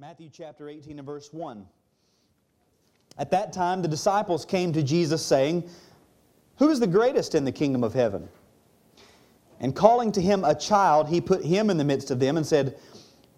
Matthew 0.00 0.30
chapter 0.32 0.68
18 0.68 1.00
and 1.00 1.06
verse 1.06 1.32
1. 1.32 1.66
At 3.18 3.32
that 3.32 3.52
time, 3.52 3.82
the 3.82 3.88
disciples 3.88 4.44
came 4.44 4.72
to 4.72 4.80
Jesus 4.80 5.26
saying, 5.26 5.68
Who 6.58 6.68
is 6.68 6.78
the 6.78 6.86
greatest 6.86 7.34
in 7.34 7.44
the 7.44 7.50
kingdom 7.50 7.82
of 7.82 7.94
heaven? 7.94 8.28
And 9.58 9.74
calling 9.74 10.12
to 10.12 10.22
him 10.22 10.44
a 10.44 10.54
child, 10.54 11.08
he 11.08 11.20
put 11.20 11.44
him 11.44 11.68
in 11.68 11.78
the 11.78 11.84
midst 11.84 12.12
of 12.12 12.20
them 12.20 12.36
and 12.36 12.46
said, 12.46 12.78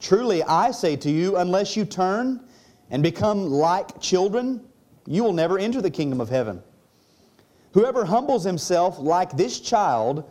Truly 0.00 0.42
I 0.42 0.70
say 0.70 0.96
to 0.96 1.10
you, 1.10 1.38
unless 1.38 1.78
you 1.78 1.86
turn 1.86 2.46
and 2.90 3.02
become 3.02 3.46
like 3.46 3.98
children, 3.98 4.62
you 5.06 5.24
will 5.24 5.32
never 5.32 5.58
enter 5.58 5.80
the 5.80 5.90
kingdom 5.90 6.20
of 6.20 6.28
heaven. 6.28 6.62
Whoever 7.72 8.04
humbles 8.04 8.44
himself 8.44 8.98
like 8.98 9.34
this 9.34 9.60
child 9.60 10.30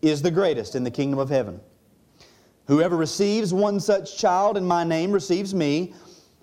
is 0.00 0.22
the 0.22 0.30
greatest 0.30 0.76
in 0.76 0.84
the 0.84 0.92
kingdom 0.92 1.18
of 1.18 1.28
heaven. 1.28 1.60
Whoever 2.70 2.96
receives 2.96 3.52
one 3.52 3.80
such 3.80 4.16
child 4.16 4.56
in 4.56 4.64
my 4.64 4.84
name 4.84 5.10
receives 5.10 5.52
me, 5.52 5.92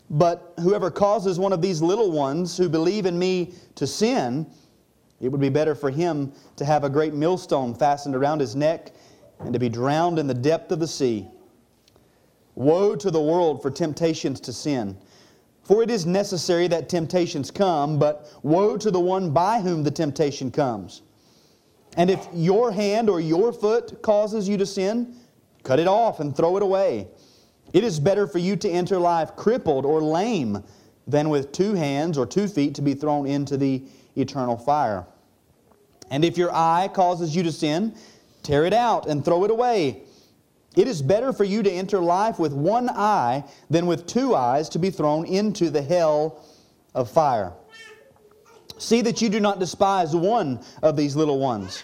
but 0.09 0.53
whoever 0.59 0.91
causes 0.91 1.39
one 1.39 1.53
of 1.53 1.61
these 1.61 1.81
little 1.81 2.11
ones 2.11 2.57
who 2.57 2.67
believe 2.67 3.05
in 3.05 3.17
me 3.17 3.53
to 3.75 3.87
sin, 3.87 4.45
it 5.21 5.29
would 5.29 5.39
be 5.39 5.47
better 5.47 5.73
for 5.73 5.89
him 5.89 6.33
to 6.57 6.65
have 6.65 6.83
a 6.83 6.89
great 6.89 7.13
millstone 7.13 7.73
fastened 7.73 8.13
around 8.13 8.41
his 8.41 8.57
neck 8.57 8.91
and 9.39 9.53
to 9.53 9.59
be 9.59 9.69
drowned 9.69 10.19
in 10.19 10.27
the 10.27 10.33
depth 10.33 10.69
of 10.73 10.81
the 10.81 10.87
sea. 10.87 11.29
Woe 12.55 12.97
to 12.97 13.09
the 13.09 13.21
world 13.21 13.61
for 13.61 13.71
temptations 13.71 14.41
to 14.41 14.51
sin. 14.51 14.97
For 15.63 15.81
it 15.81 15.89
is 15.89 16.05
necessary 16.05 16.67
that 16.67 16.89
temptations 16.89 17.51
come, 17.51 17.97
but 17.97 18.29
woe 18.43 18.75
to 18.75 18.91
the 18.91 18.99
one 18.99 19.31
by 19.31 19.61
whom 19.61 19.81
the 19.81 19.91
temptation 19.91 20.51
comes. 20.51 21.03
And 21.95 22.09
if 22.09 22.27
your 22.33 22.73
hand 22.73 23.09
or 23.09 23.21
your 23.21 23.53
foot 23.53 24.01
causes 24.01 24.49
you 24.49 24.57
to 24.57 24.65
sin, 24.65 25.15
cut 25.67 25.79
it 25.79 25.87
off 25.87 26.21
and 26.21 26.33
throw 26.33 26.55
it 26.55 26.63
away. 26.63 27.09
It 27.73 27.83
is 27.83 27.99
better 27.99 28.25
for 28.25 28.37
you 28.37 28.55
to 28.55 28.69
enter 28.69 28.97
life 28.97 29.35
crippled 29.35 29.85
or 29.85 30.01
lame 30.01 30.63
than 31.05 31.27
with 31.27 31.51
two 31.51 31.73
hands 31.73 32.17
or 32.17 32.25
two 32.25 32.47
feet 32.47 32.73
to 32.75 32.81
be 32.81 32.93
thrown 32.93 33.27
into 33.27 33.57
the 33.57 33.83
eternal 34.15 34.55
fire. 34.55 35.05
And 36.09 36.23
if 36.23 36.37
your 36.37 36.55
eye 36.55 36.89
causes 36.93 37.35
you 37.35 37.43
to 37.43 37.51
sin, 37.51 37.93
tear 38.43 38.65
it 38.65 38.71
out 38.71 39.07
and 39.07 39.25
throw 39.25 39.43
it 39.43 39.51
away. 39.51 40.03
It 40.77 40.87
is 40.87 41.01
better 41.01 41.33
for 41.33 41.43
you 41.43 41.61
to 41.63 41.69
enter 41.69 41.99
life 41.99 42.39
with 42.39 42.53
one 42.53 42.89
eye 42.89 43.43
than 43.69 43.87
with 43.87 44.07
two 44.07 44.35
eyes 44.35 44.69
to 44.69 44.79
be 44.79 44.89
thrown 44.89 45.25
into 45.25 45.69
the 45.69 45.81
hell 45.81 46.45
of 46.95 47.11
fire. 47.11 47.51
See 48.77 49.01
that 49.01 49.21
you 49.21 49.27
do 49.27 49.41
not 49.41 49.59
despise 49.59 50.15
one 50.15 50.63
of 50.81 50.95
these 50.95 51.17
little 51.17 51.39
ones. 51.39 51.83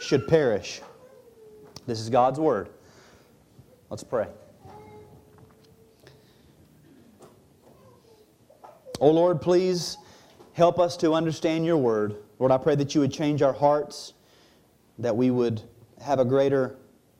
should 0.00 0.26
perish. 0.26 0.80
This 1.86 2.00
is 2.00 2.08
God's 2.08 2.40
Word. 2.40 2.70
Let's 3.90 4.02
pray. 4.02 4.26
Oh 9.00 9.10
Lord, 9.10 9.40
please 9.40 9.96
help 10.54 10.78
us 10.78 10.96
to 10.98 11.12
understand 11.12 11.64
your 11.64 11.76
Word. 11.76 12.16
Lord, 12.38 12.52
I 12.52 12.58
pray 12.58 12.74
that 12.76 12.94
you 12.94 13.02
would 13.02 13.12
change 13.12 13.42
our 13.42 13.52
hearts, 13.52 14.14
that 14.98 15.16
we 15.16 15.30
would 15.30 15.62
have 16.00 16.18
a 16.18 16.24
greater 16.24 16.76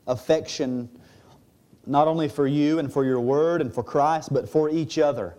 affection 0.06 0.88
not 1.86 2.08
only 2.08 2.28
for 2.28 2.46
you 2.46 2.78
and 2.78 2.92
for 2.92 3.04
your 3.04 3.20
word 3.20 3.60
and 3.60 3.72
for 3.72 3.82
Christ, 3.82 4.32
but 4.32 4.48
for 4.48 4.70
each 4.70 4.98
other 4.98 5.36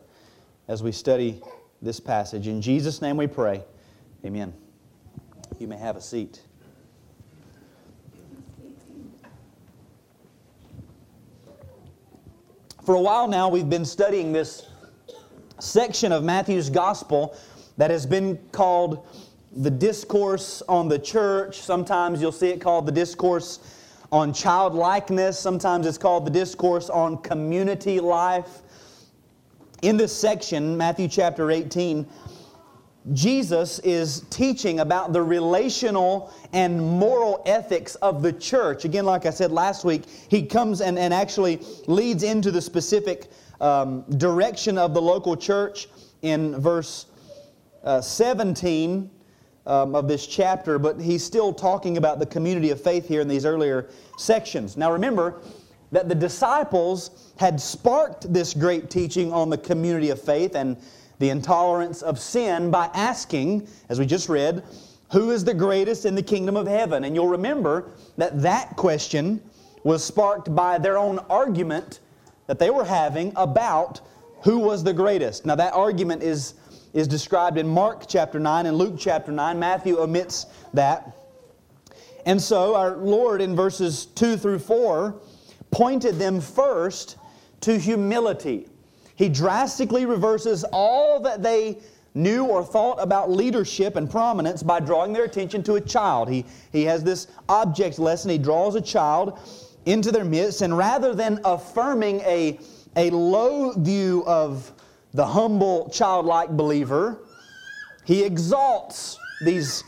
as 0.67 0.83
we 0.83 0.91
study 0.91 1.41
this 1.81 1.99
passage. 1.99 2.47
In 2.47 2.61
Jesus' 2.61 3.01
name 3.01 3.17
we 3.17 3.27
pray. 3.27 3.63
Amen. 4.25 4.53
You 5.59 5.67
may 5.67 5.77
have 5.77 5.95
a 5.95 6.01
seat. 6.01 6.41
For 12.83 12.95
a 12.95 13.01
while 13.01 13.27
now, 13.27 13.47
we've 13.47 13.69
been 13.69 13.85
studying 13.85 14.33
this 14.33 14.67
section 15.59 16.11
of 16.11 16.23
Matthew's 16.23 16.67
gospel 16.67 17.37
that 17.77 17.91
has 17.91 18.07
been 18.07 18.39
called 18.51 19.05
the 19.55 19.69
Discourse 19.69 20.63
on 20.67 20.87
the 20.87 20.97
Church. 20.97 21.59
Sometimes 21.59 22.21
you'll 22.21 22.31
see 22.31 22.47
it 22.47 22.59
called 22.59 22.87
the 22.87 22.91
Discourse 22.91 23.59
on 24.11 24.33
childlikeness. 24.33 25.37
Sometimes 25.37 25.85
it's 25.85 25.99
called 25.99 26.25
the 26.25 26.31
discourse 26.31 26.89
on 26.89 27.19
community 27.19 27.99
life. 27.99 28.61
In 29.83 29.95
this 29.95 30.15
section, 30.15 30.75
Matthew 30.75 31.07
chapter 31.07 31.51
18, 31.51 32.07
Jesus 33.13 33.79
is 33.79 34.21
teaching 34.29 34.79
about 34.79 35.11
the 35.11 35.21
relational 35.21 36.31
and 36.53 36.79
moral 36.79 37.41
ethics 37.47 37.95
of 37.95 38.21
the 38.21 38.31
church. 38.31 38.85
Again, 38.85 39.05
like 39.05 39.25
I 39.25 39.31
said 39.31 39.51
last 39.51 39.83
week, 39.83 40.03
he 40.29 40.45
comes 40.45 40.81
and, 40.81 40.99
and 40.99 41.13
actually 41.13 41.61
leads 41.87 42.21
into 42.21 42.51
the 42.51 42.61
specific 42.61 43.31
um, 43.59 44.01
direction 44.17 44.77
of 44.77 44.93
the 44.93 45.01
local 45.01 45.35
church 45.35 45.87
in 46.21 46.59
verse 46.61 47.07
uh, 47.83 48.01
17 48.01 49.09
um, 49.65 49.95
of 49.95 50.07
this 50.07 50.27
chapter, 50.27 50.77
but 50.77 50.99
he's 51.01 51.23
still 51.23 51.53
talking 51.53 51.97
about 51.97 52.19
the 52.19 52.25
community 52.25 52.69
of 52.69 52.81
faith 52.81 53.07
here 53.07 53.21
in 53.21 53.27
these 53.27 53.45
earlier 53.45 53.89
sections. 54.17 54.77
Now 54.77 54.91
remember 54.91 55.41
that 55.91 56.07
the 56.07 56.15
disciples 56.15 57.31
had 57.37 57.59
sparked 57.59 58.31
this 58.31 58.53
great 58.53 58.89
teaching 58.89 59.33
on 59.33 59.49
the 59.49 59.57
community 59.57 60.09
of 60.09 60.21
faith 60.21 60.55
and 60.55 60.77
the 61.21 61.29
intolerance 61.29 62.01
of 62.01 62.19
sin 62.19 62.69
by 62.69 62.89
asking, 62.93 63.67
as 63.87 63.99
we 63.99 64.05
just 64.05 64.27
read, 64.27 64.63
who 65.11 65.31
is 65.31 65.45
the 65.45 65.53
greatest 65.53 66.05
in 66.05 66.15
the 66.15 66.23
kingdom 66.23 66.57
of 66.57 66.67
heaven? 66.67 67.05
And 67.05 67.15
you'll 67.15 67.29
remember 67.29 67.91
that 68.17 68.41
that 68.41 68.75
question 68.75 69.41
was 69.83 70.03
sparked 70.03 70.53
by 70.53 70.77
their 70.77 70.97
own 70.97 71.19
argument 71.29 71.99
that 72.47 72.59
they 72.59 72.69
were 72.69 72.83
having 72.83 73.31
about 73.35 74.01
who 74.43 74.57
was 74.57 74.83
the 74.83 74.93
greatest. 74.93 75.45
Now, 75.45 75.55
that 75.55 75.73
argument 75.73 76.23
is 76.23 76.55
is 76.93 77.07
described 77.07 77.57
in 77.57 77.67
Mark 77.67 78.05
chapter 78.07 78.39
9 78.39 78.65
and 78.65 78.77
Luke 78.77 78.95
chapter 78.97 79.31
9. 79.31 79.57
Matthew 79.57 79.97
omits 79.97 80.47
that. 80.73 81.15
And 82.25 82.41
so 82.41 82.75
our 82.75 82.97
Lord 82.97 83.41
in 83.41 83.55
verses 83.55 84.07
2 84.07 84.37
through 84.37 84.59
4 84.59 85.15
pointed 85.71 86.19
them 86.19 86.41
first 86.41 87.17
to 87.61 87.79
humility. 87.79 88.67
He 89.21 89.29
drastically 89.29 90.07
reverses 90.07 90.63
all 90.73 91.19
that 91.19 91.43
they 91.43 91.77
knew 92.15 92.45
or 92.45 92.63
thought 92.63 92.95
about 92.99 93.29
leadership 93.29 93.95
and 93.95 94.09
prominence 94.09 94.63
by 94.63 94.79
drawing 94.79 95.13
their 95.13 95.25
attention 95.25 95.61
to 95.61 95.75
a 95.75 95.81
child. 95.81 96.27
He, 96.27 96.43
he 96.71 96.85
has 96.85 97.03
this 97.03 97.27
object 97.47 97.99
lesson. 97.99 98.31
He 98.31 98.39
draws 98.39 98.73
a 98.73 98.81
child 98.81 99.37
into 99.85 100.11
their 100.11 100.25
midst, 100.25 100.63
and 100.63 100.75
rather 100.75 101.13
than 101.13 101.39
affirming 101.45 102.21
a, 102.21 102.59
a 102.95 103.11
low 103.11 103.73
view 103.73 104.23
of 104.25 104.71
the 105.13 105.27
humble, 105.27 105.91
childlike 105.91 106.49
believer, 106.49 107.19
he 108.03 108.23
exalts 108.23 109.19
these, 109.45 109.83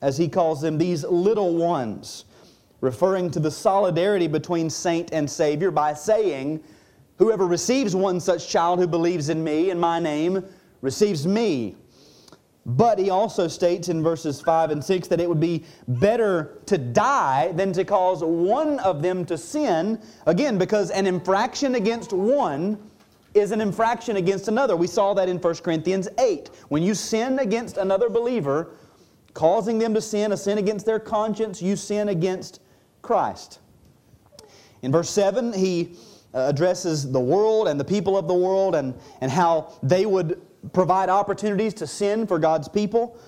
as 0.00 0.16
he 0.16 0.28
calls 0.28 0.62
them, 0.62 0.78
these 0.78 1.04
little 1.04 1.56
ones, 1.56 2.24
referring 2.80 3.30
to 3.32 3.38
the 3.38 3.50
solidarity 3.50 4.28
between 4.28 4.70
saint 4.70 5.12
and 5.12 5.30
Savior 5.30 5.70
by 5.70 5.92
saying, 5.92 6.64
Whoever 7.22 7.46
receives 7.46 7.94
one 7.94 8.18
such 8.18 8.48
child 8.48 8.80
who 8.80 8.88
believes 8.88 9.28
in 9.28 9.44
me, 9.44 9.70
and 9.70 9.80
my 9.80 10.00
name, 10.00 10.44
receives 10.80 11.24
me. 11.24 11.76
But 12.66 12.98
he 12.98 13.10
also 13.10 13.46
states 13.46 13.88
in 13.88 14.02
verses 14.02 14.40
5 14.40 14.72
and 14.72 14.82
6 14.82 15.06
that 15.06 15.20
it 15.20 15.28
would 15.28 15.38
be 15.38 15.64
better 15.86 16.58
to 16.66 16.76
die 16.76 17.52
than 17.52 17.72
to 17.74 17.84
cause 17.84 18.24
one 18.24 18.80
of 18.80 19.02
them 19.02 19.24
to 19.26 19.38
sin. 19.38 20.02
Again, 20.26 20.58
because 20.58 20.90
an 20.90 21.06
infraction 21.06 21.76
against 21.76 22.12
one 22.12 22.90
is 23.34 23.52
an 23.52 23.60
infraction 23.60 24.16
against 24.16 24.48
another. 24.48 24.74
We 24.74 24.88
saw 24.88 25.14
that 25.14 25.28
in 25.28 25.38
1 25.38 25.54
Corinthians 25.58 26.08
8. 26.18 26.50
When 26.70 26.82
you 26.82 26.92
sin 26.92 27.38
against 27.38 27.76
another 27.76 28.08
believer, 28.08 28.70
causing 29.32 29.78
them 29.78 29.94
to 29.94 30.00
sin, 30.00 30.32
a 30.32 30.36
sin 30.36 30.58
against 30.58 30.86
their 30.86 30.98
conscience, 30.98 31.62
you 31.62 31.76
sin 31.76 32.08
against 32.08 32.58
Christ. 33.00 33.60
In 34.82 34.90
verse 34.90 35.10
7, 35.10 35.52
he 35.52 35.94
Uh, 36.34 36.46
addresses 36.48 37.12
the 37.12 37.20
world 37.20 37.68
and 37.68 37.78
the 37.78 37.84
people 37.84 38.16
of 38.16 38.26
the 38.26 38.34
world 38.34 38.74
and, 38.74 38.94
and 39.20 39.30
how 39.30 39.70
they 39.82 40.06
would 40.06 40.40
provide 40.72 41.10
opportunities 41.10 41.74
to 41.74 41.86
sin 41.86 42.26
for 42.26 42.38
God's 42.38 42.68
people. 42.68 43.18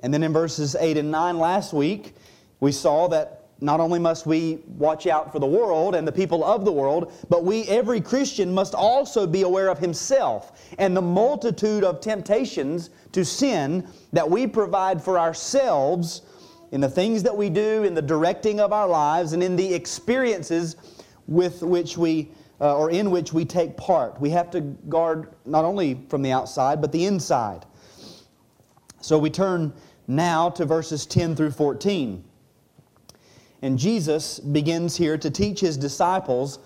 And 0.00 0.12
then 0.12 0.22
in 0.22 0.32
verses 0.32 0.74
8 0.74 0.96
and 0.96 1.10
9 1.10 1.38
last 1.38 1.74
week, 1.74 2.14
we 2.60 2.72
saw 2.72 3.08
that 3.08 3.48
not 3.60 3.78
only 3.78 3.98
must 3.98 4.24
we 4.24 4.60
watch 4.78 5.06
out 5.06 5.32
for 5.32 5.38
the 5.38 5.46
world 5.46 5.94
and 5.94 6.08
the 6.08 6.12
people 6.12 6.42
of 6.44 6.64
the 6.64 6.72
world, 6.72 7.12
but 7.28 7.44
we, 7.44 7.64
every 7.64 8.00
Christian, 8.00 8.54
must 8.54 8.74
also 8.74 9.26
be 9.26 9.42
aware 9.42 9.68
of 9.68 9.78
himself 9.78 10.74
and 10.78 10.96
the 10.96 11.02
multitude 11.02 11.84
of 11.84 12.00
temptations 12.00 12.88
to 13.12 13.22
sin 13.22 13.86
that 14.14 14.30
we 14.30 14.46
provide 14.46 15.02
for 15.02 15.18
ourselves 15.18 16.22
in 16.72 16.80
the 16.80 16.88
things 16.88 17.22
that 17.22 17.36
we 17.36 17.50
do, 17.50 17.84
in 17.84 17.94
the 17.94 18.02
directing 18.02 18.60
of 18.60 18.72
our 18.72 18.88
lives, 18.88 19.34
and 19.34 19.42
in 19.42 19.56
the 19.56 19.74
experiences 19.74 20.76
with 21.26 21.62
which 21.62 21.96
we 21.96 22.30
uh, 22.60 22.76
or 22.76 22.90
in 22.90 23.10
which 23.10 23.32
we 23.32 23.44
take 23.44 23.76
part. 23.76 24.20
We 24.20 24.30
have 24.30 24.50
to 24.52 24.60
guard 24.60 25.34
not 25.44 25.64
only 25.64 26.00
from 26.08 26.22
the 26.22 26.32
outside, 26.32 26.80
but 26.80 26.92
the 26.92 27.04
inside. 27.04 27.66
So 29.00 29.18
we 29.18 29.28
turn 29.28 29.72
now 30.06 30.50
to 30.50 30.64
verses 30.64 31.04
10 31.06 31.36
through 31.36 31.50
14. 31.50 32.24
And 33.62 33.78
Jesus 33.78 34.38
begins 34.38 34.96
here 34.96 35.18
to 35.18 35.30
teach 35.30 35.60
his 35.60 35.76
disciples 35.76 36.58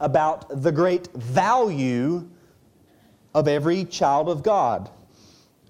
about 0.00 0.62
the 0.62 0.72
great 0.72 1.12
value 1.14 2.28
of 3.34 3.48
every 3.48 3.84
child 3.84 4.28
of 4.28 4.42
God. 4.42 4.90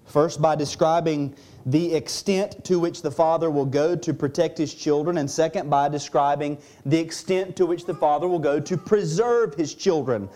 First, 0.05 0.41
by 0.41 0.55
describing 0.55 1.35
the 1.67 1.93
extent 1.93 2.63
to 2.63 2.79
which 2.79 3.01
the 3.01 3.11
Father 3.11 3.51
will 3.51 3.65
go 3.65 3.95
to 3.95 4.13
protect 4.13 4.57
His 4.57 4.73
children, 4.73 5.17
and 5.17 5.29
second, 5.29 5.69
by 5.69 5.89
describing 5.89 6.57
the 6.85 6.97
extent 6.97 7.57
to 7.57 7.65
which 7.65 7.85
the 7.85 7.93
Father 7.93 8.27
will 8.27 8.39
go 8.39 8.59
to 8.59 8.77
preserve 8.77 9.53
His 9.53 9.75
children. 9.75 10.29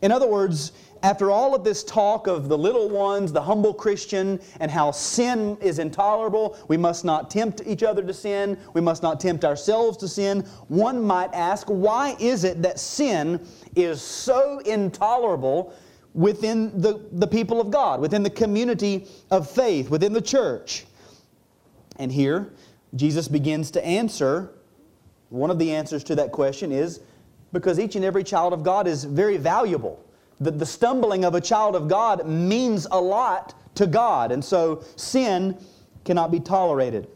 In 0.00 0.10
other 0.10 0.26
words, 0.26 0.72
after 1.02 1.30
all 1.30 1.54
of 1.54 1.62
this 1.62 1.84
talk 1.84 2.26
of 2.26 2.48
the 2.48 2.56
little 2.56 2.88
ones, 2.88 3.32
the 3.32 3.42
humble 3.42 3.74
Christian, 3.74 4.40
and 4.60 4.70
how 4.70 4.92
sin 4.92 5.58
is 5.60 5.78
intolerable, 5.78 6.56
we 6.68 6.76
must 6.78 7.04
not 7.04 7.30
tempt 7.30 7.60
each 7.66 7.82
other 7.82 8.02
to 8.02 8.14
sin, 8.14 8.56
we 8.72 8.80
must 8.80 9.02
not 9.02 9.20
tempt 9.20 9.44
ourselves 9.44 9.98
to 9.98 10.08
sin, 10.08 10.40
one 10.68 11.02
might 11.02 11.34
ask, 11.34 11.66
why 11.66 12.16
is 12.18 12.44
it 12.44 12.62
that 12.62 12.80
sin 12.80 13.44
is 13.74 14.00
so 14.00 14.60
intolerable 14.60 15.74
within 16.14 16.80
the, 16.80 17.06
the 17.12 17.26
people 17.26 17.60
of 17.60 17.70
God, 17.70 18.00
within 18.00 18.22
the 18.22 18.30
community 18.30 19.06
of 19.30 19.50
faith, 19.50 19.90
within 19.90 20.12
the 20.12 20.20
church? 20.20 20.84
And 21.96 22.10
here, 22.10 22.52
Jesus 22.94 23.28
begins 23.28 23.70
to 23.72 23.84
answer. 23.84 24.50
One 25.30 25.50
of 25.50 25.58
the 25.58 25.72
answers 25.72 26.04
to 26.04 26.14
that 26.16 26.32
question 26.32 26.72
is 26.72 27.00
because 27.52 27.78
each 27.78 27.96
and 27.96 28.04
every 28.04 28.24
child 28.24 28.52
of 28.52 28.62
God 28.62 28.86
is 28.86 29.04
very 29.04 29.36
valuable 29.36 30.04
the, 30.42 30.50
the 30.50 30.66
stumbling 30.66 31.24
of 31.24 31.34
a 31.34 31.40
child 31.40 31.76
of 31.76 31.88
God 31.88 32.26
means 32.26 32.86
a 32.90 33.00
lot 33.00 33.54
to 33.76 33.86
God. 33.86 34.32
And 34.32 34.44
so 34.44 34.84
sin 34.96 35.56
cannot 36.04 36.30
be 36.30 36.40
tolerated. 36.40 37.08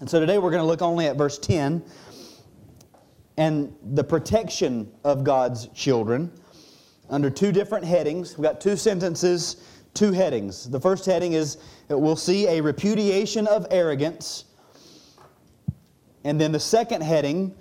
And 0.00 0.10
so 0.10 0.20
today 0.20 0.36
we're 0.36 0.50
going 0.50 0.62
to 0.62 0.66
look 0.66 0.82
only 0.82 1.06
at 1.06 1.16
verse 1.16 1.38
10 1.38 1.82
and 3.38 3.74
the 3.94 4.04
protection 4.04 4.90
of 5.04 5.24
God's 5.24 5.68
children 5.68 6.30
under 7.10 7.30
two 7.30 7.52
different 7.52 7.84
headings. 7.84 8.36
We've 8.36 8.44
got 8.44 8.60
two 8.60 8.76
sentences, 8.76 9.56
two 9.94 10.12
headings. 10.12 10.68
The 10.68 10.80
first 10.80 11.06
heading 11.06 11.32
is 11.32 11.58
we'll 11.88 12.16
see 12.16 12.46
a 12.48 12.60
repudiation 12.60 13.46
of 13.46 13.66
arrogance. 13.70 14.44
And 16.24 16.40
then 16.40 16.52
the 16.52 16.60
second 16.60 17.02
heading, 17.02 17.54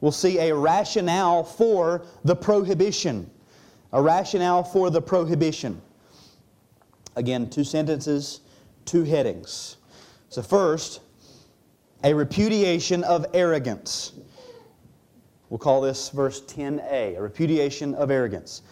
we'll 0.00 0.12
see 0.12 0.38
a 0.38 0.54
rationale 0.54 1.44
for 1.44 2.06
the 2.24 2.34
prohibition 2.34 3.30
a 3.92 4.02
rationale 4.02 4.62
for 4.62 4.90
the 4.90 5.00
prohibition. 5.00 5.80
Again, 7.16 7.48
two 7.48 7.64
sentences, 7.64 8.40
two 8.84 9.04
headings. 9.04 9.76
So, 10.28 10.42
first, 10.42 11.00
a 12.04 12.12
repudiation 12.12 13.04
of 13.04 13.24
arrogance. 13.32 14.12
We'll 15.48 15.58
call 15.58 15.80
this 15.80 16.10
verse 16.10 16.42
10a, 16.42 17.16
a 17.16 17.22
repudiation 17.22 17.94
of 17.94 18.10
arrogance. 18.10 18.62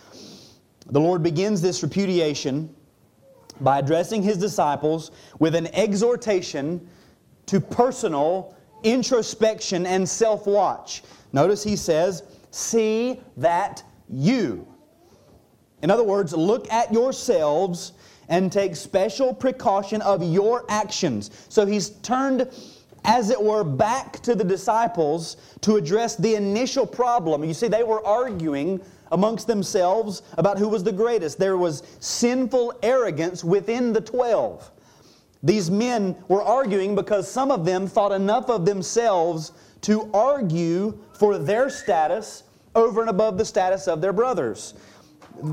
The 0.87 1.01
Lord 1.01 1.23
begins 1.23 1.63
this 1.63 1.83
repudiation 1.83 2.75
by 3.61 3.79
addressing 3.79 4.23
his 4.23 4.37
disciples 4.37 5.11
with 5.39 5.55
an 5.55 5.69
exhortation 5.75 6.87
to 7.47 7.61
personal 7.61 8.55
introspection 8.83 9.87
and 9.87 10.09
self 10.09 10.47
watch. 10.47 11.03
Notice 11.33 11.65
he 11.65 11.77
says, 11.77 12.23
See 12.51 13.21
that 13.37 13.83
you. 14.09 14.67
In 15.83 15.91
other 15.91 16.05
words, 16.05 16.33
look 16.33 16.71
at 16.73 16.93
yourselves 16.93 17.93
and 18.29 18.51
take 18.51 18.77
special 18.77 19.35
precaution 19.35 20.01
of 20.03 20.23
your 20.23 20.65
actions. 20.69 21.31
So 21.49 21.67
he's 21.67 21.91
turned, 21.91 22.49
as 23.05 23.31
it 23.31 23.43
were, 23.43 23.65
back 23.65 24.21
to 24.21 24.35
the 24.35 24.45
disciples 24.45 25.37
to 25.61 25.77
address 25.77 26.17
the 26.17 26.37
initial 26.37 26.87
problem. 26.87 27.45
You 27.45 27.55
see, 27.55 27.69
they 27.69 27.83
were 27.83 28.05
arguing 28.07 28.81
amongst 29.15 29.47
themselves 29.47 30.23
about 30.37 30.59
who 30.59 30.69
was 30.69 30.85
the 30.85 30.93
greatest. 30.93 31.39
There 31.39 31.57
was 31.57 31.83
sinful 32.01 32.75
arrogance 32.83 33.43
within 33.43 33.93
the 33.93 34.01
twelve. 34.01 34.71
These 35.43 35.71
men 35.71 36.17
were 36.29 36.43
arguing 36.43 36.95
because 36.95 37.31
some 37.31 37.51
of 37.51 37.65
them 37.65 37.87
thought 37.87 38.13
enough 38.13 38.51
of 38.51 38.67
themselves 38.67 39.53
to 39.83 40.11
argue 40.13 40.99
for 41.19 41.39
their 41.39 41.71
status 41.71 42.45
over 42.75 43.01
and 43.01 43.11
above 43.11 43.39
the 43.39 43.45
status 43.45 43.87
of 43.87 44.01
their 44.01 44.13
brothers 44.13 44.75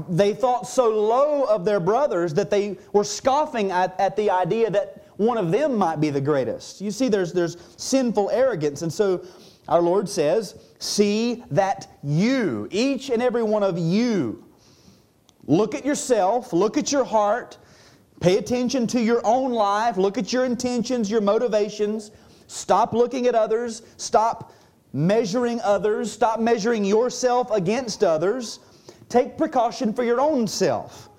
they 0.09 0.33
thought 0.33 0.67
so 0.67 0.89
low 0.89 1.43
of 1.43 1.65
their 1.65 1.79
brothers 1.79 2.33
that 2.35 2.49
they 2.49 2.77
were 2.93 3.03
scoffing 3.03 3.71
at, 3.71 3.99
at 3.99 4.15
the 4.15 4.29
idea 4.29 4.69
that 4.69 5.07
one 5.17 5.37
of 5.37 5.51
them 5.51 5.75
might 5.75 5.99
be 5.99 6.09
the 6.09 6.21
greatest. 6.21 6.81
You 6.81 6.91
see, 6.91 7.07
there's, 7.07 7.33
there's 7.33 7.57
sinful 7.77 8.29
arrogance. 8.31 8.81
And 8.81 8.91
so 8.91 9.25
our 9.67 9.81
Lord 9.81 10.07
says, 10.09 10.55
See 10.81 11.43
that 11.51 11.87
you, 12.03 12.67
each 12.71 13.09
and 13.09 13.21
every 13.21 13.43
one 13.43 13.63
of 13.63 13.79
you, 13.79 14.43
look 15.45 15.73
at 15.73 15.85
yourself, 15.85 16.51
look 16.51 16.77
at 16.77 16.91
your 16.91 17.05
heart, 17.05 17.57
pay 18.19 18.37
attention 18.37 18.85
to 18.87 19.01
your 19.01 19.21
own 19.23 19.51
life, 19.53 19.95
look 19.95 20.17
at 20.17 20.33
your 20.33 20.43
intentions, 20.43 21.09
your 21.09 21.21
motivations. 21.21 22.11
Stop 22.47 22.91
looking 22.91 23.27
at 23.27 23.35
others, 23.35 23.83
stop 23.95 24.53
measuring 24.91 25.61
others, 25.61 26.11
stop 26.11 26.41
measuring 26.41 26.83
yourself 26.83 27.49
against 27.51 28.03
others 28.03 28.59
Take 29.11 29.37
precaution 29.37 29.91
for 29.91 30.05
your 30.05 30.21
own 30.21 30.47
self. 30.47 31.09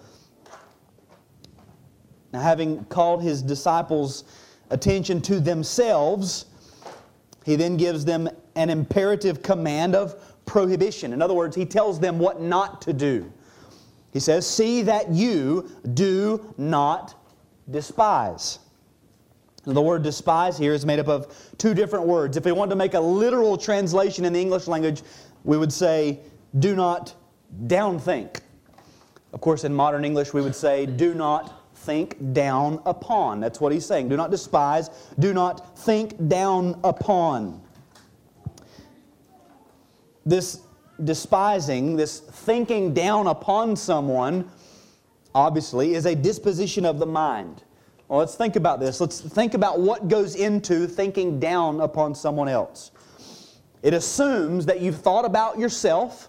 Now, 2.32 2.40
having 2.40 2.86
called 2.86 3.22
his 3.22 3.42
disciples' 3.42 4.24
attention 4.70 5.20
to 5.20 5.40
themselves, 5.40 6.46
he 7.44 7.56
then 7.56 7.76
gives 7.76 8.04
them 8.04 8.28
an 8.54 8.70
imperative 8.70 9.42
command 9.42 9.94
of 9.94 10.44
prohibition. 10.44 11.12
In 11.12 11.22
other 11.22 11.34
words, 11.34 11.56
he 11.56 11.64
tells 11.64 12.00
them 12.00 12.18
what 12.18 12.40
not 12.40 12.82
to 12.82 12.92
do. 12.92 13.32
He 14.12 14.20
says, 14.20 14.46
See 14.46 14.82
that 14.82 15.10
you 15.10 15.70
do 15.94 16.54
not 16.58 17.14
despise. 17.70 18.58
The 19.64 19.80
word 19.80 20.02
despise 20.02 20.58
here 20.58 20.74
is 20.74 20.84
made 20.84 20.98
up 20.98 21.08
of 21.08 21.34
two 21.56 21.72
different 21.72 22.06
words. 22.06 22.36
If 22.36 22.44
we 22.44 22.52
wanted 22.52 22.70
to 22.70 22.76
make 22.76 22.94
a 22.94 23.00
literal 23.00 23.56
translation 23.56 24.24
in 24.24 24.32
the 24.32 24.40
English 24.40 24.66
language, 24.66 25.02
we 25.44 25.56
would 25.56 25.72
say, 25.72 26.20
Do 26.58 26.74
not 26.74 27.14
downthink. 27.66 28.40
Of 29.32 29.40
course, 29.40 29.64
in 29.64 29.74
modern 29.74 30.04
English, 30.04 30.34
we 30.34 30.42
would 30.42 30.54
say, 30.54 30.86
do 30.86 31.14
not 31.14 31.61
think 31.82 32.32
down 32.32 32.80
upon. 32.86 33.40
That's 33.40 33.60
what 33.60 33.72
he's 33.72 33.84
saying. 33.84 34.08
Do 34.08 34.16
not 34.16 34.30
despise, 34.30 34.90
do 35.18 35.34
not 35.34 35.78
think 35.78 36.28
down 36.28 36.78
upon. 36.84 37.60
This 40.24 40.60
despising, 41.02 41.96
this 41.96 42.20
thinking 42.20 42.94
down 42.94 43.26
upon 43.26 43.74
someone, 43.76 44.48
obviously, 45.34 45.94
is 45.94 46.06
a 46.06 46.14
disposition 46.14 46.84
of 46.84 46.98
the 46.98 47.06
mind. 47.06 47.64
Well, 48.08 48.20
let's 48.20 48.36
think 48.36 48.56
about 48.56 48.78
this. 48.78 49.00
Let's 49.00 49.20
think 49.20 49.54
about 49.54 49.80
what 49.80 50.08
goes 50.08 50.36
into 50.36 50.86
thinking 50.86 51.40
down 51.40 51.80
upon 51.80 52.14
someone 52.14 52.48
else. 52.48 52.92
It 53.82 53.94
assumes 53.94 54.66
that 54.66 54.80
you've 54.80 55.00
thought 55.00 55.24
about 55.24 55.58
yourself 55.58 56.28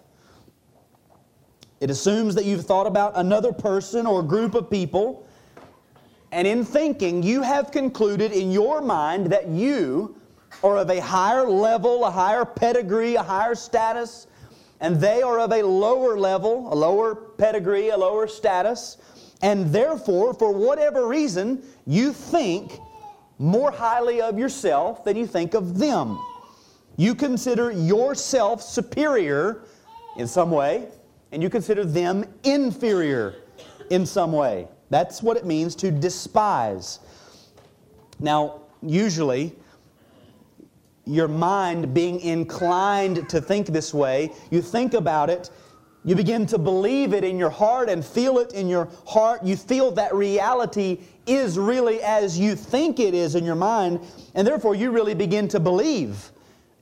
it 1.83 1.89
assumes 1.89 2.35
that 2.35 2.45
you've 2.45 2.65
thought 2.65 2.87
about 2.87 3.11
another 3.17 3.51
person 3.51 4.05
or 4.07 4.23
group 4.23 4.55
of 4.55 4.69
people, 4.69 5.27
and 6.33 6.47
in 6.47 6.65
thinking, 6.65 7.21
you 7.21 7.43
have 7.43 7.69
concluded 7.69 8.31
in 8.31 8.51
your 8.51 8.81
mind 8.81 9.27
that 9.27 9.47
you 9.47 10.15
are 10.63 10.77
of 10.77 10.89
a 10.89 10.99
higher 10.99 11.47
level, 11.47 12.05
a 12.05 12.11
higher 12.11 12.43
pedigree, 12.43 13.13
a 13.13 13.21
higher 13.21 13.53
status, 13.53 14.25
and 14.79 14.99
they 14.99 15.21
are 15.21 15.39
of 15.39 15.51
a 15.51 15.61
lower 15.61 16.17
level, 16.17 16.73
a 16.73 16.75
lower 16.75 17.13
pedigree, 17.13 17.89
a 17.89 17.97
lower 17.97 18.27
status, 18.27 18.97
and 19.43 19.71
therefore, 19.71 20.33
for 20.33 20.51
whatever 20.51 21.07
reason, 21.07 21.61
you 21.85 22.11
think 22.11 22.79
more 23.37 23.71
highly 23.71 24.19
of 24.19 24.39
yourself 24.39 25.03
than 25.03 25.15
you 25.15 25.27
think 25.27 25.53
of 25.53 25.77
them. 25.77 26.19
You 26.97 27.13
consider 27.13 27.69
yourself 27.69 28.63
superior 28.63 29.65
in 30.17 30.27
some 30.27 30.49
way, 30.49 30.87
and 31.31 31.43
you 31.43 31.49
consider 31.51 31.85
them 31.85 32.25
inferior 32.43 33.35
in 33.91 34.07
some 34.07 34.31
way. 34.31 34.67
That's 34.93 35.23
what 35.23 35.37
it 35.37 35.43
means 35.43 35.73
to 35.77 35.89
despise. 35.89 36.99
Now, 38.19 38.61
usually, 38.83 39.55
your 41.03 41.27
mind 41.27 41.95
being 41.95 42.19
inclined 42.19 43.27
to 43.29 43.41
think 43.41 43.65
this 43.65 43.91
way, 43.91 44.31
you 44.51 44.61
think 44.61 44.93
about 44.93 45.31
it, 45.31 45.49
you 46.05 46.15
begin 46.15 46.45
to 46.45 46.59
believe 46.59 47.11
it 47.11 47.23
in 47.23 47.39
your 47.39 47.49
heart 47.49 47.89
and 47.89 48.05
feel 48.05 48.37
it 48.37 48.53
in 48.53 48.67
your 48.67 48.87
heart. 49.07 49.43
You 49.43 49.55
feel 49.55 49.89
that 49.93 50.13
reality 50.13 50.99
is 51.25 51.57
really 51.57 51.99
as 52.03 52.37
you 52.37 52.55
think 52.55 52.99
it 52.99 53.15
is 53.15 53.33
in 53.33 53.43
your 53.43 53.55
mind, 53.55 53.99
and 54.35 54.45
therefore 54.45 54.75
you 54.75 54.91
really 54.91 55.15
begin 55.15 55.47
to 55.47 55.59
believe 55.59 56.31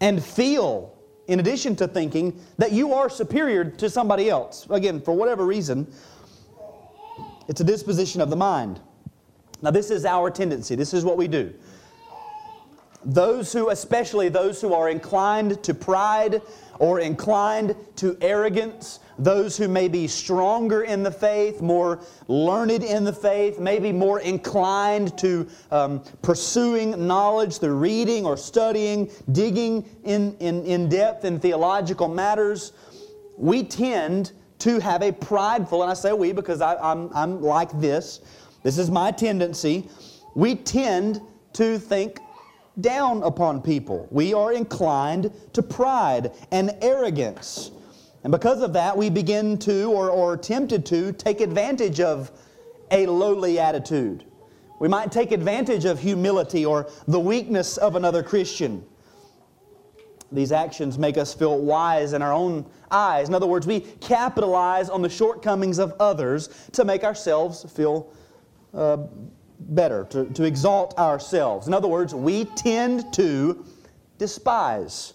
and 0.01 0.21
feel, 0.21 0.93
in 1.27 1.39
addition 1.39 1.77
to 1.77 1.87
thinking, 1.87 2.37
that 2.57 2.73
you 2.73 2.91
are 2.93 3.09
superior 3.09 3.63
to 3.63 3.89
somebody 3.89 4.29
else. 4.29 4.67
Again, 4.69 4.99
for 4.99 5.13
whatever 5.13 5.45
reason, 5.45 5.87
it's 7.47 7.61
a 7.61 7.63
disposition 7.63 8.21
of 8.21 8.29
the 8.29 8.35
mind. 8.35 8.79
Now, 9.61 9.71
this 9.71 9.91
is 9.91 10.05
our 10.05 10.31
tendency, 10.31 10.75
this 10.75 10.93
is 10.93 11.05
what 11.05 11.17
we 11.17 11.27
do. 11.27 11.53
Those 13.03 13.51
who, 13.51 13.69
especially 13.69 14.29
those 14.29 14.61
who 14.61 14.73
are 14.73 14.89
inclined 14.89 15.63
to 15.63 15.73
pride 15.73 16.41
or 16.77 16.99
inclined 16.99 17.75
to 17.95 18.17
arrogance, 18.21 18.99
those 19.17 19.57
who 19.57 19.67
may 19.67 19.87
be 19.87 20.07
stronger 20.07 20.83
in 20.83 21.03
the 21.03 21.11
faith, 21.11 21.61
more 21.61 21.99
learned 22.27 22.83
in 22.83 23.03
the 23.03 23.13
faith, 23.13 23.59
maybe 23.59 23.91
more 23.91 24.19
inclined 24.19 25.17
to 25.19 25.47
um, 25.71 26.03
pursuing 26.21 27.07
knowledge 27.07 27.57
through 27.57 27.75
reading 27.75 28.25
or 28.25 28.37
studying, 28.37 29.09
digging 29.31 29.87
in, 30.03 30.35
in, 30.39 30.63
in 30.65 30.89
depth 30.89 31.25
in 31.25 31.39
theological 31.39 32.07
matters, 32.07 32.71
we 33.37 33.63
tend 33.63 34.31
to 34.61 34.79
have 34.79 35.01
a 35.01 35.11
prideful, 35.11 35.81
and 35.81 35.91
I 35.91 35.93
say 35.95 36.13
we 36.13 36.31
because 36.31 36.61
I, 36.61 36.75
I'm, 36.75 37.09
I'm 37.13 37.41
like 37.41 37.71
this, 37.79 38.21
this 38.63 38.77
is 38.77 38.91
my 38.91 39.11
tendency. 39.11 39.89
We 40.35 40.55
tend 40.55 41.21
to 41.53 41.79
think 41.79 42.19
down 42.79 43.23
upon 43.23 43.61
people. 43.61 44.07
We 44.11 44.33
are 44.33 44.53
inclined 44.53 45.31
to 45.53 45.63
pride 45.63 46.31
and 46.51 46.75
arrogance. 46.81 47.71
And 48.23 48.31
because 48.31 48.61
of 48.61 48.71
that, 48.73 48.95
we 48.95 49.09
begin 49.09 49.57
to, 49.59 49.91
or, 49.91 50.09
or 50.09 50.37
tempted 50.37 50.85
to, 50.87 51.11
take 51.13 51.41
advantage 51.41 51.99
of 51.99 52.31
a 52.91 53.07
lowly 53.07 53.59
attitude. 53.59 54.25
We 54.79 54.87
might 54.87 55.11
take 55.11 55.31
advantage 55.31 55.85
of 55.85 55.99
humility 55.99 56.65
or 56.65 56.89
the 57.07 57.19
weakness 57.19 57.77
of 57.77 57.95
another 57.95 58.21
Christian. 58.21 58.85
These 60.31 60.51
actions 60.51 60.97
make 60.97 61.17
us 61.17 61.33
feel 61.33 61.59
wise 61.59 62.13
in 62.13 62.21
our 62.21 62.33
own 62.33 62.65
eyes. 62.89 63.27
In 63.27 63.35
other 63.35 63.47
words, 63.47 63.67
we 63.67 63.81
capitalize 63.81 64.89
on 64.89 65.01
the 65.01 65.09
shortcomings 65.09 65.77
of 65.77 65.93
others 65.99 66.49
to 66.71 66.85
make 66.85 67.03
ourselves 67.03 67.69
feel 67.73 68.13
uh, 68.73 68.97
better, 69.59 70.05
to, 70.05 70.25
to 70.25 70.43
exalt 70.43 70.97
ourselves. 70.97 71.67
In 71.67 71.73
other 71.73 71.87
words, 71.87 72.15
we 72.15 72.45
tend 72.45 73.13
to 73.13 73.65
despise. 74.17 75.13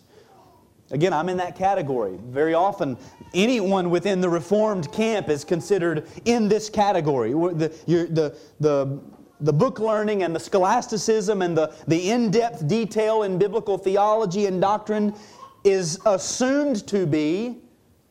Again, 0.90 1.12
I'm 1.12 1.28
in 1.28 1.36
that 1.38 1.56
category. 1.56 2.18
Very 2.26 2.54
often, 2.54 2.96
anyone 3.34 3.90
within 3.90 4.20
the 4.20 4.28
Reformed 4.28 4.92
camp 4.92 5.28
is 5.28 5.44
considered 5.44 6.08
in 6.26 6.48
this 6.48 6.70
category. 6.70 7.32
The, 7.32 7.72
the, 7.86 8.36
the, 8.60 9.00
the 9.40 9.52
book 9.52 9.78
learning 9.78 10.22
and 10.22 10.34
the 10.34 10.40
scholasticism 10.40 11.42
and 11.42 11.56
the, 11.56 11.74
the 11.86 12.10
in 12.10 12.30
depth 12.30 12.66
detail 12.66 13.22
in 13.22 13.38
biblical 13.38 13.76
theology 13.76 14.46
and 14.46 14.60
doctrine 14.60 15.14
is 15.64 16.00
assumed 16.06 16.86
to 16.86 17.06
be 17.06 17.58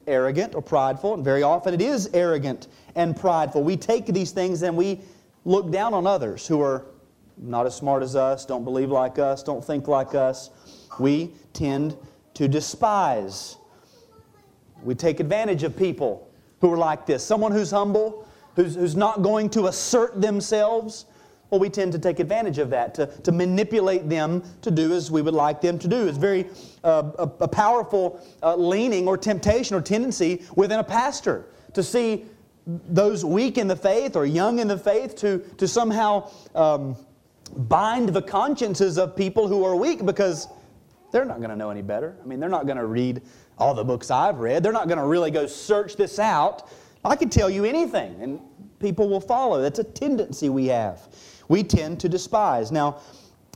arrogant 0.08 0.54
or 0.54 0.62
prideful, 0.62 1.16
and 1.16 1.24
very 1.24 1.42
often 1.42 1.74
it 1.74 1.82
is 1.82 2.10
arrogant 2.14 2.68
and 2.96 3.18
prideful. 3.18 3.64
We 3.64 3.78
take 3.78 4.06
these 4.06 4.32
things 4.32 4.62
and 4.62 4.78
we 4.78 5.02
look 5.46 5.72
down 5.72 5.94
on 5.94 6.06
others 6.06 6.48
who 6.48 6.62
are 6.62 6.86
not 7.38 7.66
as 7.66 7.76
smart 7.76 8.04
as 8.04 8.16
us, 8.16 8.46
don't 8.46 8.64
believe 8.64 8.92
like 8.92 9.20
us, 9.20 9.44
don't 9.44 9.64
think 9.64 9.88
like 9.88 10.16
us. 10.16 10.50
We 11.00 11.34
tend 11.54 11.98
to 12.36 12.48
despise. 12.48 13.58
We 14.84 14.96
take 14.96 15.20
advantage 15.20 15.64
of 15.64 15.76
people 15.76 16.30
who 16.62 16.72
are 16.72 16.78
like 16.78 17.06
this. 17.06 17.24
Someone 17.24 17.52
who's 17.52 17.72
humble, 17.72 18.28
who's, 18.56 18.76
who's 18.76 18.96
not 18.96 19.22
going 19.22 19.50
to 19.52 19.68
assert 19.68 20.22
themselves. 20.22 21.06
Well, 21.50 21.60
we 21.60 21.70
tend 21.70 21.92
to 21.94 22.00
take 22.00 22.20
advantage 22.20 22.58
of 22.58 22.70
that, 22.72 22.96
to, 22.96 23.06
to 23.06 23.32
manipulate 23.32 24.10
them 24.10 24.44
to 24.62 24.72
do 24.72 24.94
as 24.94 25.12
we 25.12 25.22
would 25.22 25.34
like 25.34 25.62
them 25.62 25.78
to 25.80 25.88
do. 25.88 26.08
It's 26.08 26.18
very 26.18 26.48
uh, 26.84 27.12
a, 27.20 27.32
a, 27.42 27.48
powerful 27.48 28.20
uh, 28.42 28.56
leaning 28.56 29.08
or 29.08 29.18
temptation 29.18 29.76
or 29.76 29.82
tendency 29.82 30.44
within 30.56 30.80
a 30.80 30.84
pastor 30.84 31.46
to 31.74 31.84
see 31.84 32.26
those 32.66 33.24
weak 33.24 33.58
in 33.60 33.68
the 33.68 33.76
faith 33.76 34.16
or 34.16 34.26
young 34.26 34.60
in 34.60 34.68
the 34.68 34.78
faith 34.78 35.16
to, 35.18 35.40
to 35.58 35.68
somehow 35.68 36.32
um, 36.56 36.96
bind 37.56 38.10
the 38.10 38.22
consciences 38.22 38.98
of 38.98 39.16
people 39.16 39.48
who 39.48 39.64
are 39.64 39.76
weak 39.76 40.04
because 40.04 40.48
they're 41.12 41.26
not 41.26 41.38
going 41.38 41.52
to 41.52 41.56
know 41.56 41.70
any 41.70 41.84
better. 41.84 42.16
I 42.22 42.26
mean, 42.26 42.40
they're 42.40 42.50
not 42.50 42.66
going 42.66 42.78
to 42.78 42.86
read 42.86 43.22
all 43.58 43.74
the 43.74 43.84
books 43.84 44.12
I've 44.12 44.40
read. 44.40 44.64
They're 44.64 44.74
not 44.74 44.88
going 44.88 44.98
to 44.98 45.06
really 45.06 45.32
go 45.32 45.46
search 45.46 45.96
this 45.96 46.20
out. 46.20 46.70
I 47.04 47.16
can 47.16 47.30
tell 47.30 47.50
you 47.50 47.66
anything, 47.66 48.20
and 48.22 48.40
people 48.80 49.08
will 49.08 49.22
follow. 49.22 49.62
That's 49.62 49.80
a 49.80 49.84
tendency 49.84 50.50
we 50.50 50.66
have. 50.68 51.08
We 51.48 51.64
tend 51.64 52.00
to 52.02 52.10
despise. 52.10 52.72
Now, 52.72 53.00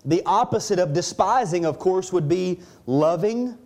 the 0.06 0.22
opposite 0.26 0.80
of 0.80 0.94
despising, 0.94 1.66
of 1.66 1.80
course, 1.80 2.14
would 2.14 2.30
be 2.30 2.60
loving, 2.86 3.58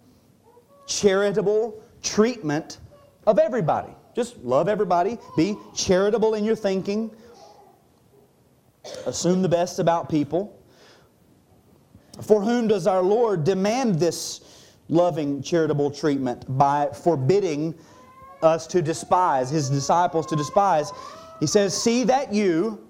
charitable 0.88 1.82
treatment 2.02 2.80
of 3.28 3.40
everybody. 3.40 3.94
Just 4.16 4.38
love 4.44 4.68
everybody. 4.68 5.18
Be 5.36 5.56
charitable 5.76 6.36
in 6.36 6.44
your 6.44 6.56
thinking. 6.56 7.12
Assume 9.06 9.42
the 9.42 9.50
best 9.50 9.80
about 9.80 10.10
people. 10.10 10.60
For 12.22 12.42
whom 12.42 12.68
does 12.68 12.86
our 12.86 13.02
Lord 13.02 13.44
demand 13.44 13.96
this 13.96 14.42
loving, 14.90 15.42
charitable 15.42 15.90
treatment? 15.92 16.46
By 16.58 16.90
forbidding 17.04 17.74
us 18.42 18.68
to 18.68 18.82
despise, 18.82 19.50
his 19.50 19.70
disciples 19.70 20.26
to 20.28 20.36
despise. 20.36 20.92
He 21.40 21.48
says, 21.48 21.76
See 21.76 22.04
that 22.04 22.34
you 22.34 22.88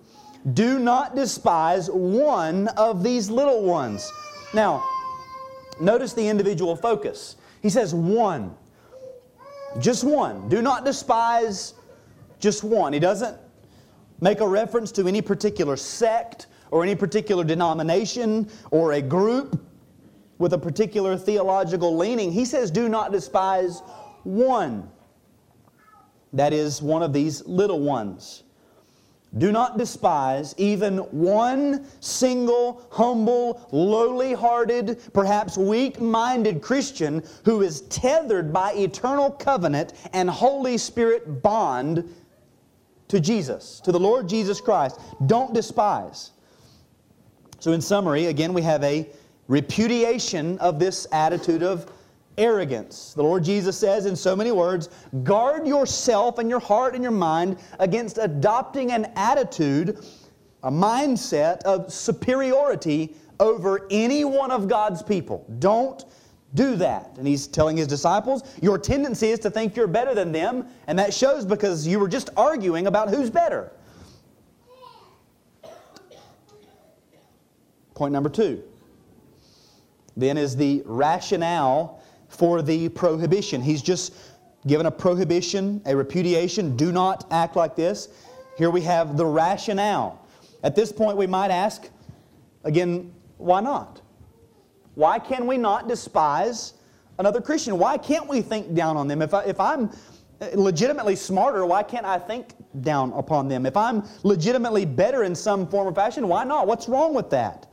do 0.51 0.77
not 0.77 1.15
despise 1.15 1.89
one 1.89 2.67
of 2.69 3.01
these 3.01 3.29
little 3.29 3.63
ones. 3.63 4.11
Now, 4.53 4.83
notice 5.79 6.13
the 6.13 6.27
individual 6.27 6.75
focus. 6.75 7.37
He 7.61 7.69
says, 7.69 7.93
One. 7.93 8.55
Just 9.79 10.03
one. 10.03 10.49
Do 10.49 10.61
not 10.61 10.85
despise 10.85 11.73
just 12.39 12.63
one. 12.63 12.93
He 12.93 12.99
doesn't 12.99 13.37
make 14.21 14.39
a 14.39 14.47
reference 14.47 14.91
to 14.91 15.07
any 15.07 15.21
particular 15.21 15.75
sect 15.77 16.47
or 16.69 16.83
any 16.83 16.93
particular 16.93 17.43
denomination 17.43 18.49
or 18.69 18.93
a 18.93 19.01
group 19.01 19.65
with 20.37 20.53
a 20.53 20.57
particular 20.57 21.17
theological 21.17 21.95
leaning. 21.95 22.31
He 22.31 22.45
says, 22.45 22.69
Do 22.69 22.89
not 22.89 23.11
despise 23.11 23.79
one. 24.23 24.89
That 26.33 26.53
is 26.53 26.81
one 26.81 27.01
of 27.01 27.13
these 27.13 27.45
little 27.45 27.79
ones. 27.79 28.42
Do 29.37 29.51
not 29.51 29.79
despise 29.79 30.53
even 30.57 30.97
one 30.97 31.87
single, 31.99 32.87
humble, 32.91 33.67
lowly 33.71 34.33
hearted, 34.33 35.01
perhaps 35.11 35.57
weak 35.57 35.99
minded 35.99 36.61
Christian 36.61 37.23
who 37.43 37.61
is 37.61 37.81
tethered 37.81 38.53
by 38.53 38.73
eternal 38.73 39.31
covenant 39.31 39.93
and 40.13 40.29
Holy 40.29 40.77
Spirit 40.77 41.41
bond 41.41 42.13
to 43.07 43.19
Jesus, 43.19 43.79
to 43.83 43.91
the 43.91 43.99
Lord 43.99 44.29
Jesus 44.29 44.61
Christ. 44.61 44.99
Don't 45.25 45.53
despise. 45.53 46.31
So, 47.59 47.71
in 47.71 47.81
summary, 47.81 48.27
again, 48.27 48.53
we 48.53 48.61
have 48.61 48.83
a 48.83 49.07
repudiation 49.47 50.59
of 50.59 50.79
this 50.79 51.07
attitude 51.11 51.63
of 51.63 51.91
arrogance. 52.37 53.13
The 53.13 53.23
Lord 53.23 53.43
Jesus 53.43 53.77
says 53.77 54.05
in 54.05 54.15
so 54.15 54.35
many 54.35 54.51
words 54.51 54.89
guard 55.23 55.67
yourself 55.67 56.39
and 56.39 56.49
your 56.49 56.59
heart 56.59 56.95
and 56.95 57.03
your 57.03 57.11
mind 57.11 57.57
against 57.79 58.17
adopting 58.17 58.91
an 58.91 59.11
attitude, 59.15 60.05
a 60.63 60.71
mindset 60.71 61.61
of 61.63 61.91
superiority 61.91 63.15
over 63.39 63.87
any 63.91 64.25
one 64.25 64.51
of 64.51 64.67
God's 64.67 65.03
people. 65.03 65.45
Don't 65.59 66.05
do 66.53 66.75
that. 66.75 67.15
And 67.17 67.27
he's 67.27 67.47
telling 67.47 67.77
his 67.77 67.87
disciples, 67.87 68.43
your 68.61 68.77
tendency 68.77 69.29
is 69.29 69.39
to 69.39 69.49
think 69.49 69.75
you're 69.75 69.87
better 69.87 70.13
than 70.13 70.31
them, 70.31 70.67
and 70.87 70.97
that 70.99 71.13
shows 71.13 71.45
because 71.45 71.87
you 71.87 71.99
were 71.99 72.07
just 72.07 72.29
arguing 72.37 72.87
about 72.87 73.09
who's 73.09 73.29
better. 73.29 73.71
Point 77.95 78.11
number 78.11 78.29
two 78.29 78.63
then 80.15 80.37
is 80.37 80.55
the 80.55 80.83
rationale 80.85 82.02
for 82.33 82.61
the 82.61 82.89
prohibition. 82.89 83.61
He's 83.61 83.81
just 83.81 84.13
given 84.65 84.85
a 84.85 84.91
prohibition, 84.91 85.81
a 85.85 85.95
repudiation. 85.95 86.75
Do 86.75 86.91
not 86.91 87.27
act 87.31 87.55
like 87.55 87.75
this. 87.75 88.09
Here 88.57 88.69
we 88.69 88.81
have 88.81 89.17
the 89.17 89.25
rationale. 89.25 90.25
At 90.63 90.75
this 90.75 90.91
point, 90.91 91.17
we 91.17 91.27
might 91.27 91.51
ask, 91.51 91.89
again, 92.63 93.13
why 93.37 93.61
not? 93.61 94.01
Why 94.95 95.19
can 95.19 95.47
we 95.47 95.57
not 95.57 95.87
despise 95.87 96.73
another 97.19 97.41
Christian? 97.41 97.77
Why 97.77 97.97
can't 97.97 98.27
we 98.27 98.41
think 98.41 98.73
down 98.73 98.95
on 98.95 99.07
them? 99.07 99.21
If, 99.21 99.33
I, 99.33 99.43
if 99.43 99.59
I'm 99.59 99.91
legitimately 100.53 101.15
smarter, 101.15 101.65
why 101.65 101.83
can't 101.83 102.05
I 102.05 102.17
think 102.17 102.53
down 102.81 103.11
upon 103.13 103.47
them? 103.47 103.65
If 103.65 103.75
I'm 103.75 104.03
legitimately 104.23 104.85
better 104.85 105.23
in 105.23 105.35
some 105.35 105.67
form 105.67 105.87
or 105.87 105.93
fashion, 105.93 106.27
why 106.27 106.43
not? 106.43 106.67
What's 106.67 106.87
wrong 106.87 107.13
with 107.13 107.29
that? 107.31 107.71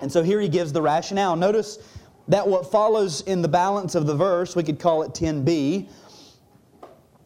And 0.00 0.10
so 0.10 0.22
here 0.22 0.40
he 0.40 0.48
gives 0.48 0.72
the 0.72 0.82
rationale. 0.82 1.36
Notice 1.36 1.78
that 2.30 2.46
what 2.46 2.70
follows 2.70 3.22
in 3.22 3.42
the 3.42 3.48
balance 3.48 3.96
of 3.96 4.06
the 4.06 4.14
verse, 4.14 4.54
we 4.54 4.62
could 4.62 4.78
call 4.78 5.02
it 5.02 5.10
10b, 5.10 5.88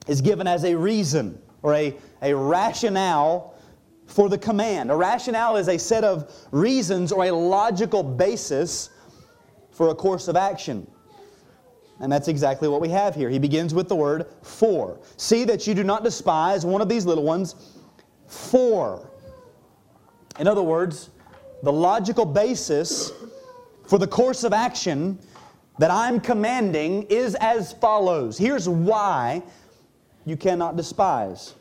is 0.08 0.20
given 0.22 0.46
as 0.46 0.64
a 0.64 0.74
reason 0.74 1.38
or 1.62 1.74
a, 1.74 1.94
a 2.22 2.34
rationale 2.34 3.54
for 4.06 4.30
the 4.30 4.38
command. 4.38 4.90
A 4.90 4.96
rationale 4.96 5.56
is 5.56 5.68
a 5.68 5.78
set 5.78 6.04
of 6.04 6.32
reasons 6.50 7.12
or 7.12 7.24
a 7.24 7.30
logical 7.30 8.02
basis 8.02 8.90
for 9.72 9.90
a 9.90 9.94
course 9.94 10.26
of 10.26 10.36
action. 10.36 10.90
And 12.00 12.10
that's 12.10 12.28
exactly 12.28 12.66
what 12.68 12.80
we 12.80 12.88
have 12.88 13.14
here. 13.14 13.28
He 13.28 13.38
begins 13.38 13.74
with 13.74 13.88
the 13.88 13.96
word 13.96 14.26
for. 14.42 14.98
See 15.18 15.44
that 15.44 15.66
you 15.66 15.74
do 15.74 15.84
not 15.84 16.02
despise 16.02 16.64
one 16.64 16.80
of 16.80 16.88
these 16.88 17.04
little 17.04 17.24
ones 17.24 17.54
for. 18.26 19.10
In 20.38 20.48
other 20.48 20.62
words, 20.62 21.10
the 21.62 21.72
logical 21.72 22.24
basis 22.24 23.12
for 23.86 23.98
the 23.98 24.06
course 24.06 24.44
of 24.44 24.52
action 24.52 25.18
that 25.78 25.90
I'm 25.90 26.20
commanding 26.20 27.04
is 27.04 27.34
as 27.36 27.72
follows. 27.74 28.38
Here's 28.38 28.68
why 28.68 29.42
you 30.24 30.36
cannot 30.36 30.76
despise. 30.76 31.54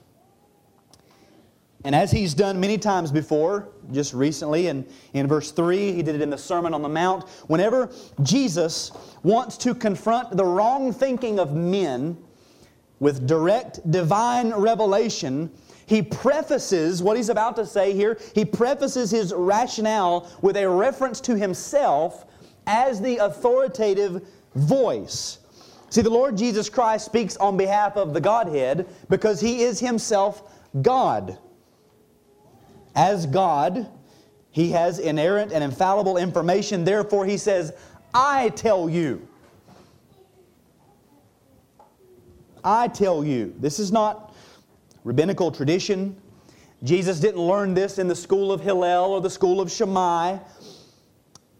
And 1.86 1.94
as 1.94 2.12
he's 2.12 2.34
done 2.34 2.60
many 2.60 2.77
times 2.77 3.12
before, 3.12 3.68
just 3.92 4.13
recently 4.13 4.68
in, 4.68 4.86
in 5.13 5.27
verse 5.27 5.51
3, 5.51 5.92
he 5.92 6.01
did 6.01 6.15
it 6.15 6.22
in 6.22 6.30
the 6.30 6.38
Sermon 6.38 6.74
on 6.74 6.82
the 6.82 6.89
Mount. 6.89 7.27
Whenever 7.48 7.92
Jesus 8.22 8.92
wants 9.24 9.58
to 9.58 9.75
confront 9.75 10.38
the 10.38 10.46
wrong 10.46 10.94
thinking 10.94 11.39
of 11.39 11.53
men 11.53 12.18
with 13.00 13.27
direct 13.27 13.92
divine 13.92 14.53
revelation, 14.53 15.51
he 15.93 16.01
prefaces 16.01 17.03
what 17.03 17.17
he's 17.17 17.29
about 17.29 17.55
to 17.55 17.67
say 17.67 17.93
here, 17.93 18.17
he 18.33 18.43
prefaces 18.43 19.12
his 19.12 19.31
rationale 19.31 20.27
with 20.41 20.57
a 20.57 20.67
reference 20.67 21.21
to 21.21 21.38
himself 21.38 22.25
as 22.65 23.00
the 23.00 23.17
authoritative 23.17 24.25
voice. 24.55 25.38
See, 25.91 26.01
the 26.01 26.09
Lord 26.09 26.35
Jesus 26.35 26.67
Christ 26.67 27.05
speaks 27.05 27.38
on 27.38 27.57
behalf 27.57 27.95
of 27.95 28.15
the 28.15 28.19
Godhead 28.19 28.88
because 29.07 29.39
he 29.39 29.62
is 29.62 29.79
himself 29.79 30.51
God. 30.81 31.38
As 32.95 33.27
God, 33.27 33.88
he 34.50 34.71
has 34.71 34.97
inerrant 34.97 35.51
and 35.51 35.63
infallible 35.63 36.17
information. 36.17 36.85
Therefore, 36.85 37.23
he 37.23 37.38
says, 37.38 37.71
I 38.15 38.50
tell 38.50 38.89
you. 38.89 39.27
I 42.63 42.88
tell 42.88 43.23
you. 43.23 43.53
This 43.59 43.77
is 43.77 43.91
not 43.91 44.32
rabbinical 45.03 45.51
tradition. 45.51 46.15
Jesus 46.83 47.19
didn't 47.19 47.41
learn 47.41 47.74
this 47.74 47.98
in 47.98 48.07
the 48.07 48.15
school 48.15 48.51
of 48.51 48.62
Hillel 48.62 49.12
or 49.12 49.22
the 49.22 49.29
school 49.29 49.62
of 49.62 49.72
Shammai. 49.72 50.38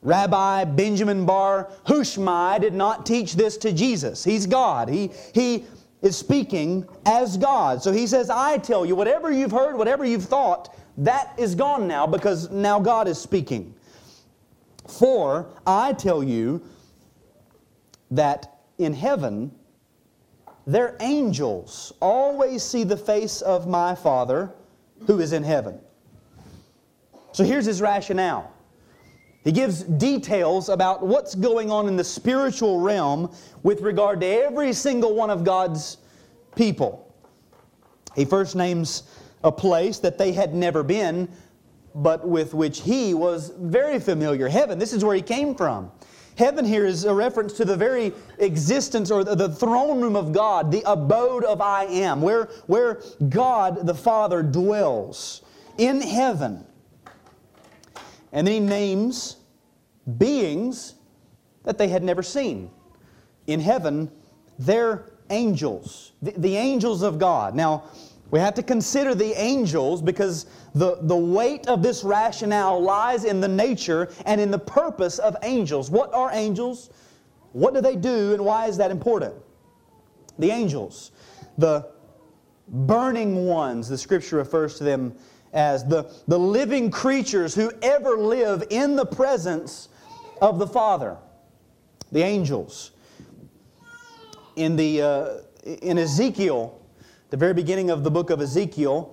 Rabbi 0.02 0.66
Benjamin 0.66 1.26
Bar 1.26 1.72
Hushmai 1.86 2.60
did 2.60 2.74
not 2.74 3.06
teach 3.06 3.34
this 3.36 3.56
to 3.58 3.72
Jesus. 3.72 4.24
He's 4.24 4.46
God. 4.46 4.90
He, 4.90 5.12
he 5.34 5.66
is 6.02 6.18
speaking 6.18 6.86
as 7.06 7.38
God. 7.38 7.82
So 7.82 7.92
he 7.94 8.06
says, 8.06 8.30
I 8.30 8.58
tell 8.58 8.86
you, 8.86 8.96
whatever 8.96 9.32
you've 9.32 9.52
heard, 9.52 9.78
whatever 9.78 10.04
you've 10.04 10.26
thought, 10.26 10.76
that 10.98 11.34
is 11.38 11.56
gone 11.56 11.88
now 11.88 12.06
because 12.06 12.52
now 12.52 12.80
God 12.80 13.08
is 13.08 13.18
speaking. 13.18 13.74
For 14.88 15.48
I 15.66 15.94
tell 15.94 16.22
you 16.22 16.62
that 18.12 18.60
in 18.78 18.94
heaven, 18.94 19.52
their 20.66 20.96
angels 21.00 21.94
always 22.00 22.64
see 22.64 22.84
the 22.84 22.98
face 22.98 23.42
of 23.42 23.68
my 23.68 23.96
Father 23.96 24.52
who 25.06 25.20
is 25.20 25.34
in 25.34 25.44
heaven. 25.44 25.80
So 27.34 27.44
here's 27.44 27.66
his 27.66 27.82
rationale. 27.82 28.52
He 29.44 29.52
gives 29.52 29.84
details 29.84 30.70
about 30.70 31.06
what's 31.06 31.36
going 31.36 31.70
on 31.70 31.88
in 31.88 31.98
the 31.98 32.04
spiritual 32.04 32.80
realm 32.80 33.34
with 33.62 33.82
regard 33.82 34.22
to 34.22 34.26
every 34.26 34.72
single 34.72 35.16
one 35.16 35.30
of 35.30 35.44
God's 35.44 35.98
people. 36.56 37.14
He 38.16 38.24
first 38.24 38.56
names 38.56 39.04
a 39.44 39.52
place 39.52 40.00
that 40.00 40.18
they 40.18 40.32
had 40.32 40.54
never 40.54 40.84
been, 40.84 41.28
but 41.96 42.26
with 42.26 42.54
which 42.54 42.82
he 42.82 43.14
was 43.14 43.52
very 43.60 44.00
familiar. 44.00 44.48
Heaven, 44.48 44.80
this 44.80 44.94
is 44.94 45.04
where 45.04 45.16
he 45.16 45.22
came 45.22 45.56
from. 45.56 45.92
Heaven 46.38 46.66
here 46.66 46.86
is 46.86 47.06
a 47.06 47.14
reference 47.14 47.54
to 47.54 47.66
the 47.66 47.78
very 47.78 48.12
existence 48.40 49.12
or 49.12 49.24
the 49.24 49.50
throne 49.50 50.02
room 50.02 50.16
of 50.16 50.32
God, 50.32 50.72
the 50.72 50.84
abode 50.86 51.44
of 51.44 51.62
I 51.62 51.86
am, 51.86 52.22
where, 52.22 52.46
where 52.66 53.02
God 53.30 53.86
the 53.86 53.94
Father 53.94 54.42
dwells 54.42 55.44
in 55.78 56.02
heaven. 56.02 56.66
And 58.32 58.48
then 58.48 58.54
he 58.54 58.60
names 58.60 59.38
beings 60.18 60.96
that 61.64 61.78
they 61.78 61.88
had 61.88 62.04
never 62.04 62.24
seen. 62.24 62.72
In 63.46 63.60
heaven, 63.60 64.12
their 64.58 65.12
angels, 65.30 66.14
the, 66.22 66.32
the 66.32 66.56
angels 66.56 67.04
of 67.04 67.20
God. 67.20 67.56
Now, 67.56 67.84
we 68.32 68.40
have 68.40 68.56
to 68.56 68.64
consider 68.64 69.14
the 69.14 69.40
angels 69.40 70.02
because 70.02 70.48
the, 70.74 70.98
the 71.02 71.16
weight 71.16 71.68
of 71.68 71.84
this 71.84 72.04
rationale 72.04 72.82
lies 72.82 73.26
in 73.26 73.40
the 73.40 73.48
nature 73.48 74.12
and 74.26 74.42
in 74.42 74.50
the 74.50 74.60
purpose 74.60 75.20
of 75.20 75.36
angels. 75.44 75.92
What 75.92 76.14
are 76.14 76.32
angels? 76.34 76.90
What 77.52 77.74
do 77.76 77.82
they 77.82 77.96
do 77.96 78.34
and 78.34 78.44
why 78.44 78.68
is 78.68 78.78
that 78.78 78.90
important? 78.90 79.36
The 80.40 80.50
angels, 80.50 81.12
the 81.60 81.92
burning 82.68 83.46
ones, 83.46 83.88
the 83.88 83.98
scripture 83.98 84.38
refers 84.38 84.78
to 84.80 84.84
them 84.84 85.16
as 85.54 85.86
the, 85.86 86.12
the 86.28 86.40
living 86.40 86.90
creatures 86.90 87.54
who 87.54 87.72
ever 87.84 88.18
live 88.18 88.64
in 88.72 88.96
the 88.96 89.06
presence 89.06 89.90
of 90.42 90.58
the 90.58 90.66
Father. 90.68 91.18
The 92.12 92.24
angels. 92.24 92.92
In, 94.56 94.76
the, 94.76 95.02
uh, 95.02 95.28
in 95.64 96.00
Ezekiel, 96.00 96.83
the 97.34 97.38
very 97.38 97.56
beginning 97.56 97.90
of 97.90 98.04
the 98.04 98.12
book 98.12 98.30
of 98.30 98.40
Ezekiel, 98.42 99.12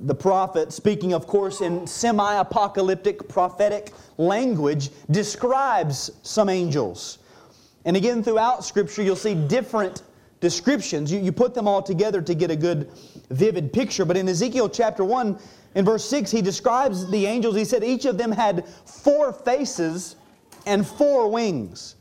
the 0.00 0.14
prophet, 0.14 0.70
speaking, 0.70 1.14
of 1.14 1.26
course, 1.26 1.62
in 1.62 1.86
semi 1.86 2.34
apocalyptic 2.34 3.26
prophetic 3.26 3.94
language, 4.18 4.90
describes 5.10 6.10
some 6.22 6.50
angels. 6.50 7.16
And 7.86 7.96
again, 7.96 8.22
throughout 8.22 8.66
Scripture, 8.66 9.02
you'll 9.02 9.16
see 9.16 9.34
different 9.34 10.02
descriptions. 10.40 11.10
You, 11.10 11.20
you 11.20 11.32
put 11.32 11.54
them 11.54 11.66
all 11.66 11.80
together 11.80 12.20
to 12.20 12.34
get 12.34 12.50
a 12.50 12.56
good, 12.56 12.90
vivid 13.30 13.72
picture. 13.72 14.04
But 14.04 14.18
in 14.18 14.28
Ezekiel 14.28 14.68
chapter 14.68 15.02
1, 15.02 15.38
in 15.74 15.86
verse 15.86 16.04
6, 16.04 16.30
he 16.30 16.42
describes 16.42 17.10
the 17.10 17.24
angels. 17.24 17.56
He 17.56 17.64
said 17.64 17.82
each 17.82 18.04
of 18.04 18.18
them 18.18 18.30
had 18.30 18.68
four 18.84 19.32
faces 19.32 20.16
and 20.66 20.86
four 20.86 21.30
wings. 21.30 21.94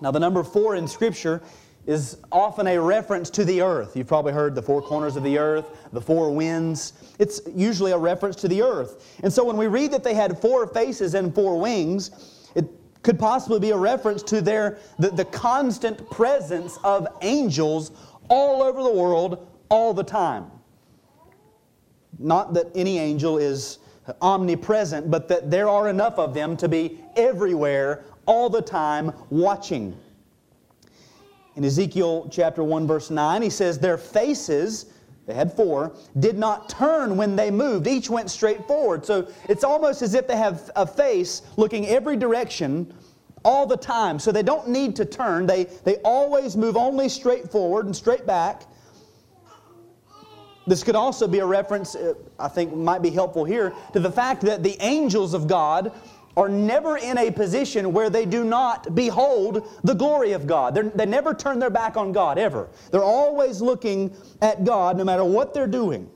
Now, 0.00 0.12
the 0.12 0.20
number 0.20 0.44
four 0.44 0.76
in 0.76 0.86
Scripture 0.86 1.42
is 1.86 2.18
often 2.32 2.66
a 2.66 2.78
reference 2.80 3.30
to 3.30 3.44
the 3.44 3.62
earth. 3.62 3.96
You've 3.96 4.08
probably 4.08 4.32
heard 4.32 4.54
the 4.54 4.62
four 4.62 4.82
corners 4.82 5.16
of 5.16 5.22
the 5.22 5.38
earth, 5.38 5.66
the 5.92 6.00
four 6.00 6.34
winds. 6.34 6.92
It's 7.18 7.40
usually 7.54 7.92
a 7.92 7.98
reference 7.98 8.36
to 8.36 8.48
the 8.48 8.62
earth. 8.62 9.18
And 9.22 9.32
so 9.32 9.44
when 9.44 9.56
we 9.56 9.68
read 9.68 9.92
that 9.92 10.02
they 10.02 10.14
had 10.14 10.38
four 10.38 10.66
faces 10.66 11.14
and 11.14 11.34
four 11.34 11.60
wings, 11.60 12.50
it 12.56 12.64
could 13.02 13.18
possibly 13.18 13.60
be 13.60 13.70
a 13.70 13.76
reference 13.76 14.22
to 14.24 14.40
their 14.40 14.78
the, 14.98 15.10
the 15.10 15.24
constant 15.26 16.10
presence 16.10 16.76
of 16.82 17.06
angels 17.22 17.92
all 18.28 18.62
over 18.62 18.82
the 18.82 18.92
world 18.92 19.46
all 19.68 19.94
the 19.94 20.04
time. 20.04 20.50
Not 22.18 22.54
that 22.54 22.66
any 22.74 22.98
angel 22.98 23.38
is 23.38 23.78
omnipresent, 24.20 25.10
but 25.10 25.28
that 25.28 25.50
there 25.50 25.68
are 25.68 25.88
enough 25.88 26.18
of 26.18 26.34
them 26.34 26.56
to 26.56 26.68
be 26.68 27.00
everywhere 27.16 28.04
all 28.26 28.48
the 28.50 28.62
time 28.62 29.12
watching. 29.30 29.96
In 31.56 31.64
Ezekiel 31.64 32.28
chapter 32.30 32.62
1 32.62 32.86
verse 32.86 33.10
9, 33.10 33.40
he 33.40 33.50
says, 33.50 33.78
Their 33.78 33.96
faces, 33.96 34.86
they 35.26 35.32
had 35.32 35.52
four, 35.52 35.96
did 36.20 36.38
not 36.38 36.68
turn 36.68 37.16
when 37.16 37.34
they 37.34 37.50
moved. 37.50 37.86
Each 37.86 38.10
went 38.10 38.30
straight 38.30 38.68
forward. 38.68 39.06
So 39.06 39.28
it's 39.48 39.64
almost 39.64 40.02
as 40.02 40.14
if 40.14 40.28
they 40.28 40.36
have 40.36 40.70
a 40.76 40.86
face 40.86 41.42
looking 41.56 41.86
every 41.88 42.16
direction 42.16 42.92
all 43.42 43.66
the 43.66 43.76
time. 43.76 44.18
So 44.18 44.32
they 44.32 44.42
don't 44.42 44.68
need 44.68 44.94
to 44.96 45.06
turn. 45.06 45.46
They, 45.46 45.64
they 45.64 45.96
always 46.04 46.56
move 46.58 46.76
only 46.76 47.08
straight 47.08 47.50
forward 47.50 47.86
and 47.86 47.96
straight 47.96 48.26
back. 48.26 48.64
This 50.66 50.82
could 50.82 50.96
also 50.96 51.28
be 51.28 51.38
a 51.38 51.46
reference, 51.46 51.94
uh, 51.94 52.14
I 52.38 52.48
think 52.48 52.74
might 52.74 53.00
be 53.00 53.10
helpful 53.10 53.44
here, 53.44 53.72
to 53.92 54.00
the 54.00 54.10
fact 54.10 54.42
that 54.42 54.62
the 54.62 54.76
angels 54.80 55.32
of 55.32 55.46
God 55.46 55.92
are 56.36 56.48
never 56.48 56.98
in 56.98 57.16
a 57.18 57.30
position 57.30 57.92
where 57.92 58.10
they 58.10 58.26
do 58.26 58.44
not 58.44 58.94
behold 58.94 59.66
the 59.84 59.94
glory 59.94 60.32
of 60.32 60.46
God. 60.46 60.74
They're, 60.74 60.90
they 60.90 61.06
never 61.06 61.32
turn 61.32 61.58
their 61.58 61.70
back 61.70 61.96
on 61.96 62.12
God, 62.12 62.38
ever. 62.38 62.68
They're 62.90 63.02
always 63.02 63.62
looking 63.62 64.14
at 64.42 64.64
God 64.64 64.98
no 64.98 65.04
matter 65.04 65.24
what 65.24 65.54
they're 65.54 65.66
doing. 65.66 66.10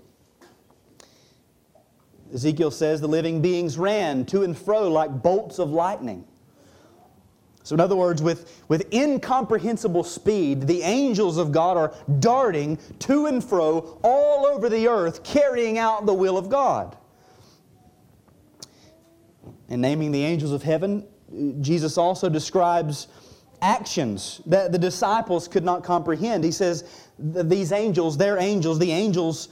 Ezekiel 2.33 2.71
says 2.71 3.01
the 3.01 3.09
living 3.09 3.43
beings 3.43 3.77
ran 3.77 4.25
to 4.27 4.43
and 4.43 4.57
fro 4.57 4.89
like 4.89 5.23
bolts 5.23 5.59
of 5.59 5.71
lightning. 5.71 6.25
So, 7.63 7.75
in 7.75 7.81
other 7.81 7.97
words, 7.97 8.23
with, 8.23 8.63
with 8.69 8.93
incomprehensible 8.93 10.05
speed, 10.05 10.63
the 10.63 10.83
angels 10.83 11.37
of 11.37 11.53
God 11.53 11.77
are 11.77 11.95
darting 12.19 12.79
to 13.01 13.27
and 13.27 13.45
fro 13.45 13.99
all 14.03 14.47
over 14.47 14.69
the 14.69 14.89
earth, 14.89 15.23
carrying 15.23 15.79
out 15.79 16.07
the 16.07 16.15
will 16.15 16.39
of 16.39 16.49
God. 16.49 16.97
In 19.71 19.81
naming 19.81 20.11
the 20.11 20.25
angels 20.25 20.53
of 20.53 20.63
heaven, 20.63 21.07
uh, 21.33 21.63
Jesus 21.63 21.97
also 21.97 22.29
describes 22.29 23.07
actions 23.63 24.41
that 24.47 24.73
the 24.73 24.79
disciples 24.79 25.47
could 25.47 25.65
not 25.65 25.85
comprehend. 25.85 26.43
He 26.45 26.51
says, 26.51 26.85
These 27.19 27.73
angels, 27.73 28.17
their 28.17 28.39
angels, 28.39 28.79
the 28.79 28.91
angels, 28.91 29.49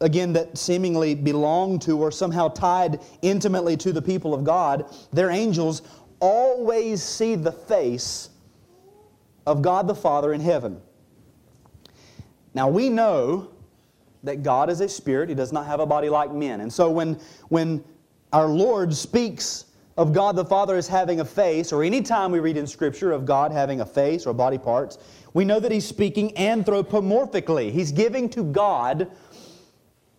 again, 0.00 0.32
that 0.32 0.56
seemingly 0.56 1.14
belong 1.14 1.78
to 1.80 1.98
or 1.98 2.10
somehow 2.10 2.48
tied 2.48 3.00
intimately 3.22 3.76
to 3.78 3.92
the 3.92 4.02
people 4.02 4.32
of 4.32 4.44
God, 4.44 4.86
their 5.12 5.30
angels 5.30 5.82
always 6.18 7.02
see 7.02 7.34
the 7.34 7.52
face 7.52 8.30
of 9.46 9.60
God 9.60 9.86
the 9.86 9.94
Father 9.94 10.32
in 10.32 10.40
heaven. 10.40 10.80
Now 12.54 12.68
we 12.68 12.88
know 12.88 13.50
that 14.22 14.42
God 14.42 14.70
is 14.70 14.80
a 14.80 14.88
spirit, 14.88 15.28
He 15.28 15.34
does 15.34 15.52
not 15.52 15.66
have 15.66 15.80
a 15.80 15.86
body 15.86 16.08
like 16.08 16.32
men. 16.32 16.62
And 16.62 16.72
so 16.72 16.90
when, 16.90 17.20
when 17.48 17.84
our 18.36 18.48
Lord 18.48 18.94
speaks 18.94 19.64
of 19.96 20.12
God 20.12 20.36
the 20.36 20.44
Father 20.44 20.76
as 20.76 20.86
having 20.86 21.20
a 21.20 21.24
face, 21.24 21.72
or 21.72 21.82
any 21.82 22.02
time 22.02 22.30
we 22.30 22.38
read 22.38 22.58
in 22.58 22.66
Scripture 22.66 23.10
of 23.10 23.24
God 23.24 23.50
having 23.50 23.80
a 23.80 23.86
face 23.86 24.26
or 24.26 24.34
body 24.34 24.58
parts, 24.58 24.98
we 25.32 25.42
know 25.42 25.58
that 25.58 25.72
He's 25.72 25.86
speaking 25.86 26.34
anthropomorphically. 26.34 27.72
He's 27.72 27.92
giving 27.92 28.28
to 28.28 28.44
God 28.44 29.10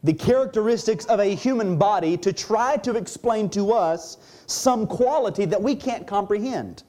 the 0.03 0.13
characteristics 0.13 1.05
of 1.05 1.19
a 1.19 1.35
human 1.35 1.77
body 1.77 2.17
to 2.17 2.33
try 2.33 2.75
to 2.77 2.95
explain 2.95 3.51
to 3.51 3.71
us 3.71 4.17
some 4.47 4.87
quality 4.87 5.45
that 5.45 5.61
we 5.61 5.75
can't 5.75 6.07
comprehend. 6.07 6.81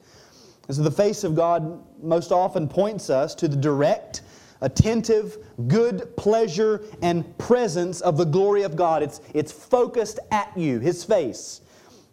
And 0.67 0.77
so 0.77 0.81
the 0.81 0.89
face 0.89 1.23
of 1.23 1.35
God 1.35 1.79
most 2.01 2.31
often 2.31 2.67
points 2.67 3.11
us 3.11 3.35
to 3.35 3.47
the 3.47 3.55
direct, 3.55 4.23
attentive, 4.61 5.37
good 5.67 6.15
pleasure, 6.15 6.83
and 7.01 7.37
presence 7.37 8.01
of 8.01 8.17
the 8.17 8.25
glory 8.25 8.63
of 8.63 8.75
God. 8.75 9.03
It's, 9.03 9.21
it's 9.33 9.51
focused 9.51 10.19
at 10.31 10.55
you, 10.57 10.79
His 10.79 11.03
face. 11.03 11.61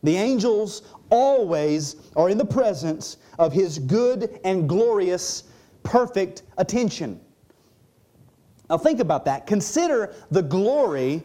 The 0.03 0.17
angels 0.17 0.83
always 1.11 1.97
are 2.17 2.29
in 2.29 2.39
the 2.39 2.45
presence 2.45 3.17
of 3.39 3.53
His 3.53 3.79
good 3.79 4.41
and 4.45 4.69
glorious, 4.69 5.45
perfect 5.83 6.43
attention. 6.59 7.21
Now, 8.69 8.79
think 8.79 9.01
about 9.01 9.25
that. 9.27 9.47
Consider 9.47 10.15
the 10.31 10.43
glory 10.43 11.23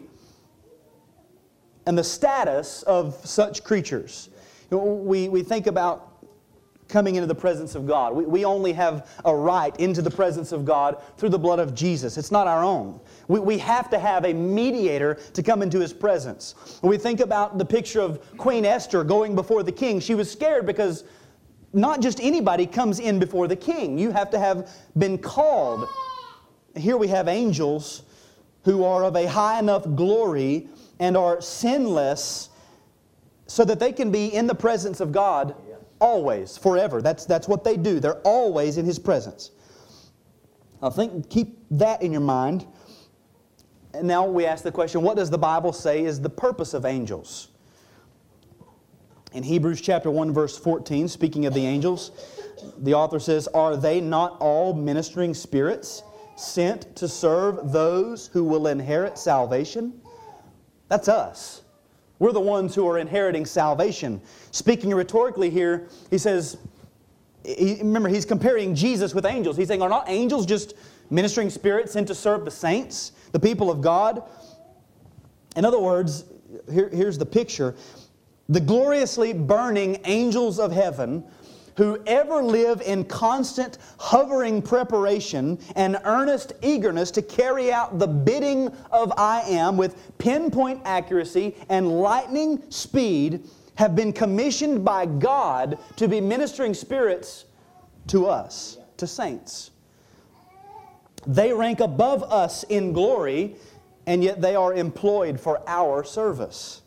and 1.86 1.98
the 1.98 2.04
status 2.04 2.82
of 2.84 3.14
such 3.26 3.64
creatures. 3.64 4.28
We, 4.70 5.28
we 5.28 5.42
think 5.42 5.66
about 5.66 6.11
coming 6.88 7.16
into 7.16 7.26
the 7.26 7.34
presence 7.34 7.74
of 7.74 7.86
God. 7.86 8.14
We, 8.14 8.24
we 8.24 8.44
only 8.44 8.72
have 8.72 9.08
a 9.24 9.34
right 9.34 9.74
into 9.80 10.02
the 10.02 10.10
presence 10.10 10.52
of 10.52 10.64
God 10.64 11.02
through 11.16 11.30
the 11.30 11.38
blood 11.38 11.58
of 11.58 11.74
Jesus. 11.74 12.18
It's 12.18 12.30
not 12.30 12.46
our 12.46 12.62
own. 12.62 13.00
We, 13.28 13.40
we 13.40 13.58
have 13.58 13.88
to 13.90 13.98
have 13.98 14.24
a 14.24 14.32
mediator 14.32 15.14
to 15.32 15.42
come 15.42 15.62
into 15.62 15.80
His 15.80 15.92
presence. 15.92 16.54
When 16.80 16.90
we 16.90 16.98
think 16.98 17.20
about 17.20 17.58
the 17.58 17.64
picture 17.64 18.00
of 18.00 18.36
Queen 18.36 18.64
Esther 18.64 19.04
going 19.04 19.34
before 19.34 19.62
the 19.62 19.72
king, 19.72 20.00
she 20.00 20.14
was 20.14 20.30
scared 20.30 20.66
because 20.66 21.04
not 21.72 22.00
just 22.00 22.20
anybody 22.20 22.66
comes 22.66 23.00
in 23.00 23.18
before 23.18 23.48
the 23.48 23.56
king. 23.56 23.98
You 23.98 24.10
have 24.10 24.30
to 24.30 24.38
have 24.38 24.70
been 24.96 25.18
called. 25.18 25.88
Here 26.76 26.96
we 26.96 27.08
have 27.08 27.28
angels 27.28 28.02
who 28.64 28.84
are 28.84 29.04
of 29.04 29.16
a 29.16 29.26
high 29.26 29.58
enough 29.58 29.84
glory 29.96 30.68
and 30.98 31.16
are 31.16 31.40
sinless 31.40 32.50
so 33.46 33.64
that 33.64 33.80
they 33.80 33.92
can 33.92 34.10
be 34.10 34.26
in 34.26 34.46
the 34.46 34.54
presence 34.54 35.00
of 35.00 35.12
God 35.12 35.54
always, 36.02 36.58
forever. 36.58 37.00
That's, 37.00 37.24
that's 37.24 37.46
what 37.46 37.62
they 37.62 37.76
do. 37.76 38.00
They're 38.00 38.20
always 38.22 38.76
in 38.76 38.84
His 38.84 38.98
presence. 38.98 39.52
I 40.82 40.90
think 40.90 41.30
keep 41.30 41.58
that 41.70 42.02
in 42.02 42.10
your 42.10 42.20
mind. 42.20 42.66
And 43.94 44.08
now 44.08 44.26
we 44.26 44.44
ask 44.44 44.64
the 44.64 44.72
question 44.72 45.02
what 45.02 45.16
does 45.16 45.30
the 45.30 45.38
Bible 45.38 45.72
say 45.72 46.04
is 46.04 46.20
the 46.20 46.30
purpose 46.30 46.74
of 46.74 46.84
angels? 46.84 47.48
In 49.32 49.42
Hebrews 49.42 49.80
chapter 49.80 50.10
1 50.10 50.34
verse 50.34 50.58
14, 50.58 51.08
speaking 51.08 51.46
of 51.46 51.54
the 51.54 51.64
angels, 51.64 52.10
the 52.78 52.94
author 52.94 53.20
says, 53.20 53.48
"Are 53.48 53.76
they 53.76 54.00
not 54.00 54.36
all 54.40 54.74
ministering 54.74 55.34
spirits 55.34 56.02
sent 56.36 56.96
to 56.96 57.08
serve 57.08 57.72
those 57.72 58.26
who 58.26 58.44
will 58.44 58.66
inherit 58.66 59.18
salvation?" 59.18 60.00
That's 60.88 61.08
us. 61.08 61.61
We're 62.22 62.30
the 62.30 62.38
ones 62.38 62.72
who 62.72 62.86
are 62.86 62.98
inheriting 62.98 63.44
salvation. 63.44 64.20
Speaking 64.52 64.94
rhetorically 64.94 65.50
here, 65.50 65.88
he 66.08 66.18
says, 66.18 66.56
he, 67.44 67.78
remember, 67.78 68.08
he's 68.08 68.24
comparing 68.24 68.76
Jesus 68.76 69.12
with 69.12 69.26
angels. 69.26 69.56
He's 69.56 69.66
saying, 69.66 69.82
Are 69.82 69.88
not 69.88 70.08
angels 70.08 70.46
just 70.46 70.74
ministering 71.10 71.50
spirits 71.50 71.94
sent 71.94 72.06
to 72.06 72.14
serve 72.14 72.44
the 72.44 72.50
saints, 72.52 73.10
the 73.32 73.40
people 73.40 73.72
of 73.72 73.80
God? 73.80 74.22
In 75.56 75.64
other 75.64 75.80
words, 75.80 76.22
here, 76.72 76.88
here's 76.90 77.18
the 77.18 77.26
picture 77.26 77.74
the 78.48 78.60
gloriously 78.60 79.32
burning 79.32 80.00
angels 80.04 80.60
of 80.60 80.70
heaven 80.70 81.24
who 81.76 81.98
ever 82.06 82.42
live 82.42 82.80
in 82.82 83.04
constant 83.04 83.78
hovering 83.98 84.62
preparation 84.62 85.58
and 85.76 85.98
earnest 86.04 86.52
eagerness 86.62 87.10
to 87.12 87.22
carry 87.22 87.72
out 87.72 87.98
the 87.98 88.06
bidding 88.06 88.68
of 88.90 89.12
I 89.16 89.40
am 89.42 89.76
with 89.76 89.96
pinpoint 90.18 90.82
accuracy 90.84 91.56
and 91.68 92.00
lightning 92.00 92.62
speed 92.70 93.44
have 93.74 93.96
been 93.96 94.12
commissioned 94.12 94.84
by 94.84 95.06
God 95.06 95.78
to 95.96 96.08
be 96.08 96.20
ministering 96.20 96.74
spirits 96.74 97.46
to 98.08 98.26
us, 98.26 98.78
to 98.98 99.06
saints. 99.06 99.70
They 101.26 101.52
rank 101.52 101.80
above 101.80 102.22
us 102.24 102.64
in 102.64 102.92
glory, 102.92 103.56
and 104.06 104.22
yet 104.22 104.40
they 104.40 104.56
are 104.56 104.74
employed 104.74 105.40
for 105.40 105.62
our 105.68 106.04
service. 106.04 106.82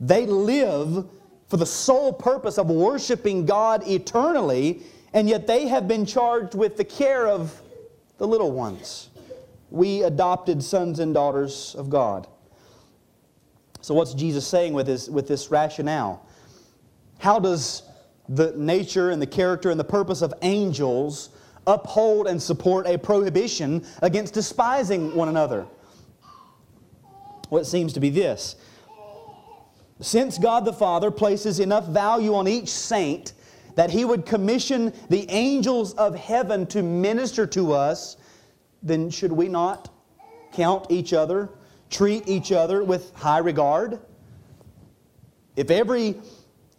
They 0.00 0.26
live 0.26 1.06
for 1.54 1.58
the 1.58 1.66
sole 1.66 2.12
purpose 2.12 2.58
of 2.58 2.68
worshiping 2.68 3.46
God 3.46 3.86
eternally, 3.86 4.82
and 5.12 5.28
yet 5.28 5.46
they 5.46 5.68
have 5.68 5.86
been 5.86 6.04
charged 6.04 6.56
with 6.56 6.76
the 6.76 6.84
care 6.84 7.28
of 7.28 7.62
the 8.18 8.26
little 8.26 8.50
ones. 8.50 9.08
We 9.70 10.02
adopted 10.02 10.64
sons 10.64 10.98
and 10.98 11.14
daughters 11.14 11.76
of 11.78 11.88
God. 11.88 12.26
So, 13.82 13.94
what's 13.94 14.14
Jesus 14.14 14.44
saying 14.44 14.72
with, 14.72 14.88
his, 14.88 15.08
with 15.08 15.28
this 15.28 15.52
rationale? 15.52 16.26
How 17.20 17.38
does 17.38 17.84
the 18.28 18.52
nature 18.56 19.10
and 19.10 19.22
the 19.22 19.26
character 19.28 19.70
and 19.70 19.78
the 19.78 19.84
purpose 19.84 20.22
of 20.22 20.34
angels 20.42 21.28
uphold 21.68 22.26
and 22.26 22.42
support 22.42 22.88
a 22.88 22.98
prohibition 22.98 23.86
against 24.02 24.34
despising 24.34 25.14
one 25.14 25.28
another? 25.28 25.66
It 27.52 27.66
seems 27.66 27.92
to 27.92 28.00
be 28.00 28.10
this 28.10 28.56
since 30.00 30.38
God 30.38 30.64
the 30.64 30.72
Father 30.72 31.10
places 31.10 31.60
enough 31.60 31.86
value 31.86 32.34
on 32.34 32.48
each 32.48 32.68
saint 32.68 33.32
that 33.74 33.90
He 33.90 34.04
would 34.04 34.26
commission 34.26 34.92
the 35.08 35.28
angels 35.30 35.94
of 35.94 36.14
heaven 36.14 36.66
to 36.66 36.82
minister 36.82 37.46
to 37.48 37.72
us, 37.72 38.16
then 38.82 39.10
should 39.10 39.32
we 39.32 39.48
not 39.48 39.90
count 40.52 40.86
each 40.90 41.12
other, 41.12 41.50
treat 41.90 42.28
each 42.28 42.52
other 42.52 42.84
with 42.84 43.14
high 43.14 43.38
regard? 43.38 43.98
If 45.56 45.70
every 45.70 46.20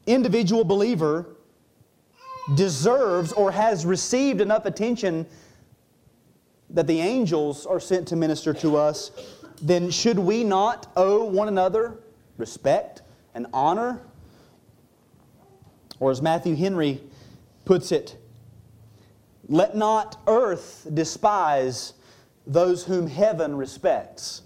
individual 0.06 0.64
believer 0.64 1.36
deserves 2.56 3.32
or 3.34 3.52
has 3.52 3.86
received 3.86 4.40
enough 4.40 4.66
attention 4.66 5.26
that 6.70 6.88
the 6.88 7.00
angels 7.00 7.66
are 7.66 7.80
sent 7.80 8.08
to 8.10 8.16
minister 8.16 8.54
to 8.54 8.78
us, 8.78 9.12
then 9.62 9.90
should 9.90 10.20
we 10.20 10.44
not 10.44 10.92
owe 10.96 11.24
one 11.24 11.48
another 11.48 12.00
respect? 12.38 13.02
And 13.36 13.46
honor. 13.54 14.02
Or 16.00 16.10
as 16.10 16.22
Matthew 16.22 16.56
Henry 16.56 17.02
puts 17.66 17.92
it, 17.92 18.18
let 19.48 19.76
not 19.76 20.20
earth 20.26 20.88
despise 20.92 21.94
those 22.48 22.86
whom 22.86 23.08
heaven 23.08 23.56
respects. 23.56 24.42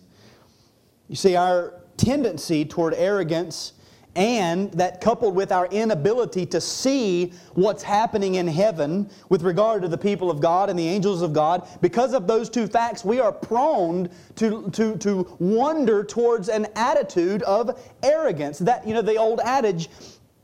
You 1.07 1.15
see, 1.15 1.35
our 1.35 1.73
tendency 1.97 2.65
toward 2.65 2.93
arrogance 2.93 3.73
and 4.15 4.71
that 4.73 5.01
coupled 5.01 5.35
with 5.35 5.51
our 5.51 5.67
inability 5.67 6.45
to 6.47 6.59
see 6.59 7.31
what's 7.53 7.83
happening 7.83 8.35
in 8.35 8.47
heaven 8.47 9.09
with 9.29 9.43
regard 9.43 9.81
to 9.83 9.87
the 9.87 9.97
people 9.97 10.31
of 10.31 10.39
God 10.39 10.69
and 10.69 10.77
the 10.77 10.87
angels 10.87 11.21
of 11.21 11.31
God, 11.31 11.67
because 11.81 12.13
of 12.13 12.27
those 12.27 12.49
two 12.49 12.67
facts, 12.67 13.05
we 13.05 13.19
are 13.19 13.31
prone 13.31 14.09
to, 14.35 14.69
to, 14.71 14.97
to 14.97 15.35
wander 15.39 16.03
towards 16.03 16.49
an 16.49 16.67
attitude 16.75 17.43
of 17.43 17.79
arrogance. 18.03 18.59
That, 18.59 18.87
you 18.87 18.93
know, 18.93 19.01
the 19.01 19.15
old 19.15 19.39
adage, 19.41 19.89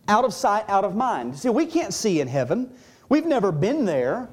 out 0.08 0.26
of 0.26 0.34
sight, 0.34 0.66
out 0.68 0.86
of 0.86 0.96
mind. 0.96 1.38
See, 1.38 1.50
we 1.50 1.66
can't 1.66 1.94
see 1.94 2.22
in 2.22 2.28
heaven. 2.28 2.72
We've 3.10 3.26
never 3.26 3.52
been 3.52 3.86
there. 3.86 4.30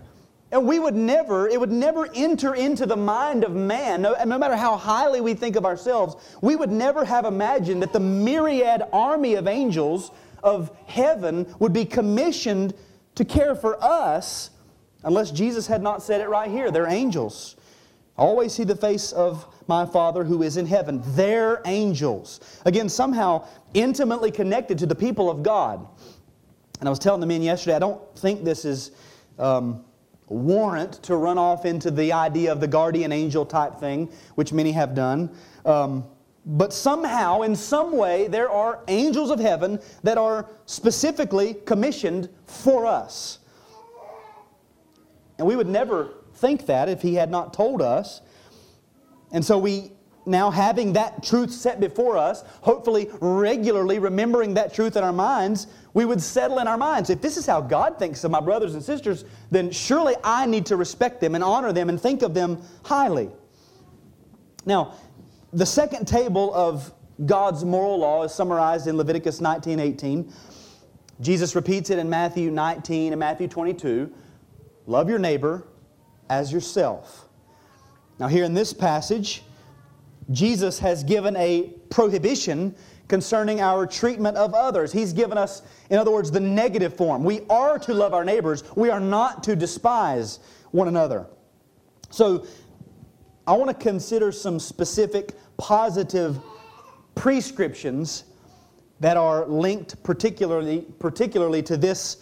And 0.53 0.67
we 0.67 0.79
would 0.79 0.95
never, 0.95 1.49
it 1.49 1.59
would 1.59 1.73
never 1.73 2.11
enter 2.15 2.55
into 2.55 2.85
the 2.85 2.97
mind 2.97 3.43
of 3.43 3.55
man, 3.55 4.03
no, 4.03 4.15
no, 4.25 4.38
matter 4.38 4.55
how 4.55 4.77
highly 4.77 5.23
we 5.23 5.33
think 5.33 5.57
of 5.57 5.65
ourselves, 5.65 6.15
we 6.43 6.57
would 6.57 6.71
never 6.71 7.07
have 7.07 7.25
imagined 7.25 7.81
that 7.81 7.95
the 7.95 8.01
myriad 8.01 8.83
army 8.93 9.35
of 9.35 9.49
angels 9.49 10.11
of 10.43 10.71
heaven 10.87 11.53
would 11.59 11.73
be 11.73 11.87
commissioned 11.87 12.75
to 13.15 13.25
care 13.25 13.55
for 13.55 13.83
us 13.83 14.51
unless 15.05 15.31
Jesus 15.31 15.67
had 15.67 15.83
not 15.83 16.03
said 16.03 16.21
it 16.21 16.29
right 16.29 16.51
here. 16.51 16.71
Their 16.71 16.87
angels. 16.87 17.57
always 18.19 18.53
see 18.53 18.65
the 18.65 18.77
face 18.77 19.11
of 19.12 19.47
my 19.69 19.87
Father 19.87 20.23
who 20.23 20.43
is 20.43 20.59
in 20.59 20.67
heaven. 20.67 21.01
Their 21.17 21.62
angels. 21.65 22.41
Again, 22.67 22.91
somehow 22.91 23.47
intimately 23.73 24.31
connected 24.31 24.79
to 24.81 24.87
the 24.87 24.95
people 24.95 25.31
of 25.31 25.43
God. 25.43 25.87
And 26.81 26.88
I 26.88 26.91
was 26.91 26.99
telling 26.99 27.23
the 27.23 27.27
men 27.27 27.41
yesterday, 27.41 27.77
I 27.77 27.79
don't 27.79 28.03
think 28.19 28.45
this 28.45 28.67
is 28.67 28.91
um, 29.38 29.85
warrant 30.29 31.03
to 31.05 31.17
run 31.17 31.39
off 31.39 31.65
into 31.65 31.91
the 31.91 32.13
idea 32.13 32.51
of 32.51 32.61
the 32.61 32.69
guardian 32.69 33.13
angel 33.13 33.45
type 33.45 33.79
thing, 33.79 34.11
which 34.35 34.53
many 34.53 34.73
have 34.73 34.95
done. 34.95 35.31
Um, 35.65 36.05
but 36.45 36.73
somehow, 36.73 37.43
in 37.43 37.55
some 37.55 37.97
way, 37.97 38.27
there 38.27 38.51
are 38.51 38.81
angels 38.89 39.31
of 39.31 39.39
heaven 39.39 39.79
that 40.03 40.19
are 40.19 40.49
specifically 40.67 41.55
commissioned 41.67 42.29
for 42.47 42.87
us. 42.87 43.39
And 45.39 45.47
we 45.47 45.55
would 45.55 45.69
never 45.69 46.15
think 46.35 46.67
that 46.67 46.89
if 46.89 47.03
he 47.03 47.15
had 47.15 47.31
not 47.31 47.55
told 47.55 47.81
us. 47.81 48.21
And 49.33 49.45
so 49.45 49.57
we 49.59 49.93
now 50.27 50.51
having 50.51 50.93
that 50.93 51.23
truth 51.23 51.51
set 51.53 51.81
before 51.81 52.17
us, 52.17 52.45
hopefully 52.61 53.11
regularly 53.21 53.99
remembering 53.99 54.55
that 54.55 54.73
truth 54.73 54.97
in 54.97 55.03
our 55.03 55.13
minds, 55.13 55.67
we 55.95 56.05
would 56.05 56.23
settle 56.23 56.59
in 56.59 56.67
our 56.67 56.79
minds. 56.79 57.11
If 57.11 57.21
this 57.21 57.37
is 57.37 57.47
how 57.47 57.61
God 57.61 57.99
thinks 57.99 58.25
of 58.25 58.31
my 58.31 58.41
brothers 58.41 58.75
and 58.75 58.83
sisters, 58.83 59.25
then 59.51 59.71
surely 59.71 60.15
I 60.25 60.47
need 60.47 60.67
to 60.67 60.77
respect 60.77 61.21
them 61.21 61.35
and 61.35 61.45
honor 61.45 61.73
them 61.73 61.89
and 61.89 62.01
think 62.01 62.23
of 62.23 62.35
them 62.35 62.63
highly. 62.85 63.31
Now, 64.65 64.95
the 65.53 65.67
second 65.67 66.07
table 66.07 66.55
of 66.55 66.93
God's 67.27 67.65
moral 67.65 67.99
law 67.99 68.23
is 68.23 68.33
summarized 68.33 68.87
in 68.87 68.97
Leviticus 68.97 69.41
19:18. 69.41 70.33
Jesus 71.21 71.55
repeats 71.55 71.91
it 71.91 71.99
in 71.99 72.09
Matthew 72.09 72.51
19 72.51 73.13
and 73.13 73.21
Matthew 73.21 73.49
22. 73.49 74.11
Love 74.87 75.09
your 75.09 75.19
neighbor 75.19 75.67
as 76.31 76.53
yourself. 76.53 77.29
Now, 78.19 78.29
here 78.29 78.45
in 78.45 78.55
this 78.55 78.73
passage, 78.73 79.43
Jesus 80.31 80.79
has 80.79 81.05
given 81.05 81.37
a 81.37 81.75
prohibition 81.91 82.75
concerning 83.09 83.61
our 83.61 83.87
treatment 83.87 84.37
of 84.37 84.55
others. 84.55 84.93
He's 84.93 85.12
given 85.12 85.37
us, 85.37 85.62
in 85.91 85.99
other 85.99 86.11
words, 86.11 86.31
the 86.31 86.41
negative 86.41 86.97
form. 86.97 87.25
We 87.25 87.41
are 87.51 87.79
to 87.81 87.95
love 87.95 88.15
our 88.15 88.25
neighbors, 88.25 88.65
we 88.77 88.91
are 88.91 89.01
not 89.01 89.43
to 89.45 89.57
despise 89.57 90.38
one 90.71 90.88
another. 90.88 91.27
So, 92.11 92.47
I 93.47 93.55
want 93.55 93.71
to 93.71 93.75
consider 93.75 94.31
some 94.31 94.61
specific 94.61 95.35
positive 95.57 96.38
prescriptions 97.17 98.25
that 99.01 99.17
are 99.17 99.47
linked 99.47 100.01
particularly, 100.05 100.87
particularly 101.01 101.61
to 101.65 101.77
this 101.77 102.19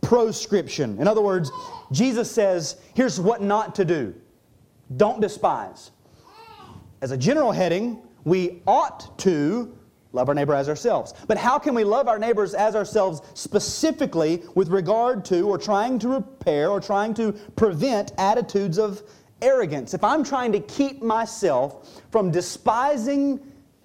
proscription. 0.00 0.98
In 1.00 1.08
other 1.08 1.20
words, 1.20 1.50
Jesus 1.90 2.30
says, 2.30 2.76
here's 2.94 3.20
what 3.20 3.42
not 3.42 3.74
to 3.74 3.84
do 3.84 4.14
don't 4.96 5.20
despise. 5.20 5.90
As 7.00 7.10
a 7.10 7.16
general 7.16 7.52
heading, 7.52 8.02
we 8.24 8.62
ought 8.66 9.18
to 9.20 9.76
love 10.12 10.28
our 10.28 10.34
neighbor 10.34 10.54
as 10.54 10.68
ourselves. 10.68 11.14
But 11.28 11.38
how 11.38 11.58
can 11.58 11.74
we 11.74 11.84
love 11.84 12.08
our 12.08 12.18
neighbors 12.18 12.54
as 12.54 12.74
ourselves 12.74 13.22
specifically 13.34 14.42
with 14.54 14.68
regard 14.68 15.24
to 15.26 15.48
or 15.48 15.58
trying 15.58 15.98
to 16.00 16.08
repair 16.08 16.70
or 16.70 16.80
trying 16.80 17.14
to 17.14 17.32
prevent 17.56 18.12
attitudes 18.18 18.78
of 18.78 19.02
arrogance? 19.40 19.94
If 19.94 20.02
I'm 20.02 20.24
trying 20.24 20.52
to 20.52 20.60
keep 20.60 21.02
myself 21.02 22.02
from 22.10 22.30
despising 22.30 23.40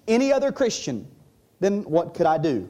any 0.08 0.32
other 0.32 0.52
Christian, 0.52 1.06
then 1.60 1.82
what 1.82 2.14
could 2.14 2.26
I 2.26 2.38
do? 2.38 2.68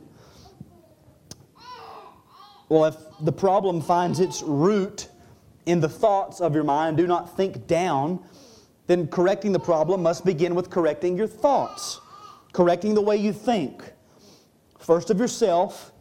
Well, 2.69 2.85
if 2.87 2.97
the 3.21 3.33
problem 3.33 3.81
finds 3.81 4.21
its 4.21 4.43
root 4.43 5.09
in 5.67 5.81
the 5.81 5.89
thoughts 5.89 6.41
of 6.41 6.55
your 6.55 6.65
mind, 6.65 6.97
do 6.97 7.07
not 7.07 7.37
think 7.37 7.67
down, 7.67 8.25
then 8.87 9.07
correcting 9.07 9.53
the 9.53 9.61
problem 9.61 10.03
must 10.03 10.25
begin 10.25 10.55
with 10.55 10.71
correcting 10.71 11.17
your 11.17 11.27
thoughts, 11.27 12.01
correcting 12.57 12.95
the 12.95 13.03
way 13.03 13.19
you 13.19 13.35
think. 13.35 13.85
First 14.79 15.11
of 15.11 15.19
yourself, 15.19 15.93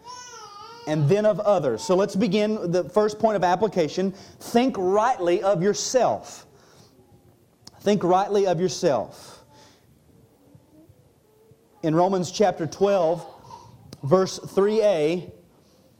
and 0.88 1.10
then 1.10 1.26
of 1.26 1.42
others. 1.42 1.84
So 1.84 1.96
let's 1.96 2.16
begin 2.16 2.72
the 2.72 2.86
first 2.86 3.20
point 3.20 3.36
of 3.36 3.44
application. 3.44 4.14
Think 4.40 4.76
rightly 4.78 5.44
of 5.44 5.62
yourself. 5.62 6.48
Think 7.82 8.06
rightly 8.06 8.48
of 8.48 8.62
yourself. 8.62 9.44
In 11.84 11.94
Romans 11.94 12.32
chapter 12.32 12.66
12, 12.66 13.26
verse 14.04 14.40
3a, 14.40 15.32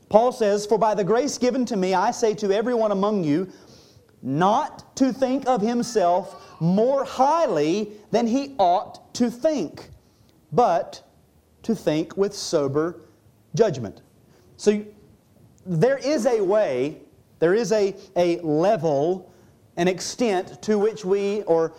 Paul 0.08 0.32
says, 0.32 0.66
For 0.66 0.78
by 0.78 0.96
the 0.96 1.04
grace 1.04 1.38
given 1.38 1.66
to 1.66 1.76
me, 1.76 1.94
I 1.94 2.12
say 2.12 2.34
to 2.36 2.52
everyone 2.52 2.94
among 2.94 3.26
you, 3.26 3.52
not 4.22 4.96
to 4.96 5.12
think 5.12 5.48
of 5.48 5.62
himself 5.62 6.62
more 6.62 7.04
highly 7.04 7.92
than 8.12 8.26
he 8.26 8.56
ought 8.58 9.14
to 9.16 9.30
think, 9.30 9.90
but 10.56 11.04
to 11.64 11.76
think 11.76 12.16
with 12.16 12.34
sober 12.34 13.02
judgment. 13.56 14.02
So 14.58 14.86
there 15.66 15.98
is 15.98 16.26
a 16.26 16.42
way, 16.42 17.02
there 17.40 17.54
is 17.54 17.72
a, 17.72 17.96
a 18.16 18.40
level, 18.40 19.32
an 19.78 19.88
extent 19.88 20.62
to 20.64 20.78
which 20.78 21.04
we, 21.04 21.42
or 21.44 21.74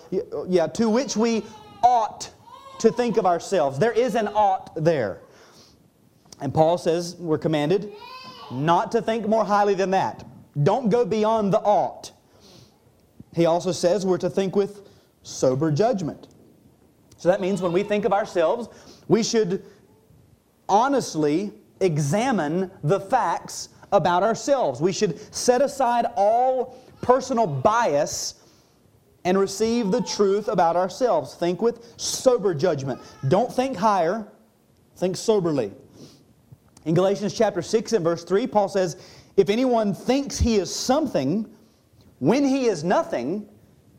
yeah, 0.48 0.66
to 0.68 0.88
which 0.88 1.16
we 1.16 1.44
ought 1.82 2.30
to 2.80 2.90
think 2.90 3.16
of 3.16 3.24
ourselves. 3.24 3.78
There 3.78 3.92
is 3.92 4.14
an 4.14 4.28
ought 4.28 4.72
there. 4.82 5.20
And 6.40 6.52
Paul 6.52 6.76
says 6.76 7.16
we're 7.16 7.38
commanded 7.38 7.92
not 8.50 8.92
to 8.92 9.00
think 9.00 9.26
more 9.26 9.44
highly 9.44 9.74
than 9.74 9.90
that. 9.92 10.24
Don't 10.62 10.90
go 10.90 11.04
beyond 11.04 11.52
the 11.52 11.60
ought. 11.60 12.12
He 13.34 13.46
also 13.46 13.72
says 13.72 14.04
we're 14.04 14.18
to 14.18 14.30
think 14.30 14.56
with 14.56 14.82
sober 15.22 15.70
judgment. 15.70 16.28
So 17.16 17.28
that 17.28 17.40
means 17.40 17.62
when 17.62 17.72
we 17.72 17.82
think 17.82 18.04
of 18.04 18.12
ourselves, 18.12 18.68
we 19.08 19.22
should 19.22 19.64
honestly 20.68 21.52
examine 21.80 22.70
the 22.82 23.00
facts 23.00 23.68
about 23.92 24.22
ourselves. 24.22 24.80
We 24.80 24.92
should 24.92 25.34
set 25.34 25.62
aside 25.62 26.06
all 26.16 26.76
personal 27.00 27.46
bias 27.46 28.34
and 29.24 29.38
receive 29.38 29.90
the 29.90 30.02
truth 30.02 30.48
about 30.48 30.76
ourselves. 30.76 31.34
Think 31.34 31.60
with 31.62 31.94
sober 31.98 32.54
judgment. 32.54 33.00
Don't 33.28 33.52
think 33.52 33.76
higher, 33.76 34.26
think 34.96 35.16
soberly. 35.16 35.72
In 36.84 36.94
Galatians 36.94 37.34
chapter 37.34 37.62
6 37.62 37.92
and 37.94 38.04
verse 38.04 38.22
3, 38.24 38.46
Paul 38.46 38.68
says, 38.68 38.96
If 39.36 39.50
anyone 39.50 39.92
thinks 39.92 40.38
he 40.38 40.56
is 40.56 40.72
something 40.72 41.50
when 42.20 42.44
he 42.44 42.66
is 42.66 42.84
nothing, 42.84 43.48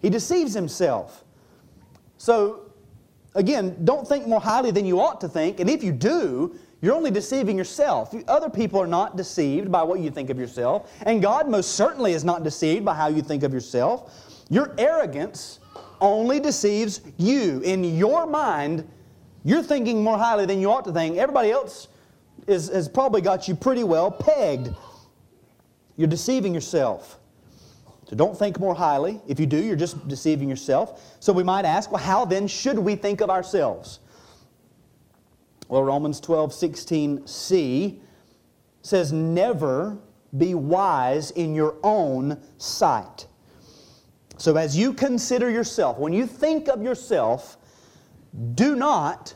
he 0.02 0.10
deceives 0.10 0.54
himself. 0.54 1.26
So, 2.18 2.67
again, 3.38 3.78
don't 3.86 4.08
think 4.08 4.28
more 4.28 4.42
highly 4.42 4.72
than 4.72 4.86
you 4.86 5.00
ought 5.00 5.22
to 5.22 5.30
think. 5.30 5.60
And 5.60 5.70
if 5.70 5.84
you 5.84 5.92
do, 5.92 6.56
you're 6.82 6.96
only 6.96 7.12
deceiving 7.12 7.58
yourself. 7.58 8.14
Other 8.28 8.50
people 8.50 8.80
are 8.82 8.88
not 8.88 9.16
deceived 9.16 9.72
by 9.72 9.84
what 9.84 10.00
you 10.00 10.12
think 10.12 10.30
of 10.30 10.38
yourself. 10.38 10.92
And 11.04 11.22
God 11.22 11.50
most 11.50 11.76
certainly 11.76 12.14
is 12.14 12.24
not 12.24 12.44
deceived 12.44 12.84
by 12.84 12.94
how 12.94 13.08
you 13.08 13.22
think 13.22 13.44
of 13.44 13.54
yourself. 13.54 14.44
Your 14.50 14.76
arrogance 14.78 15.60
only 16.02 16.40
deceives 16.40 17.02
you. 17.18 17.62
In 17.62 17.84
your 17.84 18.26
mind, 18.26 18.88
you're 19.44 19.64
thinking 19.64 20.04
more 20.04 20.18
highly 20.18 20.46
than 20.46 20.60
you 20.60 20.72
ought 20.72 20.86
to 20.86 20.92
think. 20.92 21.18
Everybody 21.18 21.52
else 21.52 21.88
is, 22.48 22.70
has 22.70 22.88
probably 22.88 23.22
got 23.22 23.48
you 23.48 23.56
pretty 23.56 23.84
well 23.84 24.12
pegged. 24.12 24.74
You're 25.96 26.08
deceiving 26.08 26.54
yourself. 26.54 27.17
So 28.08 28.16
don't 28.16 28.38
think 28.40 28.58
more 28.60 28.74
highly. 28.74 29.20
If 29.28 29.38
you 29.38 29.46
do, 29.46 29.62
you're 29.62 29.76
just 29.76 30.08
deceiving 30.08 30.48
yourself. 30.50 31.18
So 31.20 31.34
we 31.34 31.44
might 31.44 31.66
ask, 31.66 31.92
well, 31.92 32.02
how 32.02 32.24
then 32.24 32.48
should 32.48 32.80
we 32.80 32.96
think 32.96 33.20
of 33.20 33.30
ourselves? 33.30 34.00
Well, 35.68 35.84
Romans 35.84 36.22
12, 36.22 36.52
16c 36.52 38.00
says, 38.82 39.12
Never 39.12 39.98
be 40.38 40.56
wise 40.56 41.32
in 41.32 41.54
your 41.54 41.76
own 41.84 42.42
sight. 42.58 43.28
So 44.38 44.56
as 44.56 44.78
you 44.78 44.94
consider 44.94 45.50
yourself, 45.50 45.98
when 45.98 46.14
you 46.14 46.28
think 46.28 46.70
of 46.70 46.82
yourself, 46.82 47.58
do 48.54 48.76
not 48.76 49.34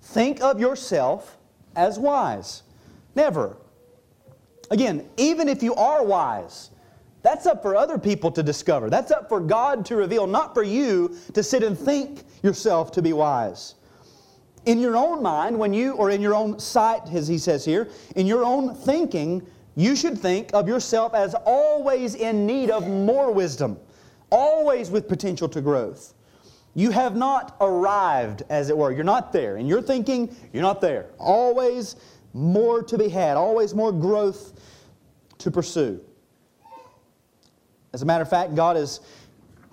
think 0.00 0.40
of 0.40 0.58
yourself 0.58 1.36
as 1.76 1.98
wise. 1.98 2.62
Never. 3.14 3.58
Again, 4.70 5.10
even 5.18 5.48
if 5.48 5.62
you 5.62 5.74
are 5.74 6.02
wise, 6.02 6.70
that's 7.24 7.46
up 7.46 7.62
for 7.62 7.74
other 7.74 7.96
people 7.98 8.30
to 8.32 8.42
discover. 8.42 8.90
That's 8.90 9.10
up 9.10 9.30
for 9.30 9.40
God 9.40 9.86
to 9.86 9.96
reveal, 9.96 10.26
not 10.26 10.52
for 10.52 10.62
you 10.62 11.16
to 11.32 11.42
sit 11.42 11.62
and 11.62 11.76
think 11.76 12.22
yourself 12.42 12.92
to 12.92 13.02
be 13.02 13.14
wise. 13.14 13.76
In 14.66 14.78
your 14.78 14.94
own 14.94 15.22
mind, 15.22 15.58
when 15.58 15.72
you, 15.72 15.92
or 15.92 16.10
in 16.10 16.20
your 16.20 16.34
own 16.34 16.58
sight, 16.58 17.10
as 17.14 17.26
he 17.26 17.38
says 17.38 17.64
here, 17.64 17.88
in 18.14 18.26
your 18.26 18.44
own 18.44 18.74
thinking, 18.74 19.44
you 19.74 19.96
should 19.96 20.18
think 20.18 20.50
of 20.52 20.68
yourself 20.68 21.14
as 21.14 21.34
always 21.46 22.14
in 22.14 22.44
need 22.44 22.68
of 22.68 22.86
more 22.86 23.32
wisdom, 23.32 23.78
always 24.28 24.90
with 24.90 25.08
potential 25.08 25.48
to 25.48 25.62
growth. 25.62 26.12
You 26.74 26.90
have 26.90 27.16
not 27.16 27.56
arrived, 27.62 28.42
as 28.50 28.68
it 28.68 28.76
were. 28.76 28.92
You're 28.92 29.02
not 29.02 29.32
there. 29.32 29.56
In 29.56 29.66
your 29.66 29.80
thinking, 29.80 30.36
you're 30.52 30.62
not 30.62 30.82
there. 30.82 31.06
Always 31.18 31.96
more 32.34 32.82
to 32.82 32.98
be 32.98 33.08
had, 33.08 33.38
always 33.38 33.74
more 33.74 33.92
growth 33.92 34.60
to 35.38 35.50
pursue. 35.50 36.02
As 37.94 38.02
a 38.02 38.06
matter 38.06 38.22
of 38.22 38.28
fact, 38.28 38.56
God 38.56 38.74
has 38.74 38.98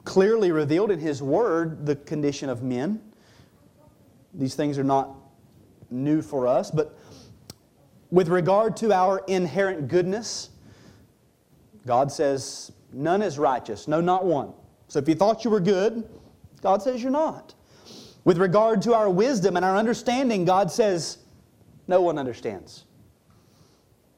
clearly 0.06 0.52
revealed 0.52 0.92
in 0.92 1.00
His 1.00 1.24
Word 1.24 1.88
the 1.88 1.96
condition 1.96 2.50
of 2.50 2.62
men. 2.62 3.02
These 4.36 4.54
things 4.54 4.78
are 4.78 4.84
not 4.84 5.10
new 5.90 6.22
for 6.22 6.46
us, 6.46 6.70
but 6.70 6.96
with 8.12 8.28
regard 8.28 8.78
to 8.78 8.94
our 8.94 9.24
inherent 9.28 9.88
goodness, 9.88 10.52
God 11.88 12.12
says, 12.12 12.72
None 12.94 13.24
is 13.24 13.40
righteous, 13.40 13.88
no, 13.88 14.02
not 14.02 14.24
one. 14.24 14.54
So 14.88 15.00
if 15.00 15.10
you 15.10 15.16
thought 15.16 15.44
you 15.44 15.50
were 15.50 15.60
good, 15.60 16.08
God 16.62 16.84
says 16.84 17.02
you're 17.02 17.12
not. 17.12 17.56
With 18.24 18.38
regard 18.38 18.84
to 18.84 18.94
our 18.94 19.10
wisdom 19.10 19.56
and 19.56 19.66
our 19.66 19.76
understanding, 19.76 20.46
God 20.46 20.70
says, 20.72 21.18
No 21.88 22.04
one 22.04 22.20
understands. 22.20 22.84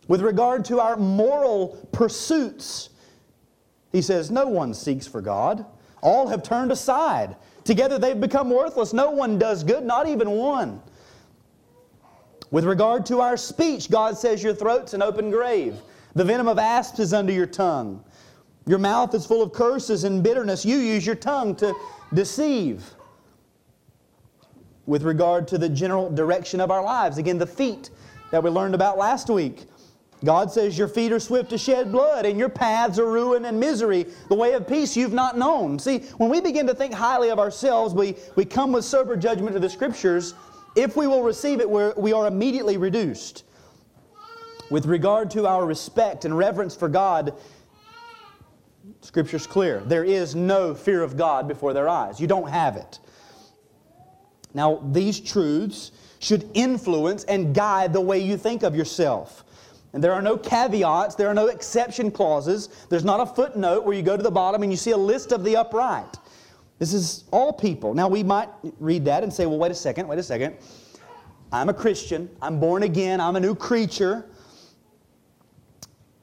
With 0.09 0.19
regard 0.19 0.65
to 0.65 0.81
our 0.81 0.97
moral 0.97 1.87
pursuits, 1.93 2.89
He 3.93 4.01
says, 4.01 4.29
No 4.29 4.47
one 4.47 4.73
seeks 4.73 5.08
for 5.08 5.21
God. 5.21 5.65
All 6.01 6.27
have 6.27 6.43
turned 6.43 6.71
aside. 6.71 7.38
Together 7.63 7.97
they've 7.97 8.19
become 8.19 8.49
worthless. 8.49 8.91
No 8.91 9.12
one 9.12 9.39
does 9.39 9.63
good, 9.63 9.86
not 9.86 10.10
even 10.10 10.32
one. 10.32 10.82
With 12.51 12.65
regard 12.65 13.06
to 13.06 13.21
our 13.21 13.38
speech, 13.38 13.89
God 13.89 14.17
says, 14.17 14.43
Your 14.43 14.53
throat's 14.53 14.93
an 14.93 15.01
open 15.01 15.32
grave. 15.32 15.77
The 16.15 16.25
venom 16.25 16.47
of 16.47 16.60
asps 16.60 16.99
is 16.99 17.13
under 17.13 17.32
your 17.32 17.47
tongue. 17.47 18.03
Your 18.65 18.79
mouth 18.79 19.13
is 19.13 19.25
full 19.25 19.41
of 19.41 19.53
curses 19.53 20.03
and 20.03 20.23
bitterness. 20.23 20.65
You 20.65 20.77
use 20.77 21.06
your 21.06 21.15
tongue 21.15 21.56
to 21.58 21.73
deceive. 22.13 22.84
With 24.86 25.03
regard 25.03 25.47
to 25.49 25.58
the 25.58 25.69
general 25.69 26.10
direction 26.10 26.60
of 26.60 26.69
our 26.69 26.84
lives, 26.84 27.17
again, 27.17 27.38
the 27.38 27.47
feet 27.47 27.89
that 28.32 28.43
we 28.43 28.49
learned 28.49 28.75
about 28.75 28.97
last 28.97 29.29
week. 29.29 29.65
God 30.23 30.51
says, 30.51 30.77
Your 30.77 30.88
feet 30.88 31.12
are 31.12 31.19
swift 31.19 31.49
to 31.49 31.57
shed 31.57 31.91
blood, 31.91 32.25
and 32.25 32.39
your 32.39 32.49
paths 32.49 32.97
are 32.97 33.05
ruin 33.05 33.45
and 33.45 33.59
misery, 33.59 34.05
the 34.29 34.36
way 34.36 34.53
of 34.53 34.67
peace 34.67 34.95
you've 34.95 35.13
not 35.13 35.38
known. 35.38 35.77
See, 35.79 35.99
when 36.17 36.29
we 36.29 36.39
begin 36.39 36.65
to 36.67 36.73
think 36.73 36.93
highly 36.93 37.29
of 37.29 37.39
ourselves, 37.39 37.93
we, 37.93 38.15
we 38.36 38.45
come 38.45 38.71
with 38.71 38.86
sober 38.86 39.17
judgment 39.17 39.53
to 39.53 39.59
the 39.59 39.69
Scriptures. 39.69 40.33
If 40.75 40.95
we 40.95 41.07
will 41.07 41.23
receive 41.23 41.59
it, 41.59 41.69
we're, 41.69 41.93
we 41.95 42.13
are 42.13 42.27
immediately 42.27 42.77
reduced. 42.77 43.43
With 44.71 44.86
regard 44.86 45.29
to 45.31 45.45
our 45.45 45.65
respect 45.65 46.25
and 46.25 46.38
reverence 46.38 46.75
for 46.75 46.88
God, 46.88 47.33
Scripture's 49.01 49.45
clear. 49.45 49.81
There 49.81 50.03
is 50.03 50.36
no 50.36 50.73
fear 50.73 51.03
of 51.03 51.17
God 51.17 51.47
before 51.47 51.73
their 51.73 51.89
eyes. 51.89 52.19
You 52.19 52.27
don't 52.27 52.49
have 52.49 52.77
it. 52.77 52.99
Now, 54.53 54.81
these 54.91 55.19
truths 55.19 55.91
should 56.19 56.49
influence 56.53 57.23
and 57.25 57.53
guide 57.53 57.91
the 57.91 58.01
way 58.01 58.19
you 58.19 58.38
think 58.38 58.63
of 58.63 58.75
yourself. 58.75 59.43
And 59.93 60.03
there 60.03 60.12
are 60.12 60.21
no 60.21 60.36
caveats, 60.38 61.15
there 61.15 61.27
are 61.27 61.34
no 61.36 61.47
exception 61.47 62.10
clauses. 62.10 62.69
There's 62.89 63.06
not 63.06 63.19
a 63.19 63.25
footnote 63.27 63.86
where 63.86 63.95
you 63.95 64.01
go 64.01 64.17
to 64.17 64.23
the 64.23 64.32
bottom 64.32 64.63
and 64.63 64.71
you 64.71 64.77
see 64.77 64.91
a 64.91 64.97
list 64.97 65.32
of 65.32 65.43
the 65.43 65.56
upright. 65.56 66.17
This 66.79 66.93
is 66.93 67.25
all 67.32 67.53
people. 67.53 67.93
Now, 67.93 68.08
we 68.08 68.23
might 68.23 68.49
read 68.79 69.06
that 69.06 69.23
and 69.23 69.32
say, 69.32 69.45
well, 69.45 69.60
wait 69.60 69.71
a 69.71 69.75
second, 69.75 70.08
wait 70.08 70.17
a 70.17 70.23
second. 70.23 70.58
I'm 71.51 71.69
a 71.69 71.73
Christian, 71.73 72.29
I'm 72.41 72.60
born 72.60 72.82
again, 72.82 73.21
I'm 73.21 73.36
a 73.36 73.39
new 73.39 73.53
creature. 73.53 74.25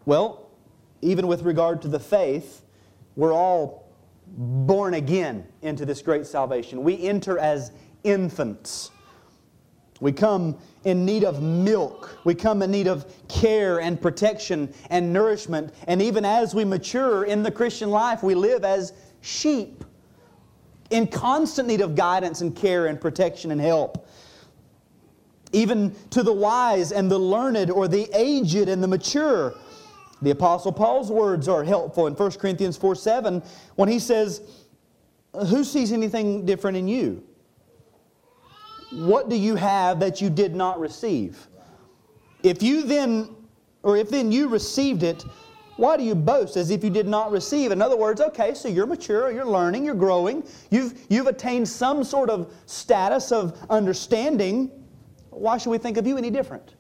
Well, 0.05 0.51
even 1.03 1.29
with 1.29 1.43
regard 1.43 1.81
to 1.83 1.89
the 1.89 2.01
faith, 2.01 2.63
we're 3.15 3.33
all 3.33 3.89
born 4.27 4.95
again 4.95 5.47
into 5.63 5.87
this 5.87 6.03
great 6.03 6.27
salvation. 6.27 6.83
We 6.83 7.01
enter 7.07 7.39
as 7.39 7.71
infants. 8.03 8.91
We 10.01 10.13
come 10.13 10.57
in 10.85 11.05
need 11.05 11.25
of 11.25 11.43
milk. 11.43 12.19
We 12.25 12.35
come 12.35 12.63
in 12.63 12.71
need 12.71 12.87
of 12.87 13.13
care 13.29 13.81
and 13.81 14.01
protection 14.01 14.73
and 14.89 15.13
nourishment. 15.13 15.75
And 15.87 16.01
even 16.01 16.25
as 16.25 16.55
we 16.55 16.65
mature 16.65 17.25
in 17.25 17.43
the 17.43 17.51
Christian 17.51 17.91
life, 17.91 18.23
we 18.23 18.35
live 18.35 18.65
as 18.65 18.95
sheep 19.21 19.85
in 20.89 21.07
constant 21.07 21.69
need 21.69 21.83
of 21.83 21.95
guidance 21.95 22.41
and 22.41 22.57
care 22.57 22.87
and 22.87 23.01
protection 23.01 23.51
and 23.51 23.61
help. 23.61 24.09
Even 25.53 25.95
to 26.11 26.23
the 26.23 26.33
wise 26.33 26.93
and 26.93 27.11
the 27.11 27.19
learned 27.19 27.71
or 27.71 27.87
the 27.87 28.09
aged 28.15 28.69
and 28.69 28.83
the 28.83 28.89
mature, 28.89 29.55
the 30.23 30.31
Apostle 30.31 30.73
Paul's 30.73 31.11
words 31.11 31.49
are 31.49 31.65
helpful 31.65 32.07
in 32.07 32.15
1 32.15 32.31
Corinthians 32.33 32.77
4 32.77 32.95
7 32.95 33.43
when 33.77 33.89
he 33.89 33.99
says, 33.99 34.43
Who 35.49 35.65
sees 35.65 35.93
anything 35.93 36.47
different 36.47 36.77
in 36.77 36.89
you? 36.89 37.25
What 38.93 39.29
do 39.29 39.37
you 39.37 39.55
have 39.55 40.01
that 40.01 40.21
you 40.21 40.31
did 40.31 40.55
not 40.55 40.81
receive? 40.81 41.47
If 42.43 42.63
you 42.63 42.83
then, 42.83 43.31
or 43.83 43.97
if 43.97 44.11
then 44.11 44.33
you 44.33 44.49
received 44.49 45.03
it, 45.03 45.25
why 45.77 45.97
do 45.97 46.03
you 46.03 46.15
boast 46.15 46.57
as 46.57 46.71
if 46.71 46.85
you 46.85 46.91
did 46.91 47.07
not 47.09 47.31
receive? 47.31 47.71
In 47.71 47.81
other 47.81 47.97
words, 47.97 48.21
okay, 48.21 48.53
so 48.53 48.69
you're 48.69 48.87
mature, 48.87 49.31
you're 49.31 49.47
learning, 49.47 49.85
you're 49.85 49.95
growing, 49.95 50.45
you've, 50.71 51.07
you've 51.09 51.27
attained 51.27 51.69
some 51.69 52.05
sort 52.05 52.29
of 52.29 52.53
status 52.67 53.33
of 53.33 53.57
understanding. 53.71 54.71
Why 55.31 55.57
should 55.57 55.71
we 55.71 55.79
think 55.79 55.97
of 55.97 56.07
you 56.07 56.19
any 56.19 56.31
different? 56.31 56.75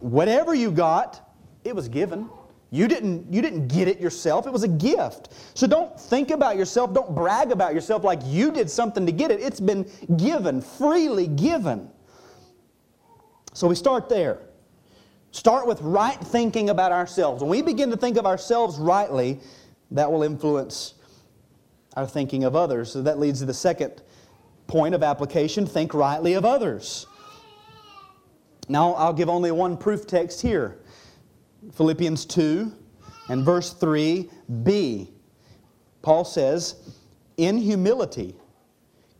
Whatever 0.00 0.54
you 0.54 0.70
got, 0.70 1.32
it 1.64 1.74
was 1.74 1.88
given. 1.88 2.28
You 2.70 2.88
didn't, 2.88 3.32
you 3.32 3.40
didn't 3.42 3.68
get 3.68 3.86
it 3.86 4.00
yourself, 4.00 4.46
it 4.46 4.52
was 4.52 4.64
a 4.64 4.68
gift. 4.68 5.32
So 5.54 5.66
don't 5.66 5.98
think 5.98 6.30
about 6.30 6.56
yourself, 6.56 6.92
don't 6.92 7.14
brag 7.14 7.52
about 7.52 7.74
yourself 7.74 8.02
like 8.02 8.20
you 8.24 8.50
did 8.50 8.68
something 8.68 9.06
to 9.06 9.12
get 9.12 9.30
it. 9.30 9.40
It's 9.40 9.60
been 9.60 9.88
given, 10.16 10.60
freely 10.60 11.28
given. 11.28 11.88
So 13.54 13.68
we 13.68 13.76
start 13.76 14.08
there. 14.08 14.40
Start 15.30 15.66
with 15.66 15.80
right 15.80 16.18
thinking 16.18 16.70
about 16.70 16.92
ourselves. 16.92 17.42
When 17.42 17.50
we 17.50 17.62
begin 17.62 17.90
to 17.90 17.96
think 17.96 18.16
of 18.16 18.26
ourselves 18.26 18.78
rightly, 18.78 19.40
that 19.92 20.10
will 20.10 20.22
influence 20.22 20.94
our 21.96 22.06
thinking 22.06 22.44
of 22.44 22.56
others. 22.56 22.90
So 22.92 23.02
that 23.02 23.18
leads 23.18 23.40
to 23.40 23.46
the 23.46 23.54
second 23.54 24.02
point 24.66 24.94
of 24.94 25.02
application 25.02 25.66
think 25.66 25.94
rightly 25.94 26.34
of 26.34 26.44
others. 26.44 27.06
Now, 28.68 28.94
I'll 28.94 29.12
give 29.12 29.28
only 29.28 29.52
one 29.52 29.76
proof 29.76 30.06
text 30.06 30.42
here 30.42 30.78
Philippians 31.72 32.24
2 32.26 32.72
and 33.28 33.44
verse 33.44 33.74
3b. 33.74 35.08
Paul 36.02 36.24
says, 36.24 36.94
In 37.36 37.58
humility, 37.58 38.34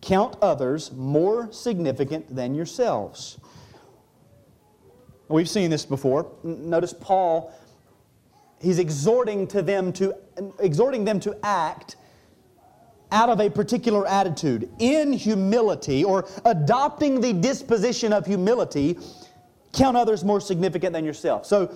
count 0.01 0.37
others 0.41 0.93
more 0.93 1.51
significant 1.53 2.35
than 2.35 2.55
yourselves. 2.55 3.39
We've 5.29 5.49
seen 5.49 5.71
this 5.71 5.85
before. 5.85 6.31
Notice 6.45 6.93
Paul, 6.93 7.53
he's 8.61 8.79
exhorting 8.79 9.49
to 9.49 9.63
them 9.63 9.93
to 9.95 10.15
exhorting 10.61 11.05
them 11.05 11.19
to 11.21 11.37
act 11.43 11.97
out 13.13 13.29
of 13.29 13.41
a 13.41 13.49
particular 13.51 14.07
attitude 14.07 14.71
in 14.79 15.13
humility 15.13 16.05
or 16.05 16.29
adopting 16.45 17.21
the 17.21 17.33
disposition 17.33 18.13
of 18.13 18.27
humility 18.27 18.99
count 19.73 19.97
others 19.97 20.25
more 20.25 20.41
significant 20.41 20.93
than 20.93 21.05
yourself 21.05 21.47
so 21.47 21.73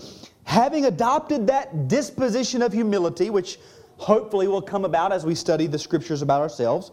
having 0.50 0.84
adopted 0.84 1.46
that 1.46 1.88
disposition 1.88 2.60
of 2.60 2.72
humility 2.72 3.30
which 3.30 3.58
hopefully 3.96 4.48
will 4.48 4.62
come 4.62 4.84
about 4.84 5.12
as 5.12 5.24
we 5.24 5.34
study 5.34 5.66
the 5.66 5.78
scriptures 5.78 6.22
about 6.22 6.40
ourselves 6.42 6.90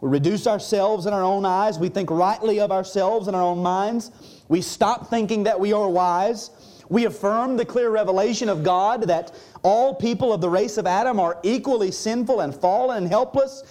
we 0.00 0.08
reduce 0.08 0.46
ourselves 0.46 1.06
in 1.06 1.12
our 1.12 1.22
own 1.22 1.44
eyes 1.44 1.78
we 1.78 1.88
think 1.88 2.10
rightly 2.10 2.60
of 2.60 2.70
ourselves 2.70 3.28
in 3.28 3.34
our 3.34 3.42
own 3.42 3.62
minds 3.62 4.10
we 4.48 4.62
stop 4.62 5.10
thinking 5.10 5.44
that 5.44 5.58
we 5.58 5.72
are 5.72 5.88
wise. 5.88 6.50
We 6.88 7.06
affirm 7.06 7.56
the 7.56 7.64
clear 7.64 7.90
revelation 7.90 8.48
of 8.48 8.62
God 8.62 9.02
that 9.08 9.34
all 9.62 9.94
people 9.94 10.32
of 10.32 10.40
the 10.40 10.48
race 10.48 10.78
of 10.78 10.86
Adam 10.86 11.18
are 11.18 11.38
equally 11.42 11.90
sinful 11.90 12.40
and 12.40 12.54
fallen 12.54 12.98
and 12.98 13.08
helpless. 13.08 13.64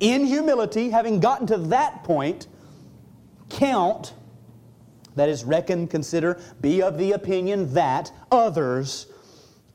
In 0.00 0.24
humility, 0.24 0.88
having 0.90 1.20
gotten 1.20 1.46
to 1.48 1.58
that 1.58 2.02
point, 2.02 2.46
count, 3.50 4.14
that 5.14 5.28
is, 5.28 5.44
reckon, 5.44 5.86
consider, 5.86 6.40
be 6.60 6.82
of 6.82 6.98
the 6.98 7.12
opinion 7.12 7.72
that 7.74 8.10
others 8.30 9.06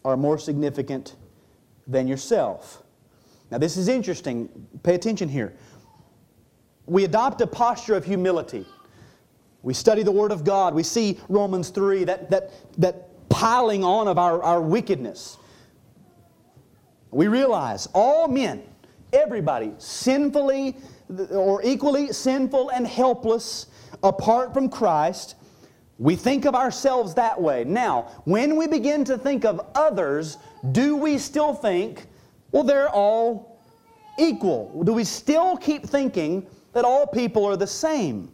are 0.04 0.18
more 0.18 0.38
significant 0.38 1.16
than 1.86 2.08
yourself. 2.08 2.84
Now, 3.52 3.58
this 3.58 3.78
is 3.78 3.88
interesting. 3.88 4.50
Pay 4.84 4.96
attention 4.96 5.30
here. 5.30 5.56
We 6.86 7.04
adopt 7.04 7.42
a 7.42 7.48
posture 7.48 7.96
of 7.96 8.06
humility. 8.06 8.66
We 9.62 9.74
study 9.74 10.04
the 10.04 10.12
Word 10.12 10.32
of 10.32 10.44
God. 10.44 10.74
We 10.74 10.84
see 10.84 11.20
Romans 11.30 11.70
3, 11.70 12.06
that, 12.06 12.30
that, 12.30 12.52
that 12.80 13.30
piling 13.30 13.84
on 13.84 14.08
of 14.08 14.18
our, 14.18 14.42
our 14.44 14.62
wickedness. 14.62 15.38
We 17.12 17.28
realize 17.28 17.88
all 17.94 18.28
men, 18.28 18.64
everybody, 19.14 19.74
sinfully 19.78 20.78
or 21.32 21.64
equally 21.64 22.12
sinful 22.12 22.70
and 22.70 22.86
helpless 22.86 23.68
apart 24.04 24.54
from 24.54 24.70
Christ. 24.70 25.36
We 26.00 26.16
think 26.16 26.46
of 26.46 26.56
ourselves 26.56 27.14
that 27.16 27.42
way. 27.42 27.64
Now, 27.64 28.22
when 28.26 28.56
we 28.56 28.68
begin 28.68 29.04
to 29.06 29.18
think 29.18 29.46
of 29.46 29.60
others, 29.74 30.38
do 30.72 30.96
we 30.96 31.18
still 31.18 31.54
think, 31.54 32.06
well, 32.52 32.64
they're 32.64 32.90
all 32.90 33.60
equal? 34.20 34.84
Do 34.84 34.94
we 34.94 35.04
still 35.04 35.58
keep 35.58 35.86
thinking 35.86 36.46
that 36.74 36.86
all 36.86 37.08
people 37.08 37.46
are 37.46 37.58
the 37.58 37.68
same? 37.68 38.32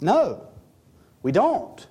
No, 0.00 0.46
we 1.22 1.32
don't. 1.32 1.86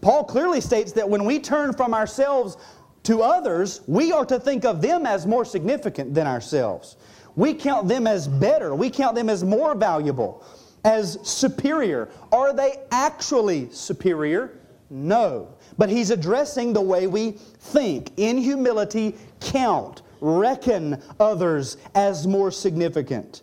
Paul 0.00 0.24
clearly 0.24 0.60
states 0.60 0.92
that 0.92 1.08
when 1.08 1.24
we 1.24 1.38
turn 1.38 1.72
from 1.72 1.92
ourselves 1.92 2.56
To 3.04 3.22
others, 3.22 3.80
we 3.86 4.12
are 4.12 4.24
to 4.26 4.38
think 4.38 4.64
of 4.64 4.80
them 4.80 5.06
as 5.06 5.26
more 5.26 5.44
significant 5.44 6.14
than 6.14 6.26
ourselves. 6.26 6.96
We 7.34 7.54
count 7.54 7.88
them 7.88 8.06
as 8.06 8.28
better. 8.28 8.74
We 8.74 8.90
count 8.90 9.16
them 9.16 9.28
as 9.28 9.42
more 9.42 9.74
valuable, 9.74 10.44
as 10.84 11.18
superior. 11.22 12.08
Are 12.32 12.52
they 12.52 12.76
actually 12.90 13.70
superior? 13.70 14.58
No. 14.90 15.54
But 15.78 15.88
he's 15.88 16.10
addressing 16.10 16.72
the 16.72 16.80
way 16.80 17.06
we 17.06 17.32
think. 17.32 18.12
In 18.16 18.36
humility, 18.36 19.16
count, 19.40 20.02
reckon 20.20 21.02
others 21.18 21.76
as 21.94 22.26
more 22.26 22.50
significant. 22.50 23.42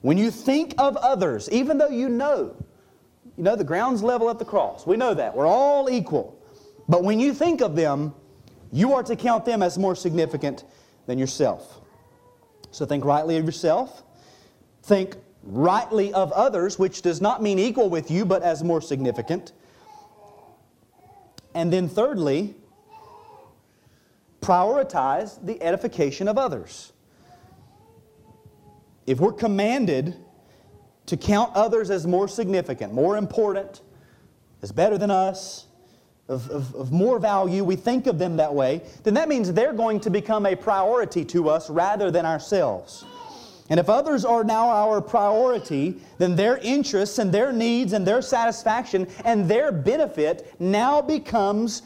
When 0.00 0.16
you 0.16 0.30
think 0.30 0.74
of 0.78 0.96
others, 0.96 1.50
even 1.50 1.76
though 1.76 1.88
you 1.88 2.08
know, 2.08 2.56
you 3.36 3.44
know, 3.44 3.54
the 3.54 3.64
ground's 3.64 4.02
level 4.02 4.28
at 4.30 4.38
the 4.38 4.44
cross. 4.44 4.84
We 4.84 4.96
know 4.96 5.14
that. 5.14 5.36
We're 5.36 5.46
all 5.46 5.88
equal. 5.88 6.42
But 6.88 7.04
when 7.04 7.20
you 7.20 7.32
think 7.32 7.60
of 7.60 7.76
them, 7.76 8.12
you 8.72 8.94
are 8.94 9.02
to 9.04 9.14
count 9.14 9.44
them 9.44 9.62
as 9.62 9.78
more 9.78 9.94
significant 9.94 10.64
than 11.06 11.18
yourself. 11.18 11.80
So 12.72 12.84
think 12.84 13.04
rightly 13.04 13.36
of 13.36 13.44
yourself. 13.44 14.02
Think 14.82 15.16
rightly 15.48 16.12
of 16.12 16.30
others, 16.32 16.78
which 16.78 17.02
does 17.02 17.20
not 17.20 17.42
mean 17.42 17.58
equal 17.58 17.88
with 17.88 18.10
you, 18.10 18.24
but 18.24 18.42
as 18.42 18.62
more 18.62 18.80
significant. 18.80 19.52
And 21.54 21.72
then, 21.72 21.88
thirdly, 21.88 22.54
prioritize 24.42 25.44
the 25.44 25.60
edification 25.62 26.28
of 26.28 26.38
others. 26.38 26.92
If 29.06 29.20
we're 29.20 29.32
commanded 29.32 30.16
to 31.06 31.16
count 31.16 31.56
others 31.56 31.88
as 31.90 32.06
more 32.06 32.28
significant, 32.28 32.92
more 32.92 33.16
important, 33.16 33.80
as 34.60 34.70
better 34.70 34.98
than 34.98 35.10
us, 35.10 35.66
of, 36.28 36.50
of, 36.50 36.74
of, 36.74 36.92
more 36.92 37.18
value, 37.18 37.64
we 37.64 37.74
think 37.74 38.06
of 38.06 38.18
them 38.18 38.36
that 38.36 38.54
way, 38.54 38.82
then 39.02 39.14
that 39.14 39.30
means 39.30 39.50
they're 39.50 39.72
going 39.72 39.98
to 40.00 40.10
become 40.10 40.44
a 40.44 40.54
priority 40.54 41.24
to 41.24 41.48
us 41.48 41.70
rather 41.70 42.10
than 42.10 42.26
ourselves. 42.26 43.06
And 43.70 43.78
if 43.78 43.88
others 43.88 44.24
are 44.24 44.44
now 44.44 44.68
our 44.70 45.00
priority, 45.00 46.00
then 46.16 46.36
their 46.36 46.56
interests 46.58 47.18
and 47.18 47.30
their 47.30 47.52
needs 47.52 47.92
and 47.92 48.06
their 48.06 48.22
satisfaction 48.22 49.06
and 49.24 49.48
their 49.48 49.70
benefit 49.70 50.54
now 50.58 51.02
becomes 51.02 51.82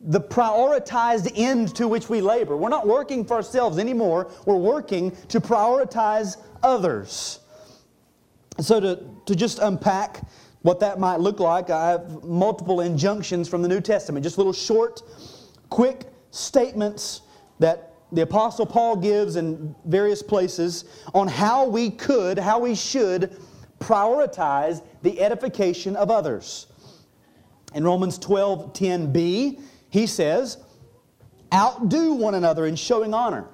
the 0.00 0.20
prioritized 0.20 1.32
end 1.36 1.74
to 1.76 1.88
which 1.88 2.08
we 2.08 2.20
labor. 2.20 2.56
We're 2.56 2.68
not 2.68 2.86
working 2.86 3.24
for 3.24 3.34
ourselves 3.34 3.78
anymore, 3.78 4.30
we're 4.44 4.56
working 4.56 5.16
to 5.28 5.40
prioritize 5.40 6.36
others. 6.62 7.38
So, 8.60 8.80
to, 8.80 9.02
to 9.26 9.34
just 9.34 9.60
unpack 9.60 10.20
what 10.62 10.80
that 10.80 10.98
might 11.00 11.20
look 11.20 11.40
like, 11.40 11.70
I 11.70 11.90
have 11.90 12.22
multiple 12.22 12.80
injunctions 12.80 13.48
from 13.48 13.62
the 13.62 13.68
New 13.68 13.80
Testament, 13.80 14.22
just 14.22 14.36
little 14.38 14.52
short, 14.52 15.02
quick 15.70 16.04
statements 16.30 17.22
that 17.58 17.91
the 18.12 18.22
Apostle 18.22 18.66
Paul 18.66 18.96
gives 18.96 19.36
in 19.36 19.74
various 19.86 20.22
places 20.22 20.84
on 21.14 21.26
how 21.28 21.66
we 21.66 21.90
could, 21.90 22.38
how 22.38 22.58
we 22.58 22.74
should 22.74 23.36
prioritize 23.80 24.84
the 25.02 25.20
edification 25.20 25.96
of 25.96 26.10
others. 26.10 26.66
In 27.74 27.84
Romans 27.84 28.18
12 28.18 28.74
10b, 28.74 29.60
he 29.88 30.06
says, 30.06 30.58
Outdo 31.52 32.14
one 32.14 32.34
another 32.34 32.66
in 32.66 32.76
showing 32.76 33.14
honor. 33.14 33.46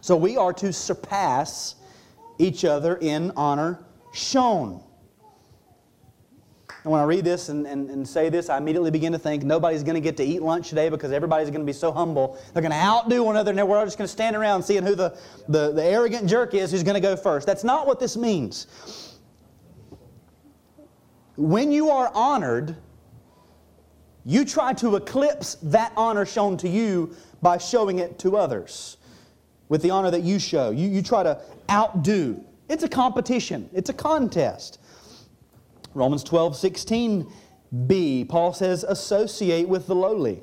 So 0.00 0.16
we 0.16 0.36
are 0.36 0.52
to 0.54 0.72
surpass 0.72 1.76
each 2.38 2.64
other 2.64 2.96
in 2.96 3.32
honor 3.36 3.84
shown. 4.12 4.82
And 6.84 6.92
when 6.92 7.00
I 7.00 7.04
read 7.04 7.24
this 7.24 7.48
and, 7.48 7.66
and, 7.66 7.90
and 7.90 8.06
say 8.06 8.28
this, 8.28 8.48
I 8.48 8.56
immediately 8.56 8.90
begin 8.90 9.12
to 9.12 9.18
think 9.18 9.42
nobody's 9.42 9.82
going 9.82 9.96
to 9.96 10.00
get 10.00 10.16
to 10.18 10.24
eat 10.24 10.42
lunch 10.42 10.68
today 10.68 10.88
because 10.88 11.10
everybody's 11.10 11.50
going 11.50 11.60
to 11.60 11.66
be 11.66 11.72
so 11.72 11.90
humble. 11.90 12.38
They're 12.52 12.62
going 12.62 12.72
to 12.72 12.78
outdo 12.78 13.24
one 13.24 13.34
another, 13.34 13.50
and 13.50 13.68
we're 13.68 13.78
all 13.78 13.84
just 13.84 13.98
going 13.98 14.06
to 14.06 14.12
stand 14.12 14.36
around 14.36 14.62
seeing 14.62 14.84
who 14.84 14.94
the, 14.94 15.18
the, 15.48 15.72
the 15.72 15.84
arrogant 15.84 16.28
jerk 16.28 16.54
is 16.54 16.70
who's 16.70 16.84
going 16.84 16.94
to 16.94 17.00
go 17.00 17.16
first. 17.16 17.46
That's 17.46 17.64
not 17.64 17.86
what 17.86 17.98
this 17.98 18.16
means. 18.16 19.18
When 21.36 21.72
you 21.72 21.90
are 21.90 22.10
honored, 22.14 22.76
you 24.24 24.44
try 24.44 24.72
to 24.74 24.96
eclipse 24.96 25.56
that 25.62 25.92
honor 25.96 26.26
shown 26.26 26.56
to 26.58 26.68
you 26.68 27.14
by 27.42 27.58
showing 27.58 27.98
it 27.98 28.18
to 28.20 28.36
others 28.36 28.98
with 29.68 29.82
the 29.82 29.90
honor 29.90 30.10
that 30.10 30.22
you 30.22 30.38
show. 30.38 30.70
You, 30.70 30.88
you 30.88 31.02
try 31.02 31.22
to 31.22 31.40
outdo. 31.70 32.44
It's 32.68 32.82
a 32.84 32.88
competition, 32.88 33.68
it's 33.72 33.90
a 33.90 33.94
contest. 33.94 34.80
Romans 35.98 36.22
12, 36.24 36.56
16 36.56 37.32
b, 37.86 38.24
Paul 38.24 38.52
says, 38.52 38.84
associate 38.84 39.68
with 39.68 39.86
the 39.86 39.94
lowly. 39.94 40.42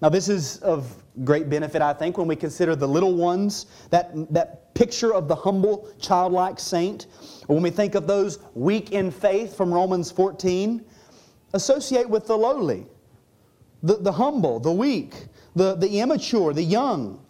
Now, 0.00 0.08
this 0.08 0.28
is 0.28 0.58
of 0.58 1.02
great 1.24 1.50
benefit, 1.50 1.82
I 1.82 1.92
think, 1.92 2.18
when 2.18 2.28
we 2.28 2.36
consider 2.36 2.76
the 2.76 2.86
little 2.86 3.16
ones, 3.16 3.66
that, 3.90 4.12
that 4.32 4.72
picture 4.74 5.12
of 5.12 5.26
the 5.26 5.34
humble, 5.34 5.88
childlike 5.98 6.60
saint, 6.60 7.06
or 7.48 7.56
when 7.56 7.64
we 7.64 7.70
think 7.70 7.96
of 7.96 8.06
those 8.06 8.38
weak 8.54 8.92
in 8.92 9.10
faith 9.10 9.56
from 9.56 9.74
Romans 9.74 10.12
14. 10.12 10.84
Associate 11.54 12.08
with 12.08 12.26
the 12.26 12.36
lowly, 12.36 12.86
the, 13.82 13.96
the 13.96 14.12
humble, 14.12 14.60
the 14.60 14.70
weak, 14.70 15.26
the, 15.56 15.74
the 15.74 16.00
immature, 16.00 16.52
the 16.52 16.62
young. 16.62 17.24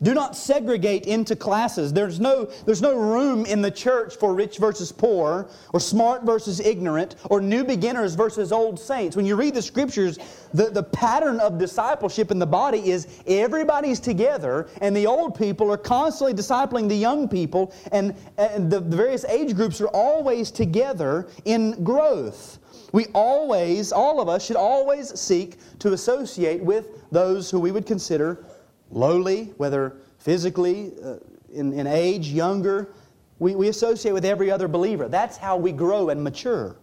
Do 0.00 0.14
not 0.14 0.36
segregate 0.36 1.06
into 1.06 1.34
classes. 1.34 1.92
There's 1.92 2.20
no, 2.20 2.44
there's 2.66 2.80
no 2.80 2.96
room 2.96 3.44
in 3.46 3.60
the 3.60 3.70
church 3.70 4.14
for 4.14 4.32
rich 4.32 4.58
versus 4.58 4.92
poor, 4.92 5.50
or 5.72 5.80
smart 5.80 6.22
versus 6.22 6.60
ignorant, 6.60 7.16
or 7.30 7.40
new 7.40 7.64
beginners 7.64 8.14
versus 8.14 8.52
old 8.52 8.78
saints. 8.78 9.16
When 9.16 9.26
you 9.26 9.34
read 9.34 9.54
the 9.54 9.62
scriptures, 9.62 10.18
the, 10.54 10.70
the 10.70 10.84
pattern 10.84 11.40
of 11.40 11.58
discipleship 11.58 12.30
in 12.30 12.38
the 12.38 12.46
body 12.46 12.90
is 12.90 13.22
everybody's 13.26 13.98
together, 13.98 14.68
and 14.80 14.96
the 14.96 15.06
old 15.06 15.36
people 15.36 15.72
are 15.72 15.76
constantly 15.76 16.32
discipling 16.32 16.88
the 16.88 16.96
young 16.96 17.28
people, 17.28 17.74
and, 17.90 18.14
and 18.36 18.70
the, 18.70 18.78
the 18.78 18.96
various 18.96 19.24
age 19.24 19.56
groups 19.56 19.80
are 19.80 19.88
always 19.88 20.52
together 20.52 21.26
in 21.44 21.82
growth. 21.82 22.60
We 22.92 23.06
always, 23.14 23.92
all 23.92 24.20
of 24.20 24.28
us, 24.28 24.46
should 24.46 24.56
always 24.56 25.18
seek 25.18 25.56
to 25.80 25.92
associate 25.92 26.62
with 26.62 27.10
those 27.10 27.50
who 27.50 27.58
we 27.60 27.70
would 27.70 27.84
consider 27.84 28.44
lowly, 28.90 29.52
whether 29.56 29.96
physically, 30.18 30.92
uh, 31.02 31.16
in, 31.52 31.72
in 31.72 31.86
age, 31.86 32.28
younger. 32.28 32.92
We, 33.38 33.54
we 33.54 33.68
associate 33.68 34.12
with 34.12 34.24
every 34.24 34.50
other 34.50 34.68
believer. 34.68 35.08
That's 35.08 35.36
how 35.36 35.56
we 35.56 35.72
grow 35.72 36.08
and 36.10 36.22
mature. 36.22 36.76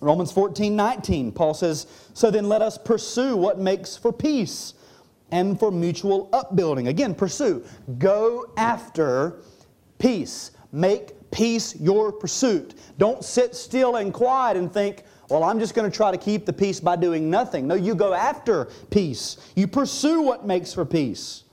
Romans 0.00 0.30
14, 0.30 0.76
19, 0.76 1.32
Paul 1.32 1.54
says, 1.54 1.86
So 2.14 2.30
then 2.30 2.48
let 2.48 2.62
us 2.62 2.78
pursue 2.78 3.36
what 3.36 3.58
makes 3.58 3.96
for 3.96 4.12
peace 4.12 4.74
and 5.30 5.58
for 5.58 5.70
mutual 5.70 6.28
upbuilding. 6.32 6.88
Again, 6.88 7.14
pursue. 7.14 7.64
Go 7.98 8.52
after 8.56 9.40
peace. 9.98 10.52
Make 10.70 11.30
peace 11.30 11.74
your 11.80 12.12
pursuit. 12.12 12.74
Don't 12.98 13.24
sit 13.24 13.54
still 13.54 13.96
and 13.96 14.12
quiet 14.12 14.56
and 14.56 14.72
think, 14.72 15.04
well, 15.28 15.42
I'm 15.42 15.58
just 15.58 15.74
going 15.74 15.90
to 15.90 15.96
try 15.96 16.10
to 16.10 16.18
keep 16.18 16.46
the 16.46 16.52
peace 16.52 16.78
by 16.78 16.96
doing 16.96 17.28
nothing. 17.28 17.66
No, 17.66 17.74
you 17.74 17.94
go 17.94 18.14
after 18.14 18.66
peace. 18.90 19.38
You 19.56 19.66
pursue 19.66 20.22
what 20.22 20.46
makes 20.46 20.72
for 20.72 20.84
peace. 20.84 21.44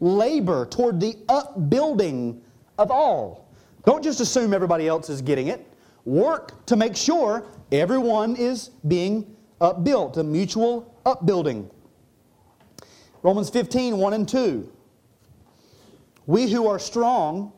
Labor 0.00 0.64
toward 0.66 1.00
the 1.00 1.16
upbuilding 1.28 2.40
of 2.78 2.90
all. 2.90 3.48
Don't 3.84 4.02
just 4.02 4.20
assume 4.20 4.54
everybody 4.54 4.88
else 4.88 5.10
is 5.10 5.20
getting 5.20 5.48
it. 5.48 5.66
Work 6.06 6.64
to 6.66 6.76
make 6.76 6.96
sure 6.96 7.46
everyone 7.70 8.36
is 8.36 8.70
being 8.88 9.36
upbuilt, 9.60 10.16
a 10.16 10.24
mutual 10.24 10.94
upbuilding. 11.04 11.70
Romans 13.22 13.50
15, 13.50 13.98
1 13.98 14.12
and 14.14 14.26
2. 14.26 14.72
We 16.26 16.50
who 16.50 16.66
are 16.66 16.78
strong 16.78 17.52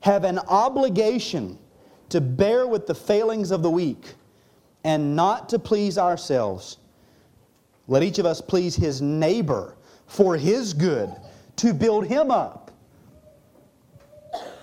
have 0.00 0.24
an 0.24 0.38
obligation 0.40 1.58
to 2.10 2.20
bear 2.20 2.66
with 2.66 2.86
the 2.86 2.94
failings 2.94 3.50
of 3.50 3.62
the 3.62 3.70
weak 3.70 4.14
and 4.84 5.14
not 5.14 5.48
to 5.50 5.58
please 5.58 5.98
ourselves. 5.98 6.78
Let 7.88 8.02
each 8.02 8.18
of 8.18 8.26
us 8.26 8.40
please 8.40 8.76
his 8.76 9.02
neighbor 9.02 9.76
for 10.06 10.36
his 10.36 10.74
good, 10.74 11.14
to 11.56 11.72
build 11.72 12.06
him 12.06 12.30
up. 12.30 12.70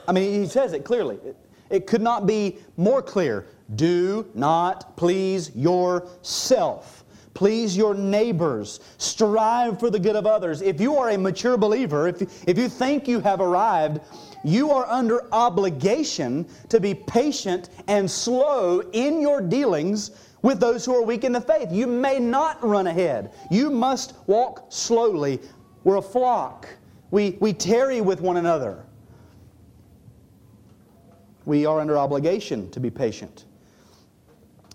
I 0.07 0.11
mean, 0.11 0.41
he 0.41 0.47
says 0.47 0.73
it 0.73 0.83
clearly. 0.83 1.17
It, 1.25 1.35
it 1.69 1.87
could 1.87 2.01
not 2.01 2.25
be 2.25 2.57
more 2.77 3.01
clear. 3.01 3.47
Do 3.75 4.29
not 4.33 4.95
please 4.95 5.53
yourself. 5.55 7.03
Please 7.33 7.77
your 7.77 7.93
neighbors. 7.93 8.79
Strive 8.97 9.79
for 9.79 9.89
the 9.89 9.99
good 9.99 10.15
of 10.15 10.25
others. 10.25 10.61
If 10.61 10.81
you 10.81 10.95
are 10.95 11.09
a 11.09 11.17
mature 11.17 11.57
believer, 11.57 12.07
if, 12.07 12.47
if 12.47 12.57
you 12.57 12.67
think 12.67 13.07
you 13.07 13.19
have 13.19 13.41
arrived, 13.41 13.99
you 14.43 14.71
are 14.71 14.85
under 14.87 15.27
obligation 15.33 16.47
to 16.69 16.79
be 16.79 16.93
patient 16.93 17.69
and 17.87 18.09
slow 18.09 18.81
in 18.93 19.21
your 19.21 19.41
dealings 19.41 20.11
with 20.41 20.59
those 20.59 20.85
who 20.85 20.95
are 20.95 21.01
weak 21.01 21.23
in 21.23 21.31
the 21.31 21.41
faith. 21.41 21.71
You 21.71 21.87
may 21.87 22.19
not 22.19 22.63
run 22.63 22.87
ahead. 22.87 23.33
You 23.51 23.69
must 23.69 24.13
walk 24.27 24.67
slowly. 24.69 25.39
We're 25.83 25.97
a 25.97 26.01
flock. 26.01 26.67
We, 27.11 27.37
we 27.39 27.53
tarry 27.53 28.01
with 28.01 28.21
one 28.21 28.37
another. 28.37 28.85
We 31.45 31.65
are 31.65 31.79
under 31.79 31.97
obligation 31.97 32.69
to 32.71 32.79
be 32.79 32.89
patient. 32.89 33.45